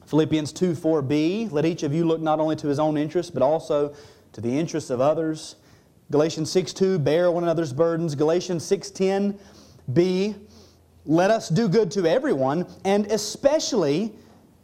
Philippians 0.06 0.52
2 0.52 0.72
4b, 0.72 1.52
let 1.52 1.64
each 1.64 1.82
of 1.82 1.94
you 1.94 2.04
look 2.04 2.20
not 2.20 2.38
only 2.38 2.56
to 2.56 2.66
his 2.66 2.78
own 2.78 2.96
interest, 2.98 3.32
but 3.32 3.42
also 3.42 3.94
to 4.32 4.40
the 4.40 4.58
interests 4.58 4.90
of 4.90 5.00
others. 5.00 5.56
Galatians 6.10 6.50
6 6.50 6.72
2, 6.74 6.98
bear 6.98 7.30
one 7.30 7.42
another's 7.42 7.72
burdens. 7.72 8.14
Galatians 8.14 8.64
6 8.64 8.90
10, 8.90 9.38
b, 9.92 10.34
let 11.04 11.30
us 11.30 11.48
do 11.48 11.68
good 11.68 11.90
to 11.92 12.06
everyone, 12.06 12.66
and 12.84 13.06
especially 13.06 14.12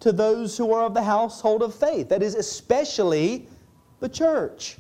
to 0.01 0.13
those 0.13 0.57
who 0.57 0.73
are 0.73 0.85
of 0.85 0.95
the 0.95 1.03
household 1.03 1.63
of 1.63 1.75
faith. 1.75 2.09
That 2.09 2.23
is, 2.23 2.35
especially 2.35 3.49
the 4.01 4.09
church. 4.09 4.77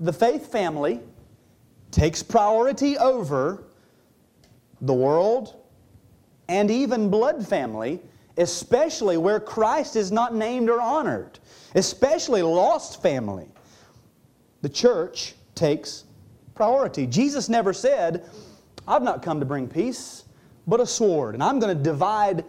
The 0.00 0.12
faith 0.12 0.52
family 0.52 1.00
takes 1.90 2.22
priority 2.22 2.98
over 2.98 3.64
the 4.80 4.94
world 4.94 5.56
and 6.48 6.70
even 6.70 7.10
blood 7.10 7.46
family, 7.46 8.00
especially 8.36 9.16
where 9.16 9.40
Christ 9.40 9.96
is 9.96 10.12
not 10.12 10.34
named 10.34 10.70
or 10.70 10.80
honored, 10.80 11.38
especially 11.74 12.42
lost 12.42 13.02
family. 13.02 13.48
The 14.62 14.68
church 14.68 15.34
takes 15.54 16.04
priority. 16.58 17.06
Jesus 17.06 17.48
never 17.48 17.72
said, 17.72 18.28
I've 18.88 19.02
not 19.02 19.22
come 19.22 19.38
to 19.38 19.46
bring 19.46 19.68
peace, 19.68 20.24
but 20.66 20.80
a 20.80 20.86
sword, 20.86 21.34
and 21.34 21.42
I'm 21.42 21.60
going 21.60 21.74
to 21.74 21.80
divide 21.80 22.44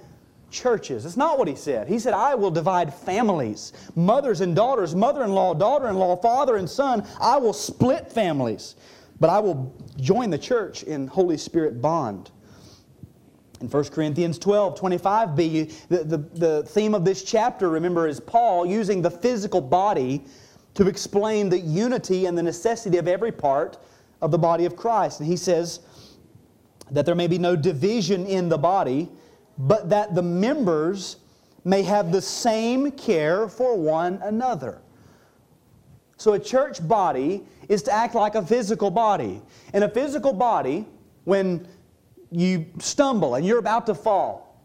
churches. 0.49 1.05
It's 1.05 1.15
not 1.15 1.37
what 1.37 1.47
he 1.47 1.53
said. 1.53 1.87
He 1.87 1.99
said, 1.99 2.15
I 2.15 2.33
will 2.33 2.49
divide 2.49 2.91
families, 2.91 3.71
mothers 3.95 4.41
and 4.41 4.55
daughters, 4.55 4.95
mother 4.95 5.23
in 5.23 5.31
law, 5.31 5.53
daughter 5.53 5.87
in 5.89 5.95
law, 5.95 6.15
father 6.15 6.55
and 6.55 6.67
son. 6.67 7.05
I 7.21 7.37
will 7.37 7.53
split 7.53 8.11
families, 8.11 8.75
but 9.19 9.29
I 9.29 9.37
will 9.37 9.71
join 9.97 10.31
the 10.31 10.39
church 10.39 10.81
in 10.81 11.05
Holy 11.05 11.37
Spirit 11.37 11.79
bond. 11.79 12.31
In 13.61 13.67
1 13.67 13.83
Corinthians 13.89 14.39
12, 14.39 14.79
25b, 14.79 15.87
the, 15.87 16.03
the, 16.03 16.17
the 16.17 16.63
theme 16.63 16.95
of 16.95 17.05
this 17.05 17.23
chapter, 17.23 17.69
remember, 17.69 18.07
is 18.07 18.19
Paul 18.19 18.65
using 18.65 19.03
the 19.03 19.11
physical 19.11 19.61
body 19.61 20.25
to 20.73 20.87
explain 20.87 21.49
the 21.49 21.59
unity 21.59 22.25
and 22.25 22.35
the 22.35 22.41
necessity 22.41 22.97
of 22.97 23.07
every 23.07 23.31
part 23.31 23.77
of 24.21 24.31
the 24.31 24.37
body 24.37 24.65
of 24.65 24.75
Christ. 24.75 25.19
And 25.19 25.27
he 25.27 25.37
says 25.37 25.79
that 26.91 27.05
there 27.05 27.15
may 27.15 27.27
be 27.27 27.37
no 27.37 27.55
division 27.55 28.25
in 28.25 28.49
the 28.49 28.57
body, 28.57 29.09
but 29.57 29.89
that 29.89 30.15
the 30.15 30.21
members 30.21 31.17
may 31.63 31.83
have 31.83 32.11
the 32.11 32.21
same 32.21 32.91
care 32.91 33.47
for 33.47 33.77
one 33.77 34.19
another. 34.23 34.81
So 36.17 36.33
a 36.33 36.39
church 36.39 36.85
body 36.85 37.43
is 37.69 37.83
to 37.83 37.93
act 37.93 38.15
like 38.15 38.35
a 38.35 38.41
physical 38.41 38.91
body. 38.91 39.41
And 39.73 39.83
a 39.83 39.89
physical 39.89 40.33
body, 40.33 40.85
when 41.23 41.67
you 42.31 42.65
stumble 42.79 43.35
and 43.35 43.45
you're 43.45 43.59
about 43.59 43.85
to 43.85 43.95
fall, 43.95 44.61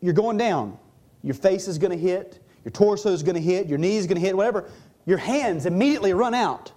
you're 0.00 0.14
going 0.14 0.36
down. 0.36 0.78
Your 1.22 1.34
face 1.34 1.68
is 1.68 1.78
going 1.78 1.92
to 1.92 1.98
hit, 1.98 2.42
your 2.64 2.72
torso 2.72 3.12
is 3.12 3.22
going 3.22 3.34
to 3.34 3.42
hit, 3.42 3.66
your 3.66 3.78
knees 3.78 4.06
going 4.06 4.18
to 4.18 4.26
hit, 4.26 4.36
whatever. 4.36 4.70
Your 5.06 5.18
hands 5.18 5.66
immediately 5.66 6.12
run 6.12 6.34
out 6.34 6.72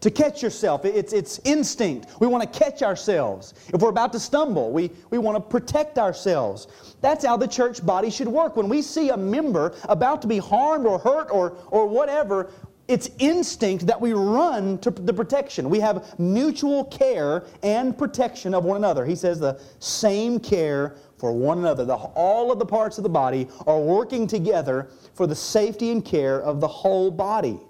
to 0.00 0.10
catch 0.10 0.42
yourself. 0.42 0.84
It's, 0.84 1.12
it's 1.12 1.40
instinct. 1.44 2.20
We 2.20 2.26
want 2.26 2.50
to 2.50 2.58
catch 2.58 2.82
ourselves. 2.82 3.54
If 3.72 3.80
we're 3.80 3.88
about 3.90 4.12
to 4.12 4.20
stumble, 4.20 4.70
we, 4.70 4.90
we 5.10 5.18
want 5.18 5.36
to 5.36 5.40
protect 5.40 5.98
ourselves. 5.98 6.68
That's 7.00 7.24
how 7.24 7.36
the 7.36 7.48
church 7.48 7.84
body 7.84 8.10
should 8.10 8.28
work. 8.28 8.56
When 8.56 8.68
we 8.68 8.82
see 8.82 9.10
a 9.10 9.16
member 9.16 9.74
about 9.84 10.22
to 10.22 10.28
be 10.28 10.38
harmed 10.38 10.86
or 10.86 10.98
hurt 10.98 11.30
or, 11.30 11.56
or 11.70 11.86
whatever, 11.86 12.50
it's 12.88 13.10
instinct 13.18 13.86
that 13.86 14.00
we 14.00 14.14
run 14.14 14.78
to 14.78 14.90
the 14.90 15.12
protection. 15.12 15.68
We 15.68 15.80
have 15.80 16.18
mutual 16.18 16.84
care 16.84 17.44
and 17.62 17.96
protection 17.96 18.54
of 18.54 18.64
one 18.64 18.78
another. 18.78 19.04
He 19.04 19.14
says 19.14 19.38
the 19.38 19.60
same 19.78 20.40
care 20.40 20.96
for 21.18 21.32
one 21.32 21.58
another. 21.58 21.84
The, 21.84 21.96
all 21.96 22.50
of 22.50 22.58
the 22.58 22.64
parts 22.64 22.96
of 22.96 23.02
the 23.02 23.10
body 23.10 23.46
are 23.66 23.78
working 23.78 24.26
together 24.26 24.88
for 25.14 25.26
the 25.26 25.34
safety 25.34 25.90
and 25.90 26.02
care 26.02 26.40
of 26.40 26.60
the 26.60 26.68
whole 26.68 27.10
body. 27.10 27.60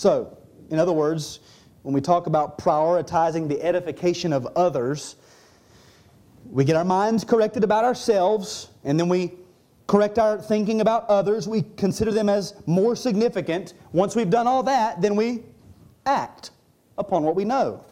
So, 0.00 0.38
in 0.70 0.78
other 0.78 0.94
words, 0.94 1.40
when 1.82 1.92
we 1.92 2.00
talk 2.00 2.26
about 2.26 2.56
prioritizing 2.56 3.50
the 3.50 3.62
edification 3.62 4.32
of 4.32 4.46
others, 4.56 5.16
we 6.50 6.64
get 6.64 6.74
our 6.74 6.86
minds 6.86 7.22
corrected 7.22 7.64
about 7.64 7.84
ourselves, 7.84 8.70
and 8.82 8.98
then 8.98 9.10
we 9.10 9.32
correct 9.86 10.18
our 10.18 10.40
thinking 10.40 10.80
about 10.80 11.06
others. 11.10 11.46
We 11.46 11.64
consider 11.76 12.12
them 12.12 12.30
as 12.30 12.54
more 12.64 12.96
significant. 12.96 13.74
Once 13.92 14.16
we've 14.16 14.30
done 14.30 14.46
all 14.46 14.62
that, 14.62 15.02
then 15.02 15.16
we 15.16 15.42
act 16.06 16.52
upon 16.96 17.22
what 17.22 17.36
we 17.36 17.44
know. 17.44 17.84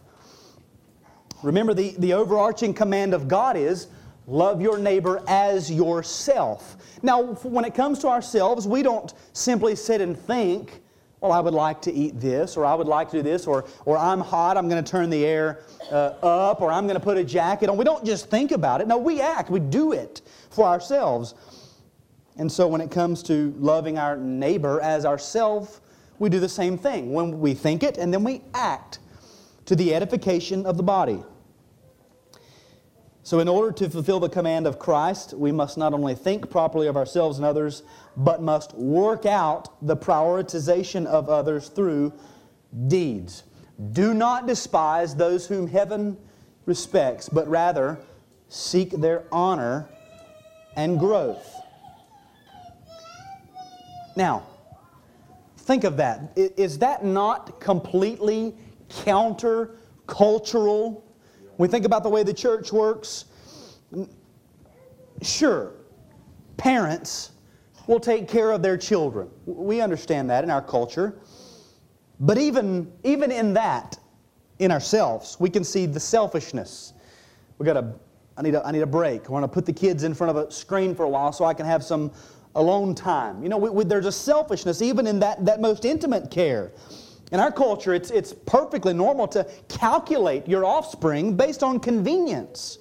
Remember, 1.42 1.74
the, 1.74 1.94
the 1.98 2.14
overarching 2.14 2.72
command 2.72 3.12
of 3.12 3.28
God 3.28 3.54
is 3.54 3.88
love 4.26 4.62
your 4.62 4.78
neighbor 4.78 5.22
as 5.28 5.70
yourself. 5.70 6.78
Now, 7.02 7.34
when 7.42 7.66
it 7.66 7.74
comes 7.74 7.98
to 7.98 8.08
ourselves, 8.08 8.66
we 8.66 8.82
don't 8.82 9.12
simply 9.34 9.76
sit 9.76 10.00
and 10.00 10.18
think, 10.18 10.80
well, 11.20 11.32
I 11.32 11.40
would 11.40 11.54
like 11.54 11.82
to 11.82 11.92
eat 11.92 12.20
this, 12.20 12.56
or 12.56 12.64
I 12.64 12.74
would 12.74 12.86
like 12.86 13.10
to 13.10 13.16
do 13.16 13.22
this, 13.22 13.46
or, 13.46 13.64
or 13.84 13.98
I'm 13.98 14.20
hot, 14.20 14.56
I'm 14.56 14.68
going 14.68 14.82
to 14.82 14.88
turn 14.88 15.10
the 15.10 15.24
air 15.26 15.64
uh, 15.90 16.14
up, 16.22 16.60
or 16.60 16.70
I'm 16.70 16.86
going 16.86 16.98
to 16.98 17.04
put 17.04 17.16
a 17.16 17.24
jacket 17.24 17.68
on. 17.68 17.76
We 17.76 17.84
don't 17.84 18.04
just 18.04 18.30
think 18.30 18.52
about 18.52 18.80
it. 18.80 18.86
No, 18.86 18.98
we 18.98 19.20
act, 19.20 19.50
we 19.50 19.58
do 19.58 19.92
it 19.92 20.22
for 20.50 20.64
ourselves. 20.64 21.34
And 22.36 22.50
so 22.50 22.68
when 22.68 22.80
it 22.80 22.92
comes 22.92 23.22
to 23.24 23.52
loving 23.58 23.98
our 23.98 24.16
neighbor 24.16 24.80
as 24.80 25.04
ourself, 25.04 25.80
we 26.20 26.28
do 26.28 26.38
the 26.38 26.48
same 26.48 26.78
thing. 26.78 27.12
When 27.12 27.40
we 27.40 27.52
think 27.52 27.82
it, 27.82 27.98
and 27.98 28.14
then 28.14 28.22
we 28.22 28.42
act 28.54 29.00
to 29.66 29.74
the 29.74 29.94
edification 29.94 30.66
of 30.66 30.76
the 30.76 30.82
body. 30.84 31.22
So, 33.28 33.40
in 33.40 33.46
order 33.46 33.70
to 33.72 33.90
fulfill 33.90 34.20
the 34.20 34.30
command 34.30 34.66
of 34.66 34.78
Christ, 34.78 35.34
we 35.34 35.52
must 35.52 35.76
not 35.76 35.92
only 35.92 36.14
think 36.14 36.48
properly 36.48 36.86
of 36.86 36.96
ourselves 36.96 37.36
and 37.36 37.44
others, 37.44 37.82
but 38.16 38.40
must 38.40 38.72
work 38.72 39.26
out 39.26 39.86
the 39.86 39.98
prioritization 39.98 41.04
of 41.04 41.28
others 41.28 41.68
through 41.68 42.14
deeds. 42.86 43.42
Do 43.92 44.14
not 44.14 44.46
despise 44.46 45.14
those 45.14 45.46
whom 45.46 45.66
heaven 45.66 46.16
respects, 46.64 47.28
but 47.28 47.46
rather 47.48 48.00
seek 48.48 48.92
their 48.92 49.24
honor 49.30 49.90
and 50.74 50.98
growth. 50.98 51.54
Now, 54.16 54.46
think 55.58 55.84
of 55.84 55.98
that. 55.98 56.32
Is 56.34 56.78
that 56.78 57.04
not 57.04 57.60
completely 57.60 58.54
counter 58.88 59.76
cultural? 60.06 61.04
We 61.58 61.68
think 61.68 61.84
about 61.84 62.02
the 62.02 62.08
way 62.08 62.22
the 62.22 62.32
church 62.32 62.72
works. 62.72 63.26
Sure, 65.22 65.72
parents 66.56 67.32
will 67.88 68.00
take 68.00 68.28
care 68.28 68.52
of 68.52 68.62
their 68.62 68.76
children. 68.76 69.28
We 69.46 69.80
understand 69.80 70.30
that 70.30 70.44
in 70.44 70.50
our 70.50 70.62
culture. 70.62 71.18
But 72.20 72.38
even, 72.38 72.92
even 73.04 73.30
in 73.30 73.54
that, 73.54 73.98
in 74.58 74.70
ourselves, 74.70 75.36
we 75.38 75.50
can 75.50 75.64
see 75.64 75.86
the 75.86 76.00
selfishness. 76.00 76.92
We 77.58 77.66
got 77.66 77.76
a, 77.76 77.94
I 78.36 78.42
need 78.42 78.54
a, 78.54 78.66
I 78.66 78.72
need 78.72 78.82
a 78.82 78.86
break. 78.86 79.28
I 79.28 79.32
want 79.32 79.44
to 79.44 79.48
put 79.48 79.66
the 79.66 79.72
kids 79.72 80.04
in 80.04 80.14
front 80.14 80.36
of 80.36 80.48
a 80.48 80.50
screen 80.50 80.94
for 80.94 81.04
a 81.04 81.08
while 81.08 81.32
so 81.32 81.44
I 81.44 81.54
can 81.54 81.66
have 81.66 81.82
some 81.82 82.12
alone 82.54 82.94
time. 82.94 83.42
You 83.42 83.48
know, 83.48 83.56
we, 83.56 83.70
we, 83.70 83.84
there's 83.84 84.06
a 84.06 84.12
selfishness 84.12 84.82
even 84.82 85.06
in 85.06 85.20
that, 85.20 85.44
that 85.44 85.60
most 85.60 85.84
intimate 85.84 86.30
care. 86.30 86.72
In 87.30 87.40
our 87.40 87.52
culture, 87.52 87.92
it's, 87.92 88.10
it's 88.10 88.32
perfectly 88.32 88.94
normal 88.94 89.28
to 89.28 89.46
calculate 89.68 90.48
your 90.48 90.64
offspring 90.64 91.36
based 91.36 91.62
on 91.62 91.78
convenience. 91.78 92.78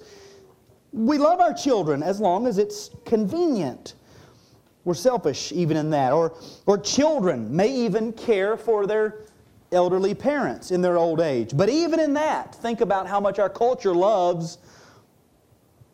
We 0.92 1.18
love 1.18 1.40
our 1.40 1.52
children 1.52 2.02
as 2.02 2.18
long 2.18 2.46
as 2.46 2.56
it's 2.56 2.90
convenient. 3.04 3.94
We're 4.84 4.94
selfish 4.94 5.52
even 5.52 5.76
in 5.76 5.90
that. 5.90 6.12
Or, 6.12 6.34
or 6.64 6.78
children 6.78 7.54
may 7.54 7.68
even 7.68 8.12
care 8.14 8.56
for 8.56 8.86
their 8.86 9.26
elderly 9.70 10.14
parents 10.14 10.70
in 10.70 10.80
their 10.80 10.96
old 10.96 11.20
age. 11.20 11.50
But 11.54 11.68
even 11.68 12.00
in 12.00 12.14
that, 12.14 12.54
think 12.54 12.80
about 12.80 13.06
how 13.06 13.20
much 13.20 13.38
our 13.38 13.50
culture 13.50 13.94
loves 13.94 14.56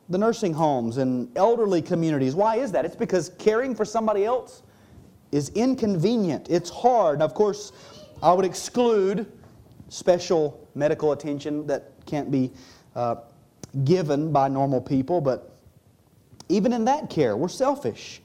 the 0.09 0.19
nursing 0.19 0.53
homes 0.53 0.99
and 0.99 1.37
elderly 1.37 1.83
communities. 1.83 2.37
Why 2.37 2.57
is 2.57 2.71
that? 2.73 2.85
It's 2.85 2.95
because 2.95 3.31
caring 3.39 3.75
for 3.75 3.85
somebody 3.85 4.25
else 4.25 4.63
is 5.33 5.49
inconvenient. 5.51 6.49
It's 6.49 6.71
hard. 6.71 7.21
of 7.21 7.35
course, 7.35 7.73
I 8.25 8.33
would 8.33 8.47
exclude 8.47 9.31
special 9.91 10.67
medical 10.75 11.13
attention 11.13 11.67
that 11.67 11.93
can't 12.07 12.31
be 12.31 12.53
uh, 12.97 13.17
given 13.85 14.33
by 14.33 14.49
normal 14.49 14.81
people, 14.81 15.21
but 15.21 15.55
even 16.49 16.73
in 16.73 16.87
that 16.87 17.11
care, 17.11 17.37
we're 17.37 17.49
selfish. 17.49 18.23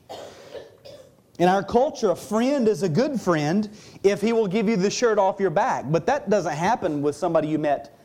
In 1.38 1.50
our 1.50 1.62
culture, 1.62 2.12
a 2.12 2.16
friend 2.16 2.66
is 2.70 2.82
a 2.82 2.88
good 2.88 3.20
friend 3.20 3.70
if 4.02 4.22
he 4.22 4.32
will 4.32 4.48
give 4.48 4.70
you 4.70 4.78
the 4.78 4.90
shirt 4.90 5.20
off 5.20 5.38
your 5.38 5.50
back. 5.50 5.84
But 5.90 6.06
that 6.06 6.30
doesn't 6.30 6.56
happen 6.56 7.02
with 7.02 7.18
somebody 7.18 7.50
you 7.50 7.60
met 7.60 7.99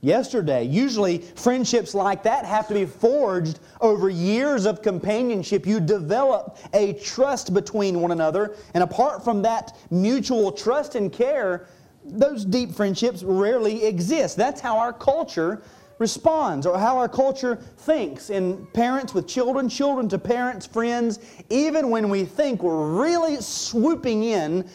yesterday. 0.00 0.64
Usually, 0.64 1.18
friendships 1.18 1.94
like 1.94 2.22
that 2.22 2.44
have 2.44 2.68
to 2.68 2.74
be 2.74 2.86
forged 2.86 3.60
over 3.80 4.08
years 4.08 4.66
of 4.66 4.82
companionship. 4.82 5.66
You 5.66 5.80
develop 5.80 6.58
a 6.72 6.94
trust 6.94 7.52
between 7.54 8.00
one 8.00 8.10
another, 8.10 8.56
and 8.74 8.82
apart 8.82 9.24
from 9.24 9.42
that 9.42 9.76
mutual 9.90 10.52
trust 10.52 10.94
and 10.94 11.12
care, 11.12 11.66
those 12.04 12.44
deep 12.44 12.72
friendships 12.72 13.22
rarely 13.22 13.84
exist. 13.84 14.36
That's 14.36 14.60
how 14.60 14.78
our 14.78 14.92
culture 14.92 15.62
responds 15.98 16.66
or 16.66 16.78
how 16.78 16.96
our 16.96 17.08
culture 17.08 17.56
thinks 17.76 18.30
in 18.30 18.66
parents 18.68 19.12
with 19.12 19.28
children, 19.28 19.68
children 19.68 20.08
to 20.08 20.18
parents, 20.18 20.66
friends, 20.66 21.18
even 21.50 21.90
when 21.90 22.08
we 22.08 22.24
think 22.24 22.62
we're 22.62 22.90
really 22.90 23.36
swooping 23.36 24.24
in 24.24 24.68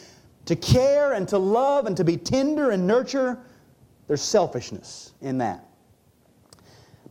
to 0.44 0.54
care 0.54 1.14
and 1.14 1.28
to 1.28 1.36
love 1.36 1.86
and 1.86 1.96
to 1.96 2.04
be 2.04 2.16
tender 2.16 2.70
and 2.70 2.86
nurture, 2.86 3.38
there's 4.08 4.22
selfishness 4.22 5.12
in 5.20 5.38
that. 5.38 5.66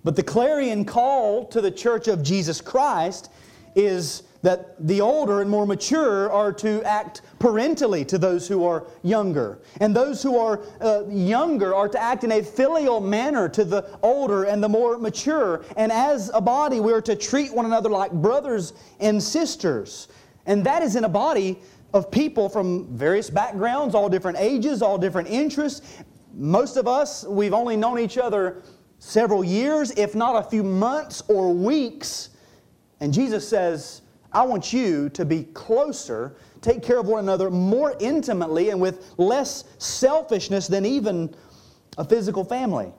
But 0.03 0.15
the 0.15 0.23
clarion 0.23 0.85
call 0.85 1.45
to 1.47 1.61
the 1.61 1.71
church 1.71 2.07
of 2.07 2.21
Jesus 2.21 2.61
Christ 2.61 3.31
is 3.75 4.23
that 4.43 4.75
the 4.87 5.01
older 5.01 5.41
and 5.41 5.49
more 5.49 5.65
mature 5.65 6.31
are 6.31 6.53
to 6.53 6.83
act 6.83 7.23
parentally 7.39 8.05
to 8.05 8.19
those 8.19 8.47
who 8.47 8.63
are 8.63 8.85
younger. 9.01 9.57
And 9.81 9.95
those 9.95 10.21
who 10.21 10.37
are 10.37 10.61
uh, 10.79 11.03
younger 11.09 11.73
are 11.73 11.89
to 11.89 11.99
act 11.99 12.23
in 12.23 12.31
a 12.31 12.43
filial 12.43 13.01
manner 13.01 13.49
to 13.49 13.63
the 13.63 13.97
older 14.03 14.43
and 14.43 14.63
the 14.63 14.69
more 14.69 14.99
mature. 14.99 15.65
And 15.75 15.91
as 15.91 16.29
a 16.31 16.39
body, 16.39 16.79
we 16.79 16.93
are 16.93 17.01
to 17.01 17.15
treat 17.15 17.51
one 17.51 17.65
another 17.65 17.89
like 17.89 18.11
brothers 18.11 18.73
and 18.99 19.21
sisters. 19.21 20.07
And 20.45 20.63
that 20.65 20.83
is 20.83 20.95
in 20.95 21.05
a 21.05 21.09
body 21.09 21.57
of 21.95 22.11
people 22.11 22.47
from 22.47 22.85
various 22.95 23.31
backgrounds, 23.31 23.95
all 23.95 24.09
different 24.09 24.37
ages, 24.37 24.83
all 24.83 24.99
different 24.99 25.27
interests. 25.27 26.03
Most 26.36 26.75
of 26.75 26.86
us, 26.86 27.23
we've 27.23 27.53
only 27.53 27.77
known 27.77 27.97
each 27.97 28.17
other 28.17 28.61
several 28.99 29.43
years, 29.43 29.91
if 29.91 30.15
not 30.15 30.45
a 30.45 30.49
few 30.49 30.63
months 30.63 31.23
or 31.29 31.53
weeks. 31.53 32.29
And 32.99 33.13
Jesus 33.13 33.47
says, 33.47 34.01
I 34.33 34.43
want 34.43 34.73
you 34.73 35.07
to 35.09 35.23
be 35.23 35.43
closer, 35.43 36.36
take 36.59 36.83
care 36.83 36.99
of 36.99 37.07
one 37.07 37.23
another 37.23 37.49
more 37.49 37.95
intimately 38.01 38.69
and 38.69 38.81
with 38.81 39.13
less 39.17 39.63
selfishness 39.77 40.67
than 40.67 40.86
even 40.86 41.33
a 41.97 42.03
physical 42.03 42.43
family. 42.43 42.91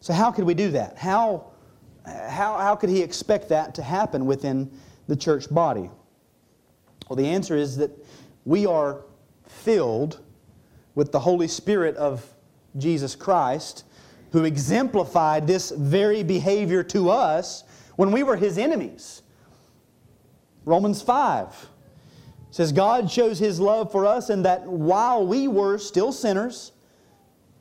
So, 0.00 0.14
how 0.14 0.32
could 0.32 0.44
we 0.44 0.54
do 0.54 0.70
that? 0.70 0.96
How, 0.96 1.52
how, 2.06 2.56
how 2.56 2.74
could 2.74 2.88
he 2.88 3.02
expect 3.02 3.50
that 3.50 3.74
to 3.74 3.82
happen 3.82 4.24
within 4.24 4.70
the 5.08 5.14
church 5.14 5.52
body? 5.52 5.90
Well, 7.08 7.16
the 7.16 7.28
answer 7.28 7.54
is 7.54 7.76
that 7.76 7.90
we 8.46 8.64
are 8.64 9.04
filled 9.46 10.20
with 10.94 11.12
the 11.12 11.20
Holy 11.20 11.48
Spirit 11.48 11.96
of 11.96 12.24
Jesus 12.76 13.14
Christ, 13.14 13.84
who 14.32 14.44
exemplified 14.44 15.46
this 15.46 15.70
very 15.70 16.22
behavior 16.22 16.82
to 16.84 17.10
us 17.10 17.64
when 17.96 18.10
we 18.12 18.22
were 18.22 18.36
his 18.36 18.58
enemies. 18.58 19.22
Romans 20.64 21.02
5 21.02 21.68
says, 22.50 22.72
God 22.72 23.10
shows 23.10 23.38
his 23.38 23.60
love 23.60 23.90
for 23.90 24.06
us 24.06 24.30
in 24.30 24.42
that 24.42 24.62
while 24.62 25.26
we 25.26 25.48
were 25.48 25.78
still 25.78 26.12
sinners, 26.12 26.72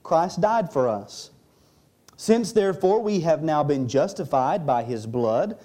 Christ 0.04 0.42
died 0.42 0.72
for 0.72 0.88
us. 0.88 1.32
Since 2.18 2.52
therefore 2.52 3.02
we 3.02 3.22
have 3.22 3.42
now 3.42 3.64
been 3.64 3.88
justified 3.88 4.66
by 4.66 4.84
his 4.84 5.08
blood, 5.08 5.58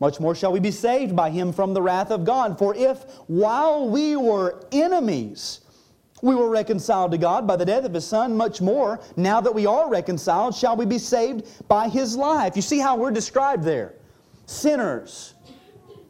much 0.00 0.20
more 0.20 0.34
shall 0.34 0.52
we 0.52 0.60
be 0.60 0.70
saved 0.70 1.16
by 1.16 1.30
him 1.30 1.52
from 1.52 1.74
the 1.74 1.82
wrath 1.82 2.10
of 2.10 2.24
God. 2.24 2.58
For 2.58 2.74
if 2.74 3.04
while 3.26 3.88
we 3.88 4.16
were 4.16 4.64
enemies, 4.70 5.60
we 6.24 6.34
were 6.34 6.48
reconciled 6.48 7.12
to 7.12 7.18
God 7.18 7.46
by 7.46 7.54
the 7.54 7.66
death 7.66 7.84
of 7.84 7.92
His 7.92 8.06
Son, 8.06 8.34
much 8.34 8.62
more, 8.62 8.98
now 9.14 9.42
that 9.42 9.54
we 9.54 9.66
are 9.66 9.90
reconciled, 9.90 10.54
shall 10.54 10.74
we 10.74 10.86
be 10.86 10.98
saved 10.98 11.68
by 11.68 11.86
His 11.86 12.16
life. 12.16 12.56
You 12.56 12.62
see 12.62 12.78
how 12.78 12.96
we're 12.96 13.10
described 13.10 13.62
there 13.62 13.96
sinners. 14.46 15.34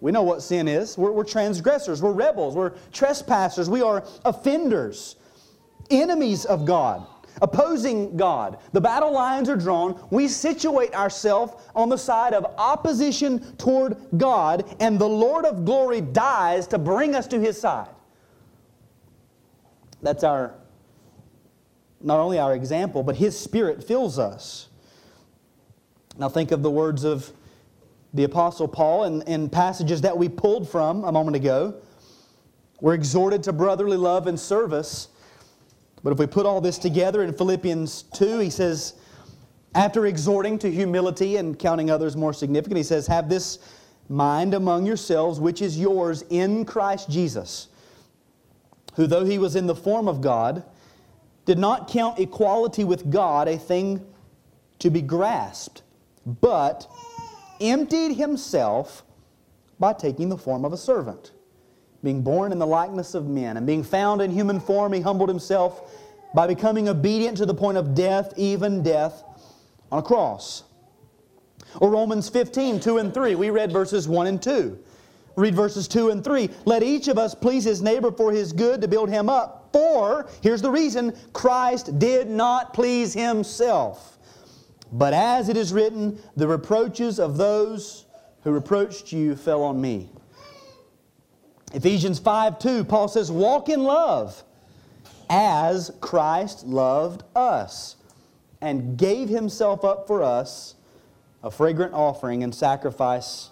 We 0.01 0.13
know 0.13 0.23
what 0.23 0.43
sin 0.43 0.69
is. 0.69 0.97
We're, 0.97 1.11
we're, 1.11 1.25
transgressors, 1.25 2.01
we're 2.01 2.13
rebels, 2.13 2.55
we're 2.55 2.75
trespassers, 2.93 3.69
we 3.69 3.83
are 3.83 4.05
offenders, 4.25 5.17
enemies 5.91 6.45
of 6.45 6.65
God, 6.65 7.05
opposing 7.43 8.17
God. 8.17 8.59
The 8.73 8.81
battle 8.81 9.13
lines 9.13 9.49
are 9.49 9.57
drawn. 9.57 10.01
We 10.11 10.29
situate 10.29 10.95
ourselves 10.95 11.55
on 11.75 11.89
the 11.89 11.99
side 11.99 12.35
of 12.35 12.45
opposition 12.57 13.57
toward 13.57 13.97
God, 14.17 14.77
and 14.79 14.97
the 14.97 15.09
Lord 15.09 15.45
of 15.45 15.65
glory 15.65 16.03
dies 16.03 16.69
to 16.69 16.79
bring 16.79 17.17
us 17.17 17.27
to 17.29 17.41
His 17.41 17.61
side. 17.61 17.89
That's 20.05 20.23
our, 20.23 20.55
not 22.01 22.21
only 22.21 22.39
our 22.39 22.55
example, 22.55 23.03
but 23.03 23.17
His 23.17 23.39
Spirit 23.39 23.83
fills 23.83 24.19
us. 24.19 24.69
Now 26.19 26.29
think 26.29 26.53
of 26.53 26.63
the 26.63 26.71
words 26.71 27.05
of 27.05 27.33
the 28.13 28.25
Apostle 28.25 28.69
Paul 28.69 29.05
in, 29.05 29.23
in 29.23 29.49
passages 29.49 30.03
that 30.03 30.17
we 30.17 30.29
pulled 30.29 30.69
from 30.69 31.05
a 31.05 31.11
moment 31.11 31.37
ago. 31.37 31.75
We're 32.81 32.95
exhorted 32.95 33.43
to 33.45 33.53
brotherly 33.53 33.97
love 33.97 34.27
and 34.27 34.39
service. 34.39 35.09
But 36.03 36.13
if 36.13 36.19
we 36.19 36.27
put 36.27 36.45
all 36.45 36.61
this 36.61 36.79
together 36.79 37.23
in 37.23 37.33
Philippians 37.33 38.03
2, 38.15 38.39
he 38.41 38.51
says, 38.51 38.95
after 39.75 40.07
exhorting 40.07 40.59
to 40.61 40.71
humility 40.71 41.37
and 41.37 41.59
counting 41.59 41.91
others 41.91 42.17
more 42.17 42.33
significant, 42.33 42.77
he 42.77 42.83
says, 42.83 43.07
Have 43.07 43.29
this 43.29 43.59
mind 44.09 44.55
among 44.55 44.87
yourselves, 44.87 45.41
which 45.41 45.63
is 45.63 45.79
yours 45.79 46.25
in 46.31 46.65
Christ 46.65 47.09
Jesus, 47.09 47.69
who, 48.97 49.07
though 49.07 49.25
he 49.25 49.39
was 49.39 49.57
in 49.57 49.67
the 49.67 49.75
form 49.75 50.09
of 50.09 50.21
God, 50.21 50.65
did 51.45 51.59
not 51.59 51.89
count 51.89 52.19
equality 52.19 52.85
with 52.85 53.11
God 53.11 53.49
a 53.49 53.59
thing 53.59 54.05
to 54.79 54.91
be 54.91 55.03
grasped, 55.03 55.83
but 56.25 56.91
emptied 57.61 58.15
himself 58.15 59.05
by 59.79 59.93
taking 59.93 60.29
the 60.29 60.39
form 60.39 60.65
of 60.65 60.73
a 60.73 60.77
servant. 60.77 61.33
Being 62.03 62.23
born 62.23 62.53
in 62.53 62.59
the 62.59 62.67
likeness 62.67 63.15
of 63.15 63.27
men 63.27 63.57
and 63.57 63.67
being 63.67 63.83
found 63.83 64.21
in 64.21 64.31
human 64.31 64.61
form, 64.61 64.93
he 64.93 65.01
humbled 65.01 65.29
himself 65.29 65.91
by 66.35 66.47
becoming 66.47 66.89
obedient 66.89 67.37
to 67.39 67.47
the 67.47 67.55
point 67.55 67.79
of 67.79 67.95
death, 67.95 68.33
even 68.37 68.83
death 68.83 69.25
on 69.91 70.01
a 70.01 70.03
cross. 70.03 70.65
Or 71.81 71.91
Romans 71.91 72.29
15, 72.29 72.81
2 72.81 72.99
and 72.99 73.15
3. 73.15 73.35
We 73.35 73.51
read 73.51 73.73
verses 73.73 74.07
1 74.07 74.27
and 74.27 74.43
2. 74.43 74.79
Read 75.37 75.55
verses 75.55 75.89
2 75.89 76.11
and 76.11 76.23
3. 76.23 76.49
Let 76.65 76.83
each 76.83 77.09
of 77.09 77.19
us 77.19 77.35
please 77.35 77.65
his 77.65 77.83
neighbor 77.83 78.13
for 78.13 78.33
his 78.33 78.53
good 78.53 78.81
to 78.81 78.89
build 78.89 79.09
him 79.09 79.29
up. 79.29 79.71
For, 79.73 80.29
here's 80.41 80.63
the 80.63 80.71
reason 80.71 81.17
Christ 81.33 81.99
did 81.99 82.29
not 82.29 82.73
please 82.73 83.13
himself 83.13 84.15
but 84.95 85.13
as 85.13 85.49
it 85.49 85.57
is 85.57 85.73
written, 85.73 86.21
the 86.37 86.47
reproaches 86.47 87.19
of 87.19 87.37
those 87.37 88.07
who 88.45 88.53
reproached 88.53 89.13
you 89.13 89.35
fell 89.35 89.65
on 89.65 89.81
me. 89.81 90.09
Ephesians 91.73 92.21
5 92.21 92.61
2, 92.61 92.85
Paul 92.85 93.09
says, 93.09 93.31
Walk 93.31 93.69
in 93.69 93.83
love 93.83 94.45
as 95.29 95.91
Christ 96.01 96.65
loved 96.65 97.25
us 97.35 97.97
and 98.61 98.97
gave 98.97 99.29
himself 99.29 99.85
up 99.85 100.07
for 100.07 100.23
us, 100.23 100.77
a 101.43 101.51
fragrant 101.51 101.93
offering 101.93 102.45
and 102.45 102.55
sacrifice 102.55 103.51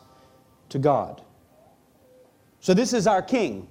to 0.68 0.78
God. 0.78 1.22
So, 2.62 2.74
this 2.74 2.92
is 2.92 3.08
our 3.08 3.20
King. 3.20 3.66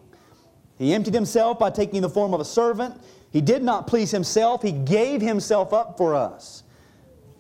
He 0.78 0.94
emptied 0.94 1.14
himself 1.14 1.58
by 1.58 1.70
taking 1.70 2.02
the 2.02 2.10
form 2.10 2.34
of 2.34 2.42
a 2.42 2.46
servant. 2.46 3.02
He 3.32 3.40
did 3.40 3.64
not 3.64 3.88
please 3.88 4.12
himself, 4.12 4.62
he 4.62 4.74
gave 4.74 5.22
himself 5.22 5.72
up 5.72 5.98
for 5.98 6.14
us. 6.14 6.64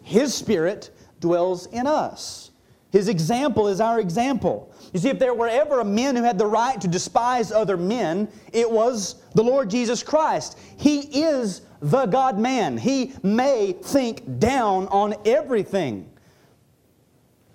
His 0.01 0.33
Spirit 0.33 0.91
dwells 1.19 1.65
in 1.67 1.87
us. 1.87 2.51
His 2.91 3.09
example 3.09 3.67
is 3.67 3.81
our 3.81 3.99
example. 3.99 4.73
You 4.93 5.01
see, 5.01 5.09
if 5.09 5.19
there 5.19 5.33
were 5.33 5.49
ever 5.49 5.81
a 5.81 5.85
man 5.85 6.15
who 6.15 6.23
had 6.23 6.37
the 6.37 6.45
right 6.45 6.79
to 6.79 6.87
despise 6.87 7.51
other 7.51 7.75
men, 7.75 8.29
it 8.53 8.69
was 8.69 9.15
the 9.33 9.43
Lord 9.43 9.69
Jesus 9.69 10.03
Christ. 10.03 10.57
He 10.77 11.23
is 11.23 11.61
the 11.81 12.05
God 12.05 12.39
man. 12.39 12.77
He 12.77 13.13
may 13.23 13.73
think 13.73 14.39
down 14.39 14.87
on 14.87 15.15
everything, 15.25 16.09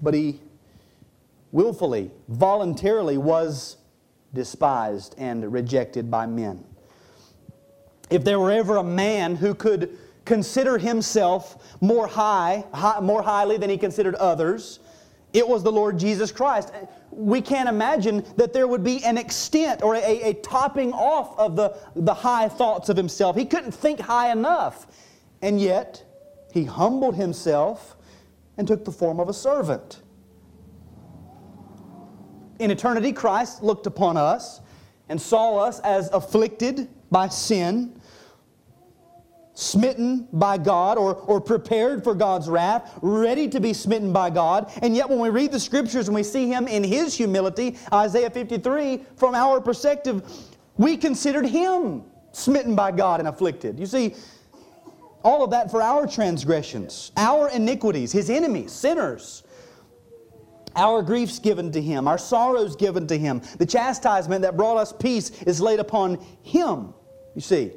but 0.02 0.12
he 0.12 0.40
willfully, 1.50 2.10
voluntarily 2.28 3.16
was 3.16 3.78
despised 4.36 5.16
and 5.18 5.52
rejected 5.52 6.08
by 6.10 6.26
men. 6.26 6.64
If 8.08 8.22
there 8.22 8.38
were 8.38 8.52
ever 8.52 8.76
a 8.76 8.84
man 8.84 9.34
who 9.34 9.52
could 9.52 9.98
consider 10.26 10.76
himself 10.76 11.78
more 11.80 12.06
high, 12.06 12.64
high, 12.74 13.00
more 13.00 13.22
highly 13.22 13.56
than 13.56 13.70
he 13.70 13.78
considered 13.78 14.14
others. 14.16 14.80
It 15.32 15.48
was 15.48 15.62
the 15.62 15.72
Lord 15.72 15.98
Jesus 15.98 16.30
Christ. 16.30 16.72
We 17.10 17.40
can't 17.40 17.68
imagine 17.68 18.24
that 18.36 18.52
there 18.52 18.68
would 18.68 18.84
be 18.84 19.02
an 19.04 19.16
extent 19.16 19.82
or 19.82 19.94
a, 19.94 20.22
a 20.22 20.34
topping 20.34 20.92
off 20.92 21.38
of 21.38 21.56
the, 21.56 21.76
the 21.94 22.12
high 22.12 22.48
thoughts 22.48 22.88
of 22.90 22.96
himself. 22.96 23.36
He 23.36 23.46
couldn't 23.46 23.72
think 23.72 24.00
high 24.00 24.32
enough. 24.32 24.86
And 25.40 25.60
yet, 25.60 26.02
he 26.52 26.64
humbled 26.64 27.14
himself 27.14 27.96
and 28.58 28.66
took 28.66 28.84
the 28.84 28.92
form 28.92 29.20
of 29.20 29.28
a 29.28 29.34
servant. 29.34 30.02
In 32.58 32.70
eternity, 32.70 33.12
Christ 33.12 33.62
looked 33.62 33.86
upon 33.86 34.16
us 34.16 34.60
and 35.08 35.20
saw 35.20 35.58
us 35.58 35.80
as 35.80 36.10
afflicted 36.12 36.88
by 37.10 37.28
sin 37.28 38.00
smitten 39.54 40.28
by 40.34 40.58
God 40.58 40.98
or, 40.98 41.14
or 41.14 41.40
prepared 41.40 42.04
for 42.04 42.14
God's 42.14 42.46
wrath, 42.46 42.98
ready 43.00 43.48
to 43.48 43.58
be 43.58 43.72
smitten 43.72 44.12
by 44.12 44.28
God. 44.28 44.70
And 44.82 44.94
yet, 44.94 45.08
when 45.08 45.18
we 45.18 45.30
read 45.30 45.50
the 45.50 45.58
scriptures 45.58 46.08
and 46.08 46.14
we 46.14 46.22
see 46.22 46.46
him 46.46 46.68
in 46.68 46.84
his 46.84 47.14
humility, 47.14 47.78
Isaiah 47.90 48.28
53, 48.28 49.02
from 49.16 49.34
our 49.34 49.60
perspective, 49.62 50.22
we 50.76 50.98
considered 50.98 51.46
him 51.46 52.02
smitten 52.32 52.74
by 52.74 52.92
God 52.92 53.20
and 53.20 53.28
afflicted. 53.28 53.80
You 53.80 53.86
see, 53.86 54.14
All 55.24 55.42
of 55.42 55.50
that 55.50 55.70
for 55.70 55.82
our 55.82 56.06
transgressions, 56.06 57.10
our 57.16 57.48
iniquities, 57.48 58.12
his 58.12 58.30
enemies, 58.30 58.70
sinners. 58.72 59.42
Our 60.76 61.02
griefs 61.02 61.38
given 61.38 61.72
to 61.72 61.80
him, 61.80 62.06
our 62.06 62.18
sorrows 62.18 62.76
given 62.76 63.06
to 63.06 63.18
him. 63.18 63.40
The 63.58 63.66
chastisement 63.66 64.42
that 64.42 64.56
brought 64.56 64.76
us 64.76 64.92
peace 64.92 65.42
is 65.42 65.60
laid 65.60 65.80
upon 65.80 66.18
him. 66.42 66.92
You 67.34 67.40
see. 67.40 67.72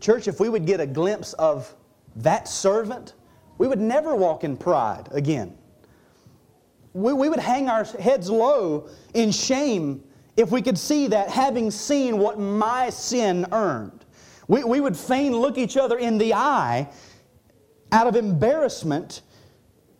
Church, 0.00 0.28
if 0.28 0.40
we 0.40 0.48
would 0.48 0.66
get 0.66 0.80
a 0.80 0.86
glimpse 0.86 1.32
of 1.34 1.74
that 2.16 2.48
servant, 2.48 3.14
we 3.58 3.68
would 3.68 3.80
never 3.80 4.14
walk 4.14 4.44
in 4.44 4.56
pride 4.56 5.08
again. 5.12 5.56
We, 6.92 7.12
we 7.12 7.28
would 7.28 7.38
hang 7.38 7.68
our 7.68 7.84
heads 7.84 8.28
low 8.28 8.88
in 9.14 9.30
shame 9.30 10.02
if 10.36 10.50
we 10.50 10.62
could 10.62 10.78
see 10.78 11.06
that 11.08 11.28
having 11.28 11.70
seen 11.70 12.18
what 12.18 12.38
my 12.38 12.90
sin 12.90 13.46
earned. 13.52 14.04
We, 14.48 14.64
we 14.64 14.80
would 14.80 14.96
fain 14.96 15.36
look 15.36 15.58
each 15.58 15.76
other 15.76 15.98
in 15.98 16.18
the 16.18 16.34
eye 16.34 16.88
out 17.92 18.06
of 18.06 18.16
embarrassment 18.16 19.22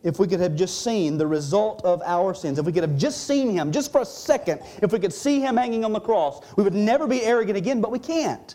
if 0.03 0.19
we 0.19 0.27
could 0.27 0.41
have 0.41 0.57
just 0.57 0.83
seen 0.83 1.17
the 1.17 1.27
result 1.27 1.85
of 1.85 2.03
our 2.03 2.35
sins. 2.35 2.59
If 2.59 2.67
we 2.67 2.73
could 2.73 2.83
have 2.83 2.97
just 2.97 3.27
seen 3.27 3.51
Him, 3.51 3.71
just 3.71 3.93
for 3.93 4.01
a 4.01 4.05
second, 4.05 4.61
if 4.83 4.93
we 4.93 4.99
could 4.99 5.13
see 5.13 5.41
Him 5.41 5.57
hanging 5.57 5.85
on 5.85 5.93
the 5.93 6.01
cross, 6.01 6.43
we 6.57 6.65
would 6.65 6.75
never 6.75 7.07
be 7.07 7.23
arrogant 7.23 7.57
again, 7.57 7.81
but 7.81 7.91
we 7.91 7.99
can't. 7.99 8.55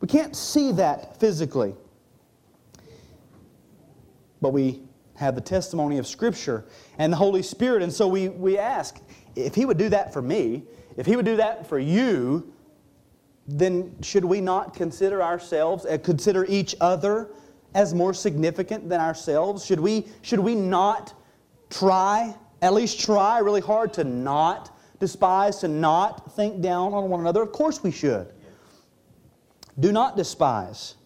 We 0.00 0.08
can't 0.08 0.34
see 0.34 0.72
that 0.72 1.18
physically. 1.20 1.74
But 4.40 4.52
we 4.52 4.82
have 5.14 5.36
the 5.36 5.40
testimony 5.40 5.98
of 5.98 6.06
Scripture 6.06 6.64
and 6.98 7.12
the 7.12 7.16
Holy 7.16 7.42
Spirit, 7.42 7.82
and 7.82 7.92
so 7.92 8.08
we, 8.08 8.28
we 8.28 8.58
ask 8.58 8.98
if 9.36 9.54
He 9.54 9.64
would 9.64 9.78
do 9.78 9.88
that 9.90 10.12
for 10.12 10.20
me, 10.20 10.64
if 10.96 11.06
He 11.06 11.14
would 11.14 11.24
do 11.24 11.36
that 11.36 11.68
for 11.68 11.78
you, 11.78 12.52
then 13.46 13.94
should 14.02 14.24
we 14.24 14.40
not 14.40 14.74
consider 14.74 15.22
ourselves, 15.22 15.84
and 15.84 16.02
consider 16.02 16.44
each 16.48 16.74
other 16.80 17.30
as 17.74 17.94
more 17.94 18.14
significant 18.14 18.88
than 18.88 19.00
ourselves? 19.00 19.64
Should 19.64 19.80
we, 19.80 20.06
should 20.22 20.40
we 20.40 20.54
not 20.54 21.14
try, 21.70 22.34
at 22.60 22.74
least 22.74 23.00
try 23.00 23.38
really 23.38 23.60
hard 23.60 23.92
to 23.94 24.04
not 24.04 24.76
despise, 24.98 25.58
to 25.58 25.68
not 25.68 26.34
think 26.36 26.60
down 26.60 26.94
on 26.94 27.08
one 27.08 27.20
another? 27.20 27.42
Of 27.42 27.52
course 27.52 27.82
we 27.82 27.90
should. 27.90 28.32
Do 29.80 29.90
not 29.92 30.16
despise. 30.16 30.96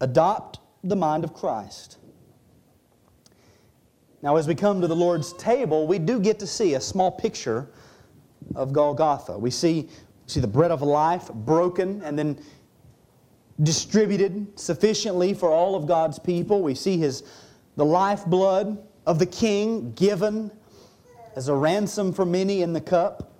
Adopt 0.00 0.58
the 0.84 0.96
mind 0.96 1.24
of 1.24 1.32
Christ. 1.32 1.98
Now, 4.20 4.36
as 4.36 4.48
we 4.48 4.54
come 4.54 4.80
to 4.80 4.88
the 4.88 4.96
Lord's 4.96 5.32
table, 5.34 5.86
we 5.86 5.98
do 5.98 6.18
get 6.18 6.40
to 6.40 6.46
see 6.46 6.74
a 6.74 6.80
small 6.80 7.10
picture 7.10 7.68
of 8.56 8.72
Golgotha. 8.72 9.38
We 9.38 9.50
see, 9.50 9.88
see 10.26 10.40
the 10.40 10.48
bread 10.48 10.72
of 10.72 10.82
life 10.82 11.32
broken 11.32 12.02
and 12.02 12.18
then 12.18 12.40
distributed 13.62 14.58
sufficiently 14.58 15.34
for 15.34 15.50
all 15.50 15.74
of 15.74 15.86
God's 15.86 16.18
people. 16.18 16.62
We 16.62 16.74
see 16.74 16.96
his, 16.96 17.24
the 17.76 17.84
lifeblood 17.84 18.78
of 19.06 19.18
the 19.18 19.26
king 19.26 19.92
given 19.92 20.50
as 21.34 21.48
a 21.48 21.54
ransom 21.54 22.12
for 22.12 22.24
many 22.24 22.62
in 22.62 22.72
the 22.72 22.80
cup. 22.80 23.32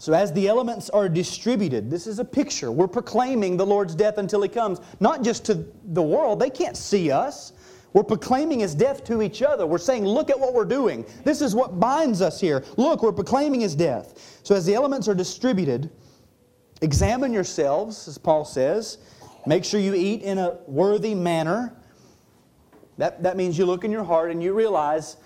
So, 0.00 0.12
as 0.12 0.32
the 0.32 0.46
elements 0.46 0.88
are 0.90 1.08
distributed, 1.08 1.90
this 1.90 2.06
is 2.06 2.20
a 2.20 2.24
picture. 2.24 2.70
We're 2.70 2.86
proclaiming 2.86 3.56
the 3.56 3.66
Lord's 3.66 3.96
death 3.96 4.18
until 4.18 4.42
He 4.42 4.48
comes, 4.48 4.80
not 5.00 5.24
just 5.24 5.44
to 5.46 5.66
the 5.86 6.02
world, 6.02 6.38
they 6.38 6.50
can't 6.50 6.76
see 6.76 7.10
us. 7.10 7.52
We're 7.92 8.04
proclaiming 8.04 8.60
His 8.60 8.76
death 8.76 9.02
to 9.04 9.22
each 9.22 9.42
other. 9.42 9.66
We're 9.66 9.78
saying, 9.78 10.04
Look 10.04 10.30
at 10.30 10.38
what 10.38 10.54
we're 10.54 10.64
doing. 10.64 11.04
This 11.24 11.42
is 11.42 11.56
what 11.56 11.80
binds 11.80 12.22
us 12.22 12.40
here. 12.40 12.64
Look, 12.76 13.02
we're 13.02 13.12
proclaiming 13.12 13.60
His 13.60 13.74
death. 13.74 14.40
So, 14.44 14.54
as 14.54 14.64
the 14.64 14.74
elements 14.74 15.08
are 15.08 15.14
distributed, 15.16 15.90
examine 16.80 17.32
yourselves, 17.32 18.08
as 18.08 18.18
Paul 18.18 18.44
says. 18.44 18.98
Make 19.46 19.64
sure 19.64 19.80
you 19.80 19.94
eat 19.94 20.22
in 20.22 20.38
a 20.38 20.58
worthy 20.66 21.14
manner. 21.14 21.74
That, 22.98 23.22
that 23.22 23.36
means 23.36 23.56
you 23.56 23.64
look 23.64 23.84
in 23.84 23.90
your 23.90 24.04
heart 24.04 24.30
and 24.30 24.42
you 24.42 24.52
realize 24.52 25.16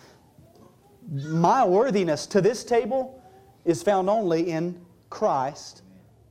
my 1.11 1.65
worthiness 1.65 2.27
to 2.27 2.41
this 2.41 2.65
table 2.65 3.23
is 3.65 3.83
found 3.83 4.09
only 4.09 4.51
in 4.51 4.81
Christ 5.11 5.83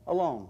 alone. 0.07 0.47